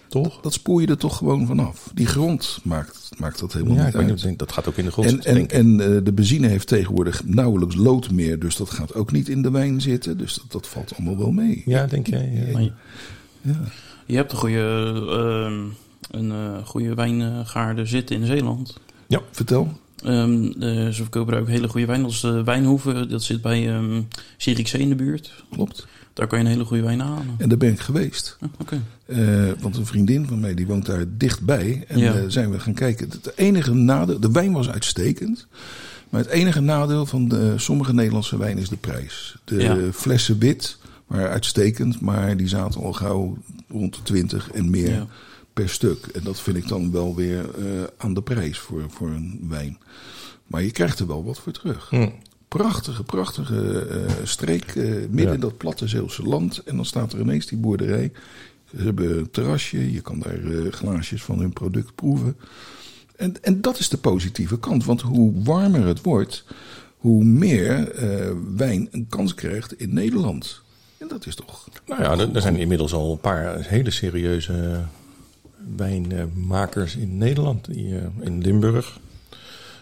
Toch? 0.08 0.42
Dat 0.42 0.54
spoel 0.54 0.80
je 0.80 0.88
er 0.88 0.98
toch 0.98 1.18
gewoon 1.18 1.48
vanaf. 1.48 1.92
Die 1.94 2.06
grond 2.06 2.60
maakt, 2.64 3.10
maakt 3.18 3.40
dat 3.40 3.54
helemaal 3.54 3.76
Ja, 3.76 3.86
niet 3.86 3.96
uit. 3.96 4.26
niet, 4.26 4.40
dat 4.40 4.52
gaat 4.52 4.68
ook 4.68 4.78
in 4.78 4.86
de 4.86 4.92
grond 4.92 5.08
En, 5.08 5.24
zitten, 5.24 5.50
en, 5.50 5.82
eh, 5.82 6.04
de 6.04 6.14
benzine 6.14 6.48
heeft 6.48 6.68
tegenwoordig 6.68 7.22
nauwelijks 7.26 7.76
lood 7.76 8.12
meer, 8.12 8.40
dus 8.40 8.56
dat 8.56 8.70
gaat 8.70 8.94
ook 8.94 9.12
niet 9.12 9.30
in 9.30 9.42
de 9.42 9.52
wijn 9.52 9.82
zitten. 9.82 10.18
Dus 10.18 10.34
dat, 10.34 10.52
dat 10.52 10.68
valt 10.68 10.94
allemaal 10.96 11.18
wel 11.18 11.32
mee. 11.32 11.64
Ja, 11.66 11.86
denk 11.86 12.08
jij? 12.08 12.72
Ja. 13.42 13.54
Je, 14.06 14.16
hebt 14.16 14.32
een 14.32 14.38
goede 14.38 15.06
ehm, 15.10 15.66
een 16.12 16.32
eh, 16.32 16.66
goede 16.66 16.93
wijngaarden 16.93 17.88
zitten 17.88 18.16
in 18.16 18.26
Zeeland. 18.26 18.78
Ja, 19.07 19.20
Vertel. 19.32 19.78
Eh, 20.03 20.26
ze 20.64 20.89
verkopen 20.93 21.32
daar 21.34 21.41
ook 21.41 21.47
hele 21.47 21.68
goede 21.68 21.86
wijn. 21.88 22.05
Is 22.05 22.20
de 22.20 22.43
Wijnhoeve. 22.43 23.05
Dat 23.07 23.24
zit 23.24 23.41
bij 23.41 23.72
Zierikzee 24.38 24.82
in 24.82 24.89
de 24.89 24.95
buurt. 24.95 25.43
Klopt. 25.51 25.88
Daar 26.14 26.28
kan 26.28 26.39
je 26.39 26.45
een 26.45 26.51
hele 26.51 26.66
goede 26.66 26.84
wijn 26.84 26.99
halen. 26.99 27.36
En 27.38 27.49
daar 27.49 27.57
ben 27.57 27.72
ik 27.72 27.80
geweest. 27.80 28.38
Ah, 28.41 28.49
Oké. 28.60 28.82
Eh, 29.05 29.18
want 29.62 29.78
een 29.78 29.86
vriendin 29.86 30.28
van 30.28 30.39
mij 30.39 30.53
die 30.53 30.68
woont 30.68 30.86
daar 30.86 31.05
dichtbij. 31.18 31.84
En 31.88 31.99
Ja. 31.99 32.30
zijn 32.30 32.51
we 32.51 32.60
gaan 32.60 32.74
kijken. 32.74 33.10
Het 33.10 33.32
enige 33.38 33.74
nadeel, 33.74 34.20
de 34.20 34.32
wijn 34.32 34.51
was 34.51 34.70
uitstekend. 34.70 35.47
Maar 36.10 36.22
het 36.22 36.30
enige 36.30 36.60
nadeel 36.62 37.05
van 37.05 37.28
de, 37.28 37.53
sommige 37.57 37.93
Nederlandse 37.93 38.38
wijn 38.38 38.57
is 38.57 38.70
de 38.70 38.78
prijs. 38.78 39.36
De 39.43 39.55
Ja. 39.62 39.78
flessen 39.93 40.39
wit 40.39 40.78
waren 41.07 41.30
uitstekend, 41.30 42.01
maar 42.01 42.38
die 42.38 42.47
zaten 42.47 42.82
al 42.82 42.93
gauw 42.93 43.38
rond 43.70 43.95
de 43.95 44.01
20 44.03 44.51
en 44.51 44.70
meer 44.70 44.89
Ja. 44.91 45.07
Per 45.54 45.70
stuk. 45.70 46.06
En 46.06 46.24
dat 46.24 46.41
vind 46.41 46.58
ik 46.58 46.68
dan 46.68 46.91
wel 46.91 47.16
weer 47.16 47.56
eh, 47.56 47.84
aan 47.97 48.14
de 48.14 48.22
prijs 48.22 48.58
voor, 48.60 48.84
voor 48.89 49.10
een 49.10 49.45
wijn. 49.50 49.78
Maar 50.47 50.64
je 50.64 50.72
krijgt 50.72 51.00
er 51.00 51.08
wel 51.08 51.24
wat 51.24 51.39
voor 51.39 51.52
terug. 51.52 51.89
Hm. 51.89 52.10
Prachtige, 52.47 53.04
prachtige 53.04 53.80
eh, 53.80 54.14
streek 54.24 54.66
eh, 54.76 54.84
midden 54.86 55.26
Ja. 55.28 55.34
in 55.34 55.39
dat 55.39 55.58
platte 55.58 55.88
Zeeuwse 55.88 56.24
land. 56.24 56.58
En 56.58 56.76
dan 56.76 56.86
staat 56.86 57.14
er 57.14 57.20
ineens 57.20 57.45
die 57.45 57.58
boerderij. 57.58 58.12
Ze 58.76 58.78
hebben 58.78 59.18
een 59.18 59.32
terrasje, 59.32 59.91
je 59.91 60.02
kan 60.02 60.20
daar 60.20 60.39
glaasjes 60.72 61.24
van 61.24 61.39
hun 61.39 61.54
product 61.54 61.95
proeven. 61.95 62.38
En, 63.16 63.43
en 63.43 63.62
dat 63.62 63.80
is 63.80 63.89
de 63.89 63.97
positieve 63.97 64.60
kant, 64.60 64.86
want 64.86 65.02
hoe 65.02 65.43
warmer 65.43 65.86
het 65.86 66.02
wordt, 66.02 66.45
hoe 66.97 67.24
meer 67.24 67.93
wijn 68.56 68.88
een 68.91 69.08
kans 69.10 69.34
krijgt 69.34 69.80
in 69.80 69.93
Nederland. 69.93 70.62
En 70.97 71.08
dat 71.08 71.26
is 71.26 71.36
toch. 71.36 71.68
Nou 71.86 72.02
ja, 72.04 72.12
er, 72.12 72.36
er 72.36 72.41
zijn 72.41 72.56
inmiddels 72.56 72.93
al 72.93 73.12
een 73.12 73.20
paar 73.20 73.66
hele 73.66 73.91
serieuze 73.91 74.84
wijnmakers 75.78 76.96
in 76.96 77.18
Nederland. 77.18 77.66
Die, 77.66 77.94
in 78.20 78.42
Limburg, 78.42 79.00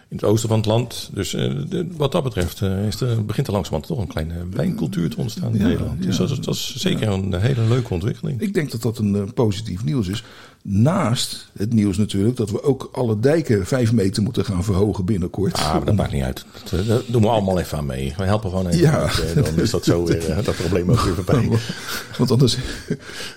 in 0.08 0.16
het 0.16 0.24
oosten 0.24 0.48
van 0.48 0.58
het 0.58 0.66
land. 0.66 1.10
Dus 1.14 1.34
eh, 1.34 1.54
de- 1.68 1.86
wat 1.96 2.12
dat 2.12 2.22
betreft 2.22 2.62
eh, 2.62 2.86
is 2.86 2.96
begint 3.26 3.46
er 3.46 3.52
langzamerhand 3.52 3.86
toch 3.86 3.98
een 3.98 4.06
kleine 4.06 4.48
wijncultuur 4.50 5.10
te 5.10 5.16
ontstaan 5.16 5.52
in 5.54 5.60
Ja, 5.60 5.66
Nederland. 5.66 6.02
Dus 6.02 6.16
ja. 6.16 6.22
dat 6.26 6.30
is, 6.38 6.44
dat 6.44 6.54
is 6.54 6.76
zeker 6.76 7.08
een 7.08 7.34
hele 7.40 7.62
leuke 7.68 7.92
ontwikkeling. 7.94 8.40
Ik 8.40 8.54
denk 8.54 8.70
dat 8.70 8.82
dat 8.82 8.98
een 8.98 9.14
eh, 9.16 9.22
positief 9.34 9.84
nieuws 9.84 10.08
is. 10.08 10.24
Naast 10.62 11.48
het 11.56 11.72
nieuws 11.72 11.96
natuurlijk 11.96 12.36
dat 12.36 12.50
we 12.50 12.62
ook 12.62 12.88
alle 12.92 13.20
dijken 13.20 13.66
vijf 13.66 13.92
meter 13.92 14.22
moeten 14.22 14.44
gaan 14.44 14.64
verhogen 14.64 15.04
binnenkort. 15.04 15.52
Ah, 15.54 15.72
maar 15.74 15.84
dat 15.84 15.94
maakt 15.94 16.12
niet 16.12 16.22
uit. 16.22 16.44
Dat, 16.70 16.86
eh, 16.86 16.96
doen 17.06 17.22
we 17.22 17.28
allemaal 17.28 17.58
even 17.58 17.78
aan 17.78 17.86
mee. 17.86 18.14
We 18.16 18.24
helpen 18.24 18.50
gewoon 18.50 18.66
even. 18.66 18.80
Ja. 18.80 19.02
eh, 19.34 19.44
Dan 19.44 19.58
is 19.58 19.70
dat 19.70 19.84
zo 19.84 20.04
weer, 20.04 20.30
eh, 20.30 20.44
dat 20.44 20.56
probleem 20.56 20.90
ook 20.90 21.00
weer 21.00 21.14
voorbij. 21.14 21.48
Want 22.18 22.30
anders, 22.30 22.56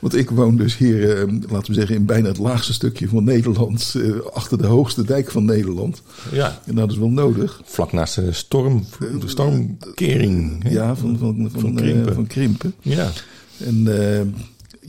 want 0.02 0.16
ik 0.16 0.30
woon 0.30 0.56
dus 0.56 0.78
hier, 0.78 1.26
laten 1.50 1.68
we 1.68 1.74
zeggen, 1.74 1.96
in 1.96 2.06
bijna 2.06 2.28
het 2.28 2.38
laagste 2.38 2.74
stukje 2.74 3.08
van 3.08 3.24
Nederland, 3.24 3.96
achter 4.34 4.58
de 4.58 4.68
hoogste 4.68 5.04
dijk 5.04 5.32
van 5.32 5.46
Nederland. 5.46 6.02
Ja, 6.32 6.60
En 6.66 6.76
dat 6.76 6.92
is 6.92 6.98
wel 6.98 7.10
nodig. 7.10 7.62
vlak 7.66 7.92
naast 7.92 8.16
de 8.16 8.32
storm, 8.32 8.86
de 9.00 9.28
stormkering. 9.28 10.66
Ja, 10.70 10.96
van, 10.96 11.18
van, 11.18 11.50
van, 11.52 11.62
Van 11.62 11.76
Krimpen. 11.76 12.14
van 12.14 12.28
Krimpen. 12.28 12.74
Ja. 12.82 13.10
En 13.58 13.84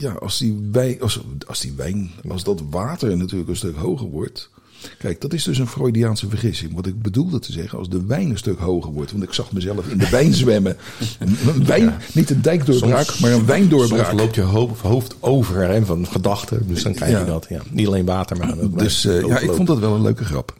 ja, 0.03 0.11
als 0.11 0.37
die, 0.37 0.69
wijn, 0.71 1.01
als, 1.01 1.19
als 1.47 1.59
die 1.59 1.73
wijn, 1.75 2.11
als 2.29 2.43
dat 2.43 2.63
water 2.69 3.17
natuurlijk 3.17 3.49
een 3.49 3.55
stuk 3.55 3.75
hoger 3.75 4.07
wordt. 4.07 4.49
Kijk, 4.99 5.21
dat 5.21 5.33
is 5.33 5.43
dus 5.43 5.57
een 5.57 5.67
Freudiaanse 5.67 6.29
vergissing. 6.29 6.73
Wat 6.75 6.85
ik 6.85 7.01
bedoelde 7.01 7.39
te 7.39 7.51
zeggen, 7.51 7.77
als 7.79 7.89
de 7.89 8.05
wijn 8.05 8.29
een 8.29 8.37
stuk 8.37 8.59
hoger 8.59 8.91
wordt. 8.91 9.11
Want 9.11 9.23
ik 9.23 9.33
zag 9.33 9.51
mezelf 9.51 9.87
in 9.87 9.97
de 9.97 10.09
wijn 10.09 10.33
zwemmen. 10.43 10.77
Een, 11.19 11.37
wijn, 11.65 11.93
niet 12.13 12.29
een 12.29 12.41
dijkdoorbraak, 12.41 13.05
Soms- 13.05 13.19
maar 13.19 13.31
een 13.31 13.45
wijndoorbraak. 13.45 14.05
Soms 14.07 14.19
loopt 14.21 14.35
je 14.35 14.41
hoofd, 14.41 15.15
over 15.19 15.67
hè, 15.67 15.85
van 15.85 16.07
gedachten. 16.07 16.67
Dus 16.67 16.83
dan 16.83 16.93
krijg 16.93 17.11
je 17.11 17.17
Ja. 17.17 17.23
dat. 17.25 17.45
Ja. 17.49 17.61
Niet 17.71 17.87
alleen 17.87 18.05
water, 18.05 18.37
maar 18.37 18.59
ook 18.59 18.79
Dus 18.79 19.05
eh, 19.05 19.21
ja, 19.25 19.39
ik 19.39 19.51
vond 19.51 19.67
dat 19.67 19.79
wel 19.79 19.95
een 19.95 20.01
leuke 20.01 20.25
grap. 20.25 20.53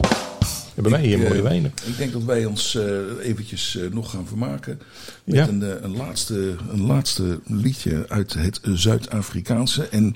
Bij 0.76 0.92
mij 0.92 1.02
hier 1.06 1.18
mooie 1.18 1.34
Eh, 1.34 1.42
wijnen. 1.42 1.72
Ik 1.86 1.98
denk 1.98 2.12
dat 2.14 2.24
wij 2.24 2.46
ons 2.46 2.76
eh, 2.76 2.86
eventjes 3.22 3.78
eh, 3.78 3.92
nog 3.92 4.12
gaan 4.12 4.28
vermaken 4.28 4.80
met 5.24 5.36
Ja. 5.36 5.48
een, 5.48 5.84
een, 5.84 5.96
laatste, 5.98 6.56
een 6.72 6.82
laatste 6.86 7.40
liedje 7.48 8.06
uit 8.10 8.34
het 8.34 8.60
Zuid-Afrikaanse. 8.64 9.88
En 9.88 10.16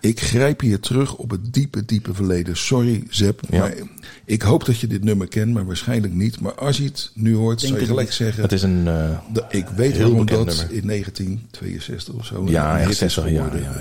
ik 0.00 0.20
grijp 0.20 0.60
hier 0.60 0.80
terug 0.80 1.14
op 1.16 1.30
het 1.30 1.52
diepe, 1.52 1.84
diepe 1.84 2.14
verleden. 2.14 2.56
Sorry, 2.56 3.04
Zep, 3.10 3.40
Ja. 3.50 3.58
maar 3.58 3.74
ik 4.24 4.42
hoop 4.42 4.64
dat 4.66 4.78
je 4.78 4.86
dit 4.86 5.04
nummer 5.04 5.28
kent, 5.28 5.52
maar 5.54 5.66
waarschijnlijk 5.66 6.14
niet. 6.14 6.40
Maar 6.40 6.54
als 6.54 6.76
je 6.76 6.84
het 6.84 7.10
nu 7.14 7.34
hoort, 7.34 7.60
zou 7.60 7.78
je 7.80 7.86
gelijk 7.86 8.06
niet. 8.06 8.16
zeggen... 8.16 8.42
Het 8.42 8.52
is 8.52 8.62
een... 8.62 8.88
eh, 8.88 9.18
dat- 9.32 9.44
ik 9.48 9.66
weet 9.68 9.92
heel 9.92 10.08
waarom 10.08 10.26
dat 10.26 10.36
nummer. 10.46 10.66
in 10.72 10.86
1962 10.86 12.14
of 12.14 12.26
zo 12.26 12.44
ja, 12.48 12.72
echt 12.74 12.82
hit 12.82 12.90
is 12.92 12.98
60 12.98 13.24
jaar. 13.30 13.32
geworden. 13.50 13.62
Ja, 13.62 13.80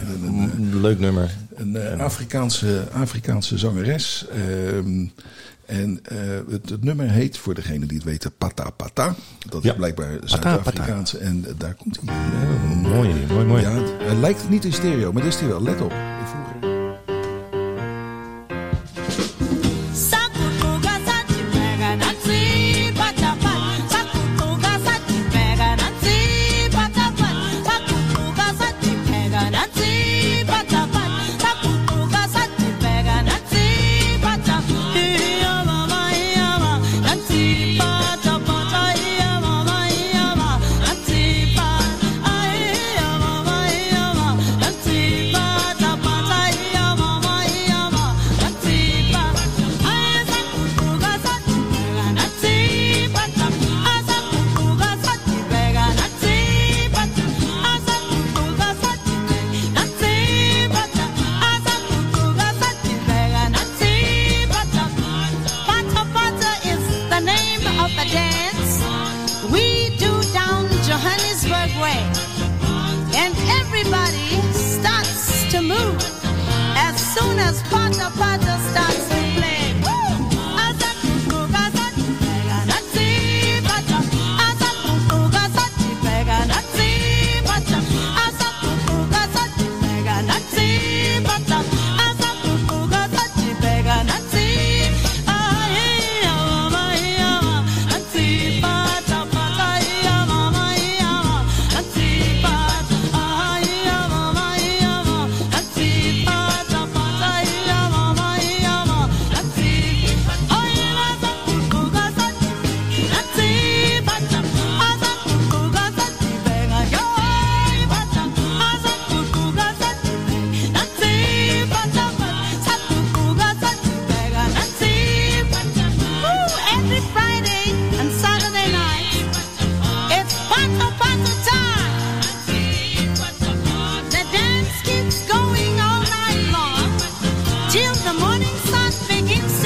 een, 0.57 0.81
leuk 0.81 0.99
nummer. 0.99 1.31
een 1.55 2.01
Afrikaanse, 2.01 2.83
Afrikaanse 2.91 3.57
zangeres. 3.57 4.25
Ehm, 4.31 5.05
en 5.65 5.99
eh, 6.03 6.17
het, 6.49 6.69
het 6.69 6.83
nummer 6.83 7.09
heet, 7.09 7.37
voor 7.37 7.53
degene 7.53 7.85
die 7.85 7.97
het 7.97 8.05
weten, 8.05 8.31
Pata 8.37 8.69
Pata. 8.69 9.15
Dat 9.49 9.63
Ja. 9.63 9.69
is 9.71 9.75
blijkbaar 9.77 10.13
Pata, 10.15 10.27
Zuid-Afrikaanse. 10.27 11.17
En 11.17 11.45
eh, 11.47 11.53
daar 11.57 11.73
komt 11.73 11.99
hij. 12.05 12.15
Mooi, 12.75 13.13
mooi, 13.29 13.45
mooi. 13.45 13.61
Ja, 13.61 13.71
het- 13.71 13.93
hij 14.01 14.15
lijkt 14.15 14.49
niet 14.49 14.65
in 14.65 14.73
stereo, 14.73 15.11
maar 15.13 15.23
dat 15.23 15.33
is 15.33 15.39
hij 15.39 15.49
wel. 15.49 15.61
Let 15.63 15.81
op. 15.81 15.91
Ik 15.91 16.82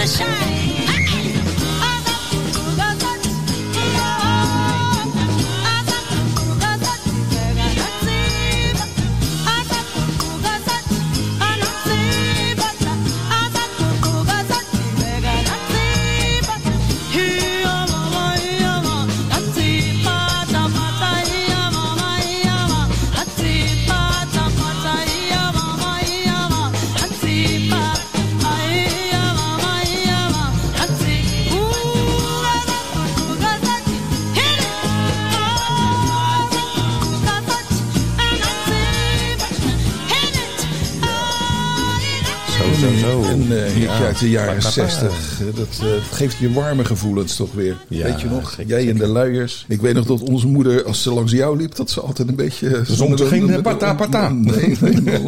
shine. 0.07 0.46
Uit 44.17 44.25
de 44.25 44.29
jaren 44.37 44.55
Patata. 44.55 44.71
60. 44.71 45.39
Eh, 45.39 45.45
Dat, 45.55 45.67
eh, 45.81 45.89
dat 45.91 46.01
geeft 46.11 46.37
je 46.37 46.53
warme 46.53 46.85
gevoelens 46.85 47.35
toch 47.35 47.53
weer. 47.53 47.75
Ja, 47.87 48.03
Weet 48.03 48.21
je 48.21 48.27
nog? 48.27 48.49
zeker, 48.49 48.67
Jij 48.81 48.89
en 48.89 48.97
de 48.97 49.07
luiers. 49.07 49.65
Ik 49.67 49.81
weet 49.81 49.93
nog 49.93 50.05
dat 50.05 50.21
onze 50.21 50.47
moeder, 50.47 50.83
als 50.85 51.01
ze 51.01 51.13
langs 51.13 51.31
jou 51.31 51.57
liep, 51.57 51.75
dat 51.75 51.89
ze 51.89 52.01
altijd 52.01 52.27
een 52.27 52.35
beetje... 52.35 52.81
zong 52.85 53.17
ze 53.17 53.25
geen, 53.25 53.49
eh, 53.49 53.61
pata, 53.61 53.93
pata. 53.93 54.29
Nee, 54.29 54.77
nee, 54.81 55.19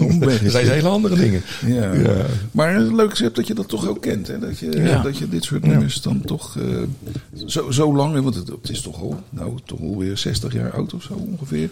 omweg. 0.00 0.42
Er 0.44 0.50
zijn 0.50 0.68
hele 0.68 0.88
andere 0.88 1.14
dingen. 1.16 1.42
Ja. 1.66 1.92
Ja. 1.92 2.26
Maar 2.50 2.74
het 2.74 2.92
leuke 2.92 3.24
is 3.24 3.30
dat 3.32 3.46
je 3.46 3.54
dat 3.54 3.68
toch 3.68 3.88
ook 3.88 4.00
kent. 4.00 4.26
Hè? 4.26 4.38
Dat, 4.38 4.58
je, 4.58 4.70
Ja. 4.70 5.02
dat 5.02 5.18
je 5.18 5.28
dit 5.28 5.44
soort 5.44 5.66
nummers 5.66 6.02
dan 6.02 6.20
toch 6.20 6.56
eh, 6.58 7.44
zo, 7.46 7.70
zo 7.70 7.94
lang... 7.96 8.20
Want 8.22 8.34
het, 8.34 8.48
het 8.48 8.70
is 8.70 8.80
toch 8.80 9.00
al, 9.00 9.20
nou, 9.30 9.54
toch 9.64 9.80
alweer 9.80 10.18
60 10.18 10.52
jaar 10.52 10.72
oud 10.72 10.94
of 10.94 11.02
zo 11.02 11.12
ongeveer. 11.12 11.68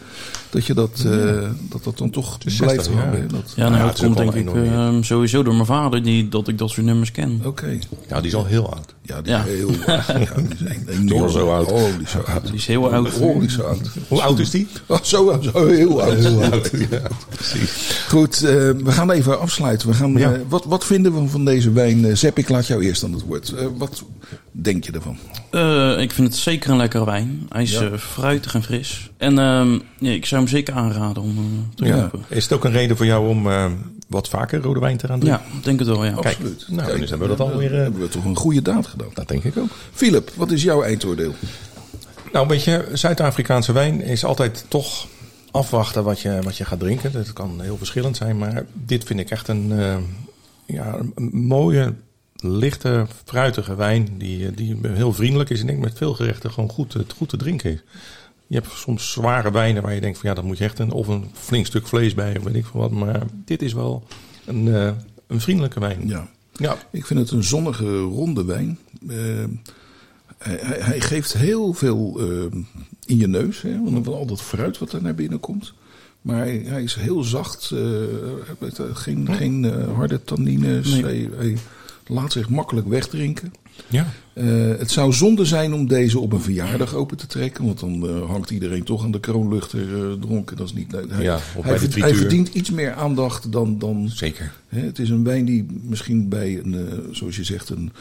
Dat 0.50 0.66
je 0.66 0.74
dat, 0.74 1.04
eh, 1.06 1.48
dat, 1.68 1.84
dat 1.84 1.98
dan 1.98 2.10
toch 2.10 2.38
blijft 2.38 2.58
60 2.58 2.94
jaar. 2.94 3.04
hangen. 3.06 3.28
Dat, 3.28 3.52
Ja, 3.56 3.68
nou, 3.68 3.80
dat 3.80 3.98
het 3.98 4.06
komt 4.06 4.16
denk 4.16 4.34
ik 4.34 4.54
ehm, 4.54 5.02
sowieso 5.02 5.42
door 5.42 5.54
mijn 5.54 5.66
vader 5.66 6.02
die, 6.02 6.28
dat 6.28 6.48
ik 6.50 6.58
dat 6.58 6.70
soort 6.70 6.86
nummers 6.86 7.10
ken. 7.10 7.40
Oké. 7.44 7.78
Ja, 8.08 8.18
die 8.20 8.28
is 8.30 8.34
al 8.34 8.44
heel 8.46 8.72
oud. 8.74 8.94
Ja, 9.02 9.22
die 9.22 9.32
Ja. 9.32 9.44
is 9.44 9.50
heel 9.54 9.68
oud. 9.68 10.06
Ja, 10.06 10.14
die 10.44 10.54
is 10.86 10.96
enorm. 10.98 11.22
al 11.22 11.28
zo 11.28 11.50
oud. 11.50 11.72
Oh, 11.72 11.84
die 11.96 12.02
is 12.02 12.10
zo 12.10 12.18
oud. 12.20 12.46
Die 12.46 12.54
is 12.54 12.66
heel 12.66 12.92
oud. 12.92 13.20
Oh, 13.20 13.34
die 13.38 13.46
is 13.48 13.54
zo 13.54 13.62
oud. 13.62 13.90
Hoe 14.08 14.22
oud 14.22 14.38
is 14.38 14.50
die? 14.50 14.66
Oh, 14.86 14.98
zo 15.02 15.30
oud. 15.30 15.44
Zo 15.44 15.66
heel 15.66 16.02
oud. 16.02 16.14
Heel 16.18 16.42
oud. 16.42 16.70
Ja, 16.90 17.00
precies. 17.28 18.04
Goed, 18.08 18.34
eh, 18.44 18.50
we 18.70 18.92
gaan 18.92 19.10
even 19.10 19.40
afsluiten. 19.40 19.88
We 19.88 19.94
gaan, 19.94 20.12
Ja. 20.12 20.32
eh, 20.32 20.40
wat, 20.48 20.64
wat 20.64 20.84
vinden 20.84 21.22
we 21.22 21.28
van 21.28 21.44
deze 21.44 21.72
wijn? 21.72 22.04
Eh 22.04 22.14
Sepp, 22.14 22.38
ik 22.38 22.48
laat 22.48 22.66
jou 22.66 22.84
eerst 22.84 23.04
aan 23.04 23.12
het 23.12 23.22
woord. 23.22 23.52
Eh, 23.54 23.66
wat 23.76 24.02
denk 24.52 24.84
je 24.84 24.92
ervan? 24.92 25.18
Eh, 25.50 25.98
ik 26.00 26.12
vind 26.12 26.26
het 26.28 26.36
zeker 26.36 26.70
een 26.70 26.76
lekkere 26.76 27.04
wijn. 27.04 27.46
Hij 27.48 27.62
is 27.62 27.72
Ja. 27.72 27.80
eh, 27.90 27.98
fruitig 27.98 28.54
en 28.54 28.62
fris. 28.62 29.10
En 29.16 29.38
ehm, 29.38 29.78
ja, 29.98 30.10
ik 30.10 30.26
zou 30.26 30.40
hem 30.40 30.50
zeker 30.50 30.74
aanraden 30.74 31.22
om 31.22 31.36
eh, 31.38 31.74
te 31.76 31.84
Ja. 31.84 32.00
kopen. 32.02 32.24
Is 32.28 32.42
het 32.42 32.52
ook 32.52 32.64
een 32.64 32.72
reden 32.72 32.96
voor 32.96 33.06
jou 33.06 33.28
om 33.28 33.50
eh, 33.50 33.64
wat 34.08 34.28
vaker 34.28 34.60
rode 34.60 34.80
wijn 34.80 34.96
te 34.96 35.06
gaan 35.06 35.20
drinken? 35.20 35.42
Ja, 35.54 35.60
denk 35.62 35.78
het 35.78 35.88
wel, 35.88 36.04
ja. 36.04 36.12
Kijk, 36.12 36.26
Absoluut. 36.26 36.64
nou, 36.68 36.86
Kijk, 36.88 36.98
dan 36.98 37.08
hebben 37.08 37.28
we 37.28 37.36
dat 37.36 37.50
alweer... 37.52 37.72
hebben 37.72 38.00
we 38.00 38.08
toch 38.08 38.24
een 38.24 38.36
goede 38.36 38.62
daad 38.62 38.86
gedaan. 38.86 39.08
dat 39.14 39.28
denk 39.28 39.44
ik 39.44 39.56
ook. 39.56 39.70
Philip, 39.92 40.30
wat 40.36 40.50
is 40.50 40.62
jouw 40.62 40.82
eindoordeel? 40.82 41.34
Nou, 42.32 42.48
weet 42.48 42.64
je, 42.64 42.88
Zuid-Afrikaanse 42.92 43.72
wijn 43.72 44.00
is 44.02 44.24
altijd 44.24 44.64
toch 44.68 45.06
afwachten 45.50 46.04
wat 46.04 46.20
je, 46.20 46.38
wat 46.42 46.56
je 46.56 46.64
gaat 46.64 46.78
drinken. 46.80 47.12
Dat 47.12 47.32
kan 47.32 47.60
heel 47.60 47.76
verschillend 47.76 48.16
zijn, 48.16 48.38
maar 48.38 48.64
dit 48.72 49.04
vind 49.04 49.20
ik 49.20 49.30
echt 49.30 49.48
een, 49.48 49.72
eh, 49.78 49.96
ja, 50.66 50.98
een 51.14 51.30
mooie, 51.32 51.94
lichte, 52.42 53.06
fruitige 53.24 53.74
wijn 53.74 54.08
die, 54.18 54.46
eh, 54.46 54.56
die 54.56 54.76
heel 54.82 55.12
vriendelijk 55.12 55.50
is 55.50 55.56
en 55.60 55.62
ik 55.66 55.70
denk 55.70 55.84
met 55.84 55.96
veel 55.96 56.14
gerechten 56.14 56.50
gewoon 56.50 56.68
goed, 56.70 56.90
te- 56.90 57.04
goed 57.16 57.28
te 57.28 57.36
drinken 57.36 57.72
is. 57.72 57.82
Je 58.46 58.54
hebt 58.56 58.68
soms 58.74 59.12
zware 59.12 59.50
wijnen 59.52 59.82
waar 59.82 59.94
je 59.94 60.00
denkt 60.00 60.18
van 60.18 60.28
ja, 60.28 60.34
dat 60.34 60.44
moet 60.44 60.58
je 60.58 60.64
echt 60.64 60.78
een, 60.78 60.90
of 60.92 61.06
een 61.08 61.24
flink 61.32 61.66
stuk 61.66 61.86
vlees 61.86 62.14
bij 62.14 62.36
of 62.38 62.44
weet 62.44 62.54
ik 62.54 62.66
veel 62.66 62.80
wat. 62.80 62.90
Maar 62.90 63.22
dit 63.44 63.62
is 63.62 63.72
wel 63.72 64.06
een, 64.46 64.74
eh, 64.74 64.90
een 65.26 65.40
vriendelijke 65.40 65.80
wijn. 65.80 66.08
Ja. 66.08 66.28
Ja, 66.52 66.76
Ik 66.90 67.06
vind 67.06 67.20
het 67.20 67.30
een 67.30 67.44
zonnige, 67.44 67.98
ronde 68.00 68.44
wijn. 68.44 68.78
Eh, 69.08 69.16
hij, 70.38 70.58
hij- 70.80 71.00
geeft 71.00 71.32
heel 71.32 71.72
veel 71.72 72.16
eh, 72.20 72.58
in 73.06 73.16
je 73.16 73.26
neus. 73.28 73.62
Hè, 73.62 73.82
want 73.90 74.06
al 74.06 74.26
dat 74.26 74.42
fruit 74.42 74.78
wat 74.78 74.92
er 74.92 75.02
naar 75.02 75.14
binnen 75.14 75.40
komt. 75.40 75.72
Maar 76.22 76.36
hij, 76.36 76.62
hij 76.66 76.82
is 76.82 76.94
heel 76.94 77.22
zacht. 77.22 77.70
eh, 77.70 77.80
geen 78.92 79.28
geen 79.34 79.64
eh, 79.64 79.94
harde 79.94 80.24
tannines. 80.24 80.88
Nee. 80.90 81.02
Hij, 81.02 81.28
hij 81.36 81.56
laat 82.06 82.32
zich 82.32 82.48
makkelijk 82.48 82.88
wegdrinken. 82.88 83.52
ja. 83.88 84.06
Eh, 84.34 84.46
het 84.78 84.90
zou 84.90 85.12
zonde 85.12 85.44
zijn 85.44 85.74
om 85.74 85.86
deze 85.88 86.18
op 86.18 86.32
een 86.32 86.40
verjaardag 86.40 86.94
open 86.94 87.16
te 87.16 87.26
trekken. 87.26 87.64
Want 87.64 87.80
dan 87.80 88.08
eh, 88.08 88.26
hangt 88.30 88.50
iedereen 88.50 88.84
toch 88.84 89.04
aan 89.04 89.10
de 89.10 89.20
kroonluchter 89.20 89.80
eh, 90.10 90.12
dronken. 90.20 90.56
Dat 90.56 90.66
is 90.66 90.72
niet. 90.74 90.92
Hij, 90.92 91.22
Ja, 91.22 91.38
hij, 91.60 91.78
verd- 91.78 92.16
verdient 92.16 92.48
iets 92.48 92.70
meer 92.70 92.92
aandacht 92.92 93.52
dan, 93.52 93.78
dan 93.78 94.08
zeker. 94.08 94.52
Hè, 94.68 94.80
het 94.80 94.98
is 94.98 95.10
een 95.10 95.24
wijn 95.24 95.44
die 95.44 95.66
misschien 95.82 96.28
bij 96.28 96.60
een, 96.64 96.88
zoals 97.10 97.36
je 97.36 97.44
zegt, 97.44 97.68
een 97.68 97.92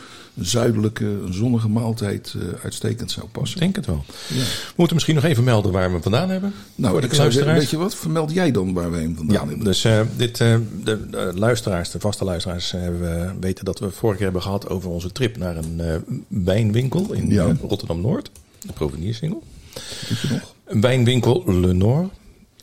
zuidelijke, 0.42 1.06
een 1.06 1.34
zonnige 1.34 1.70
maaltijd 1.70 2.36
eh, 2.36 2.64
uitstekend 2.64 3.12
zou 3.12 3.26
Ik 3.26 3.32
passen. 3.32 3.60
denk 3.60 3.76
het 3.76 3.86
wel. 3.86 4.04
Ja. 4.28 4.36
We 4.40 4.74
moeten 4.76 4.96
misschien 4.96 5.16
nog 5.16 5.24
even 5.26 5.44
melden 5.44 5.72
waar 5.72 5.86
we 5.86 5.92
hem 5.94 6.02
vandaan 6.02 6.30
hebben. 6.30 6.54
Nou, 6.76 6.92
voor 6.92 7.02
de 7.02 7.08
ik 7.08 7.14
zou 7.14 7.46
weet 7.46 7.70
je 7.70 7.78
wat? 7.78 7.96
Vermeld 7.96 8.32
jij 8.32 8.52
dan 8.52 8.74
waar 8.74 8.92
wij 8.92 9.02
hem 9.02 9.16
vandaan 9.16 9.36
Ja, 9.36 9.48
hebben? 9.48 9.66
dus 9.66 9.84
eh, 9.84 10.02
dit, 10.18 10.40
eh, 10.42 10.56
de, 10.84 11.10
de 11.10 11.32
luisteraars, 11.36 11.92
de 11.92 12.00
vaste 12.00 12.24
luisteraars, 12.24 12.72
we 12.72 13.32
weten 13.40 13.66
dat 13.66 13.80
we 13.80 13.92
vorige 13.92 14.16
keer 14.18 14.26
hebben 14.26 14.42
gehad 14.44 14.70
over 14.70 14.90
onze 14.90 15.12
trip 15.12 15.38
naar 15.38 15.56
een 15.58 15.82
wijnwinkel 16.28 17.14
in 17.14 17.30
Ja. 17.30 17.56
Rotterdam-Noord. 17.68 18.32
De? 18.60 20.40
Een 20.66 20.82
wijnwinkel 20.82 21.44
Le 21.48 21.74
Noir. 21.74 22.10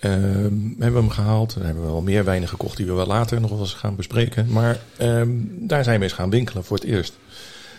Eh, 0.01 0.11
hebben 0.11 0.77
we 0.79 0.99
hem 0.99 1.11
gehaald. 1.11 1.55
We 1.55 1.64
hebben 1.64 1.83
wel 1.85 2.01
meer 2.01 2.24
wijnen 2.24 2.49
gekocht 2.49 2.77
die 2.77 2.87
we 2.87 2.93
wel 2.93 3.07
later 3.07 3.41
nog 3.41 3.51
wel 3.51 3.59
eens 3.61 3.74
gaan 3.74 3.97
bespreken. 3.97 4.47
Maar 4.51 4.81
ehm, 4.97 5.29
daar 5.51 5.85
zijn 5.85 5.99
we 5.99 6.05
eens 6.05 6.14
gaan 6.14 6.31
winkelen 6.31 6.64
voor 6.64 6.77
het 6.77 6.87
eerst. 6.87 7.12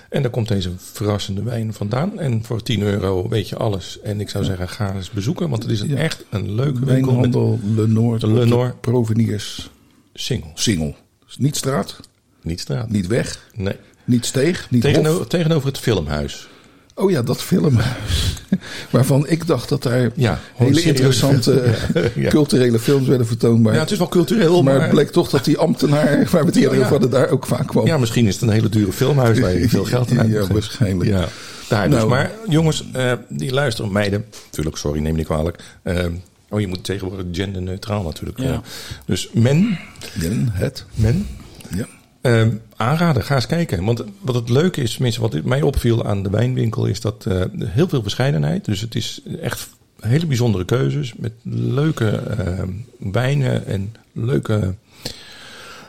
En 0.09 0.21
daar 0.21 0.31
komt 0.31 0.47
deze 0.47 0.71
verrassende 0.77 1.43
wijn 1.43 1.73
vandaan. 1.73 2.19
En 2.19 2.43
voor 2.43 2.63
10 2.63 2.81
euro 2.81 3.29
weet 3.29 3.49
je 3.49 3.55
alles. 3.55 3.99
En 4.01 4.19
ik 4.19 4.29
zou 4.29 4.43
zeggen, 4.43 4.69
ga 4.69 4.95
eens 4.95 5.09
bezoeken. 5.09 5.49
Want 5.49 5.63
het 5.63 5.71
is 5.71 5.79
een, 5.79 5.97
echt 5.97 6.25
een 6.29 6.51
leuke 6.55 6.85
winkel 6.85 7.13
met 7.13 7.33
Wijnhandel 7.33 7.59
Le 7.75 7.87
Noord. 7.87 8.21
Le 8.21 8.27
op 8.29 8.35
de 8.39 8.45
Noord. 8.45 8.81
Proveniers 8.81 9.69
single. 10.13 10.51
Singel. 10.53 10.95
Dus 11.25 11.37
niet 11.37 11.55
straat, 11.55 11.99
Niet 12.41 12.59
straat. 12.59 12.89
niet 12.89 13.07
weg, 13.07 13.49
Nee. 13.55 13.75
niet 14.05 14.25
steeg, 14.25 14.67
niet 14.71 14.81
Tegenover, 14.81 15.17
hof. 15.19 15.27
tegenover 15.27 15.67
het 15.67 15.77
filmhuis. 15.77 16.47
Oh 16.99 17.11
ja, 17.11 17.21
dat 17.21 17.41
filmhuis. 17.41 18.35
Waarvan 18.89 19.27
ik 19.27 19.47
dacht 19.47 19.69
dat 19.69 19.83
daar 19.83 20.09
Ja, 20.15 20.39
hele 20.55 20.81
interessante 20.81 21.75
Ja. 22.15 22.29
culturele 22.29 22.79
films 22.79 23.07
werden 23.07 23.27
vertoond. 23.27 23.63
Maar, 23.63 23.73
Ja, 23.73 23.79
het 23.79 23.91
is 23.91 23.97
wel 23.97 24.07
cultureel, 24.07 24.63
maar 24.63 24.73
maar... 24.73 24.81
het 24.83 24.91
bleek 24.91 25.09
toch 25.11 25.29
dat 25.29 25.45
die 25.45 25.57
ambtenaar, 25.57 26.05
waar 26.31 26.41
we 26.41 26.47
het 26.47 26.55
eerder 26.55 26.61
Ja, 26.61 26.69
ja. 26.73 26.77
over 26.79 26.89
hadden, 26.89 27.09
daar 27.09 27.29
ook 27.29 27.45
vaak 27.45 27.67
kwam. 27.67 27.85
Ja, 27.85 27.97
misschien 27.97 28.27
is 28.27 28.33
het 28.33 28.41
een 28.43 28.49
hele 28.49 28.69
dure 28.69 28.91
filmhuis 28.91 29.39
waar 29.39 29.53
je 29.59 29.69
veel 29.69 29.83
geld 29.85 30.09
aan 30.09 30.15
Ja, 30.15 30.21
uitgeeft. 30.21 30.47
waarschijnlijk. 30.51 31.09
Ja, 31.09 31.27
daar 31.69 31.89
dus. 31.89 31.97
Nou. 31.97 32.09
Maar 32.09 32.31
jongens, 32.47 32.83
eh, 32.93 33.11
die 33.29 33.51
luisteren, 33.53 33.91
meiden, 33.91 34.25
natuurlijk, 34.45 34.77
sorry, 34.77 34.99
neem 34.99 35.11
me 35.11 35.17
niet 35.17 35.25
kwalijk. 35.27 35.63
Eh, 35.83 36.05
oh, 36.49 36.59
je 36.59 36.67
moet 36.67 36.83
tegenwoordig 36.83 37.25
genderneutraal 37.31 38.03
natuurlijk. 38.03 38.39
Ja. 38.39 38.51
eh. 38.51 38.57
dus 39.05 39.29
men, 39.33 39.79
Den, 40.19 40.49
het. 40.53 40.85
men, 40.93 41.27
Ja. 42.29 42.41
eh, 42.41 42.47
aanraden, 42.75 43.23
ga 43.23 43.35
eens 43.35 43.45
kijken. 43.47 43.83
Want 43.85 44.03
wat 44.21 44.35
het 44.35 44.49
leuke 44.49 44.81
is, 44.81 44.93
tenminste 44.93 45.21
wat 45.21 45.43
mij 45.43 45.61
opviel 45.61 46.05
aan 46.05 46.23
de 46.23 46.29
wijnwinkel, 46.29 46.85
is 46.85 47.01
dat 47.01 47.25
eh, 47.25 47.41
heel 47.63 47.87
veel 47.87 48.01
verscheidenheid. 48.01 48.65
Dus 48.65 48.81
het 48.81 48.95
is 48.95 49.21
echt 49.41 49.69
hele 49.99 50.25
bijzondere 50.25 50.65
keuzes 50.65 51.13
met 51.17 51.31
leuke 51.51 52.09
eh, 52.09 52.63
wijnen 52.97 53.65
en 53.65 53.93
leuke 54.11 54.73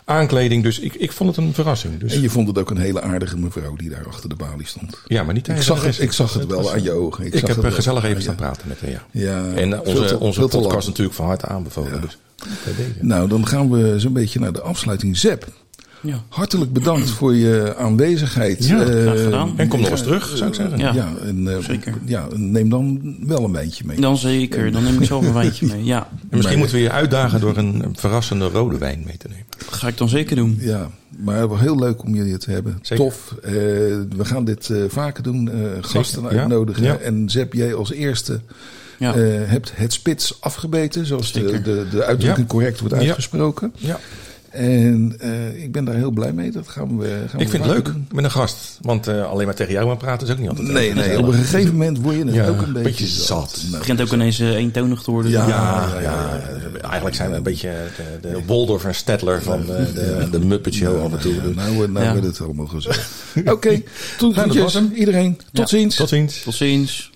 aankleding. 0.04 0.62
Dus 0.62 0.78
ik, 0.78 0.94
ik 0.94 1.12
vond 1.12 1.36
het 1.36 1.44
een 1.46 1.54
verrassing. 1.54 1.98
Dus, 1.98 2.14
En 2.14 2.20
je 2.20 2.30
vond 2.30 2.48
het 2.48 2.58
ook 2.58 2.70
een 2.70 2.78
hele 2.78 3.00
aardige 3.02 3.36
mevrouw 3.38 3.76
die 3.76 3.90
daar 3.90 4.06
achter 4.06 4.28
de 4.28 4.34
balie 4.34 4.66
stond. 4.66 5.02
ja, 5.06 5.22
maar 5.22 5.34
niet 5.34 5.48
Ik 5.48 5.62
zag 5.62 5.82
het, 5.84 6.00
ik 6.00 6.12
zag 6.12 6.34
het 6.34 6.46
wel 6.46 6.62
was- 6.62 6.72
aan 6.72 6.82
je 6.82 6.92
ogen. 6.92 7.26
Ik, 7.26 7.46
heb 7.46 7.64
eh, 7.64 7.72
gezellig 7.72 8.02
even 8.04 8.16
aan 8.16 8.22
staan 8.22 8.34
praten 8.34 8.68
met 8.68 8.80
haar, 8.80 8.90
ja. 8.90 9.02
Ja, 9.10 9.52
En 9.54 9.80
onze, 9.80 10.04
te- 10.04 10.18
onze 10.18 10.40
podcast 10.40 10.86
natuurlijk 10.86 11.16
van 11.16 11.26
harte 11.26 11.46
aanbevolen. 11.46 11.92
Ja. 11.94 11.98
Dus. 12.00 12.18
Nou, 13.00 13.28
dan 13.28 13.46
gaan 13.46 13.70
we 13.70 13.94
zo'n 14.00 14.12
beetje 14.12 14.40
naar 14.40 14.52
de 14.52 14.60
afsluiting. 14.60 15.16
Zep, 15.16 15.46
Ja. 16.02 16.22
hartelijk 16.28 16.72
bedankt 16.72 17.10
voor 17.10 17.34
je 17.34 17.74
aanwezigheid. 17.76 18.66
Ja, 18.66 18.80
Eh, 18.80 19.02
graag 19.02 19.22
gedaan. 19.22 19.52
En 19.56 19.68
kom 19.68 19.80
nog 19.80 19.90
eens 19.90 20.02
terug, 20.02 20.32
zou 20.36 20.48
ik 20.48 20.54
zeggen. 20.54 20.78
Ja, 20.78 20.92
Ja, 20.94 21.12
en, 21.24 21.48
eh, 21.48 21.58
zeker. 21.64 21.94
ja, 22.04 22.26
neem 22.34 22.68
dan 22.70 23.16
wel 23.26 23.44
een 23.44 23.52
wijntje 23.52 23.84
mee. 23.86 24.00
Dan 24.00 24.16
zeker. 24.18 24.72
Dan 24.72 24.82
neem 24.84 24.98
ik 25.00 25.06
zelf 25.06 25.26
een 25.26 25.32
wijntje 25.32 25.66
mee. 25.66 25.84
Ja, 25.84 26.06
En 26.10 26.18
misschien 26.30 26.42
Maar- 26.48 26.58
moeten 26.58 26.76
we 26.76 26.82
je 26.82 26.90
uitdagen 26.90 27.40
door 27.40 27.56
een 27.56 27.84
verrassende 27.96 28.48
rode 28.48 28.78
wijn 28.78 29.02
mee 29.06 29.16
te 29.16 29.28
nemen. 29.28 29.44
dat 29.66 29.74
ga 29.74 29.88
ik 29.88 29.96
dan 29.96 30.08
zeker 30.08 30.36
doen. 30.36 30.58
Ja, 30.60 30.90
maar 31.18 31.48
wel 31.48 31.58
heel 31.58 31.78
leuk 31.78 32.02
om 32.02 32.14
hier 32.22 32.38
te 32.38 32.50
hebben. 32.50 32.78
Zeker. 32.82 33.04
Tof. 33.04 33.34
Eh, 33.42 33.52
we 33.52 34.24
gaan 34.24 34.44
dit 34.44 34.70
eh, 34.70 34.82
vaker 34.88 35.22
doen. 35.22 35.50
eh, 35.50 35.58
gasten 35.80 36.26
uitnodigen. 36.28 36.82
Ja. 36.82 36.96
En 36.96 37.30
Zep, 37.30 37.52
jij 37.52 37.74
als 37.74 37.92
eerste 37.92 38.40
Ja. 38.98 39.14
eh, 39.14 39.20
hebt 39.44 39.72
het 39.74 39.92
spits 39.92 40.36
afgebeten. 40.40 41.06
Zoals 41.06 41.32
de, 41.32 41.62
de, 41.62 41.86
de 41.90 42.04
uitdrukking 42.04 42.46
Ja. 42.46 42.52
correct 42.52 42.80
wordt 42.80 42.94
Ja. 42.94 43.00
uitgesproken. 43.00 43.72
Ja. 43.76 43.98
En 44.50 45.14
eh, 45.18 45.62
ik 45.62 45.72
ben 45.72 45.84
daar 45.84 45.94
heel 45.94 46.10
blij 46.10 46.32
mee. 46.32 46.50
Dat 46.50 46.68
gaan 46.68 46.98
we. 46.98 47.24
Gaan 47.28 47.40
Ik 47.40 47.46
we 47.46 47.50
vind 47.52 47.64
het 47.64 47.72
leuk 47.72 47.84
doen. 47.84 48.06
met 48.12 48.24
een 48.24 48.30
gast. 48.30 48.78
Want 48.80 49.06
eh, 49.06 49.24
alleen 49.30 49.46
maar 49.46 49.54
tegen 49.54 49.72
jou 49.72 49.90
aan 49.90 49.96
praten 49.96 50.26
is 50.26 50.32
ook 50.32 50.38
niet 50.38 50.48
altijd 50.48 50.68
Nee, 50.68 50.94
nee, 50.94 51.18
op 51.18 51.26
een 51.26 51.32
gegeven 51.32 51.72
moment 51.72 51.98
word 52.00 52.16
je 52.16 52.24
het 52.24 52.34
Ja, 52.34 52.48
ook 52.48 52.60
een 52.60 52.72
beetje, 52.72 52.82
beetje 52.90 53.06
zat. 53.06 53.56
Nou, 53.60 53.70
Het 53.70 53.78
begint 53.78 54.00
ook 54.00 54.12
ineens 54.12 54.38
eh, 54.40 54.54
eentonig 54.54 55.02
te 55.02 55.10
worden. 55.10 55.30
Ja. 55.30 55.48
Ja, 55.48 55.88
ja, 55.94 56.00
ja, 56.02 56.40
Eigenlijk 56.82 57.16
zijn 57.16 57.30
we 57.30 57.36
een 57.36 57.42
beetje 57.42 57.72
de, 58.20 58.28
de 58.28 58.40
Waldorf 58.46 58.84
en 58.84 58.94
Stedtler 58.94 59.42
van 59.42 59.60
de, 59.66 59.92
de, 59.94 60.28
de 60.30 60.44
Muppet 60.46 60.74
Show 60.74 61.04
af 61.04 61.12
en 61.12 61.18
toe. 61.18 61.34
ja, 61.34 61.40
nou, 61.54 61.88
nou 61.90 62.04
Ja. 62.04 62.12
wordt 62.12 62.26
het 62.26 62.40
allemaal 62.40 62.66
gezegd. 62.66 63.10
Oké, 63.44 63.82
tot 64.18 64.34
dat 64.34 64.42
groetjes 64.44 64.62
was 64.62 64.74
hem. 64.74 64.92
iedereen. 64.94 65.36
Tot 65.36 65.70
Ja. 65.70 65.78
ziens. 65.78 65.96
Tot 65.96 66.08
ziens. 66.08 66.42
Tot 66.42 66.54
ziens. 66.54 67.10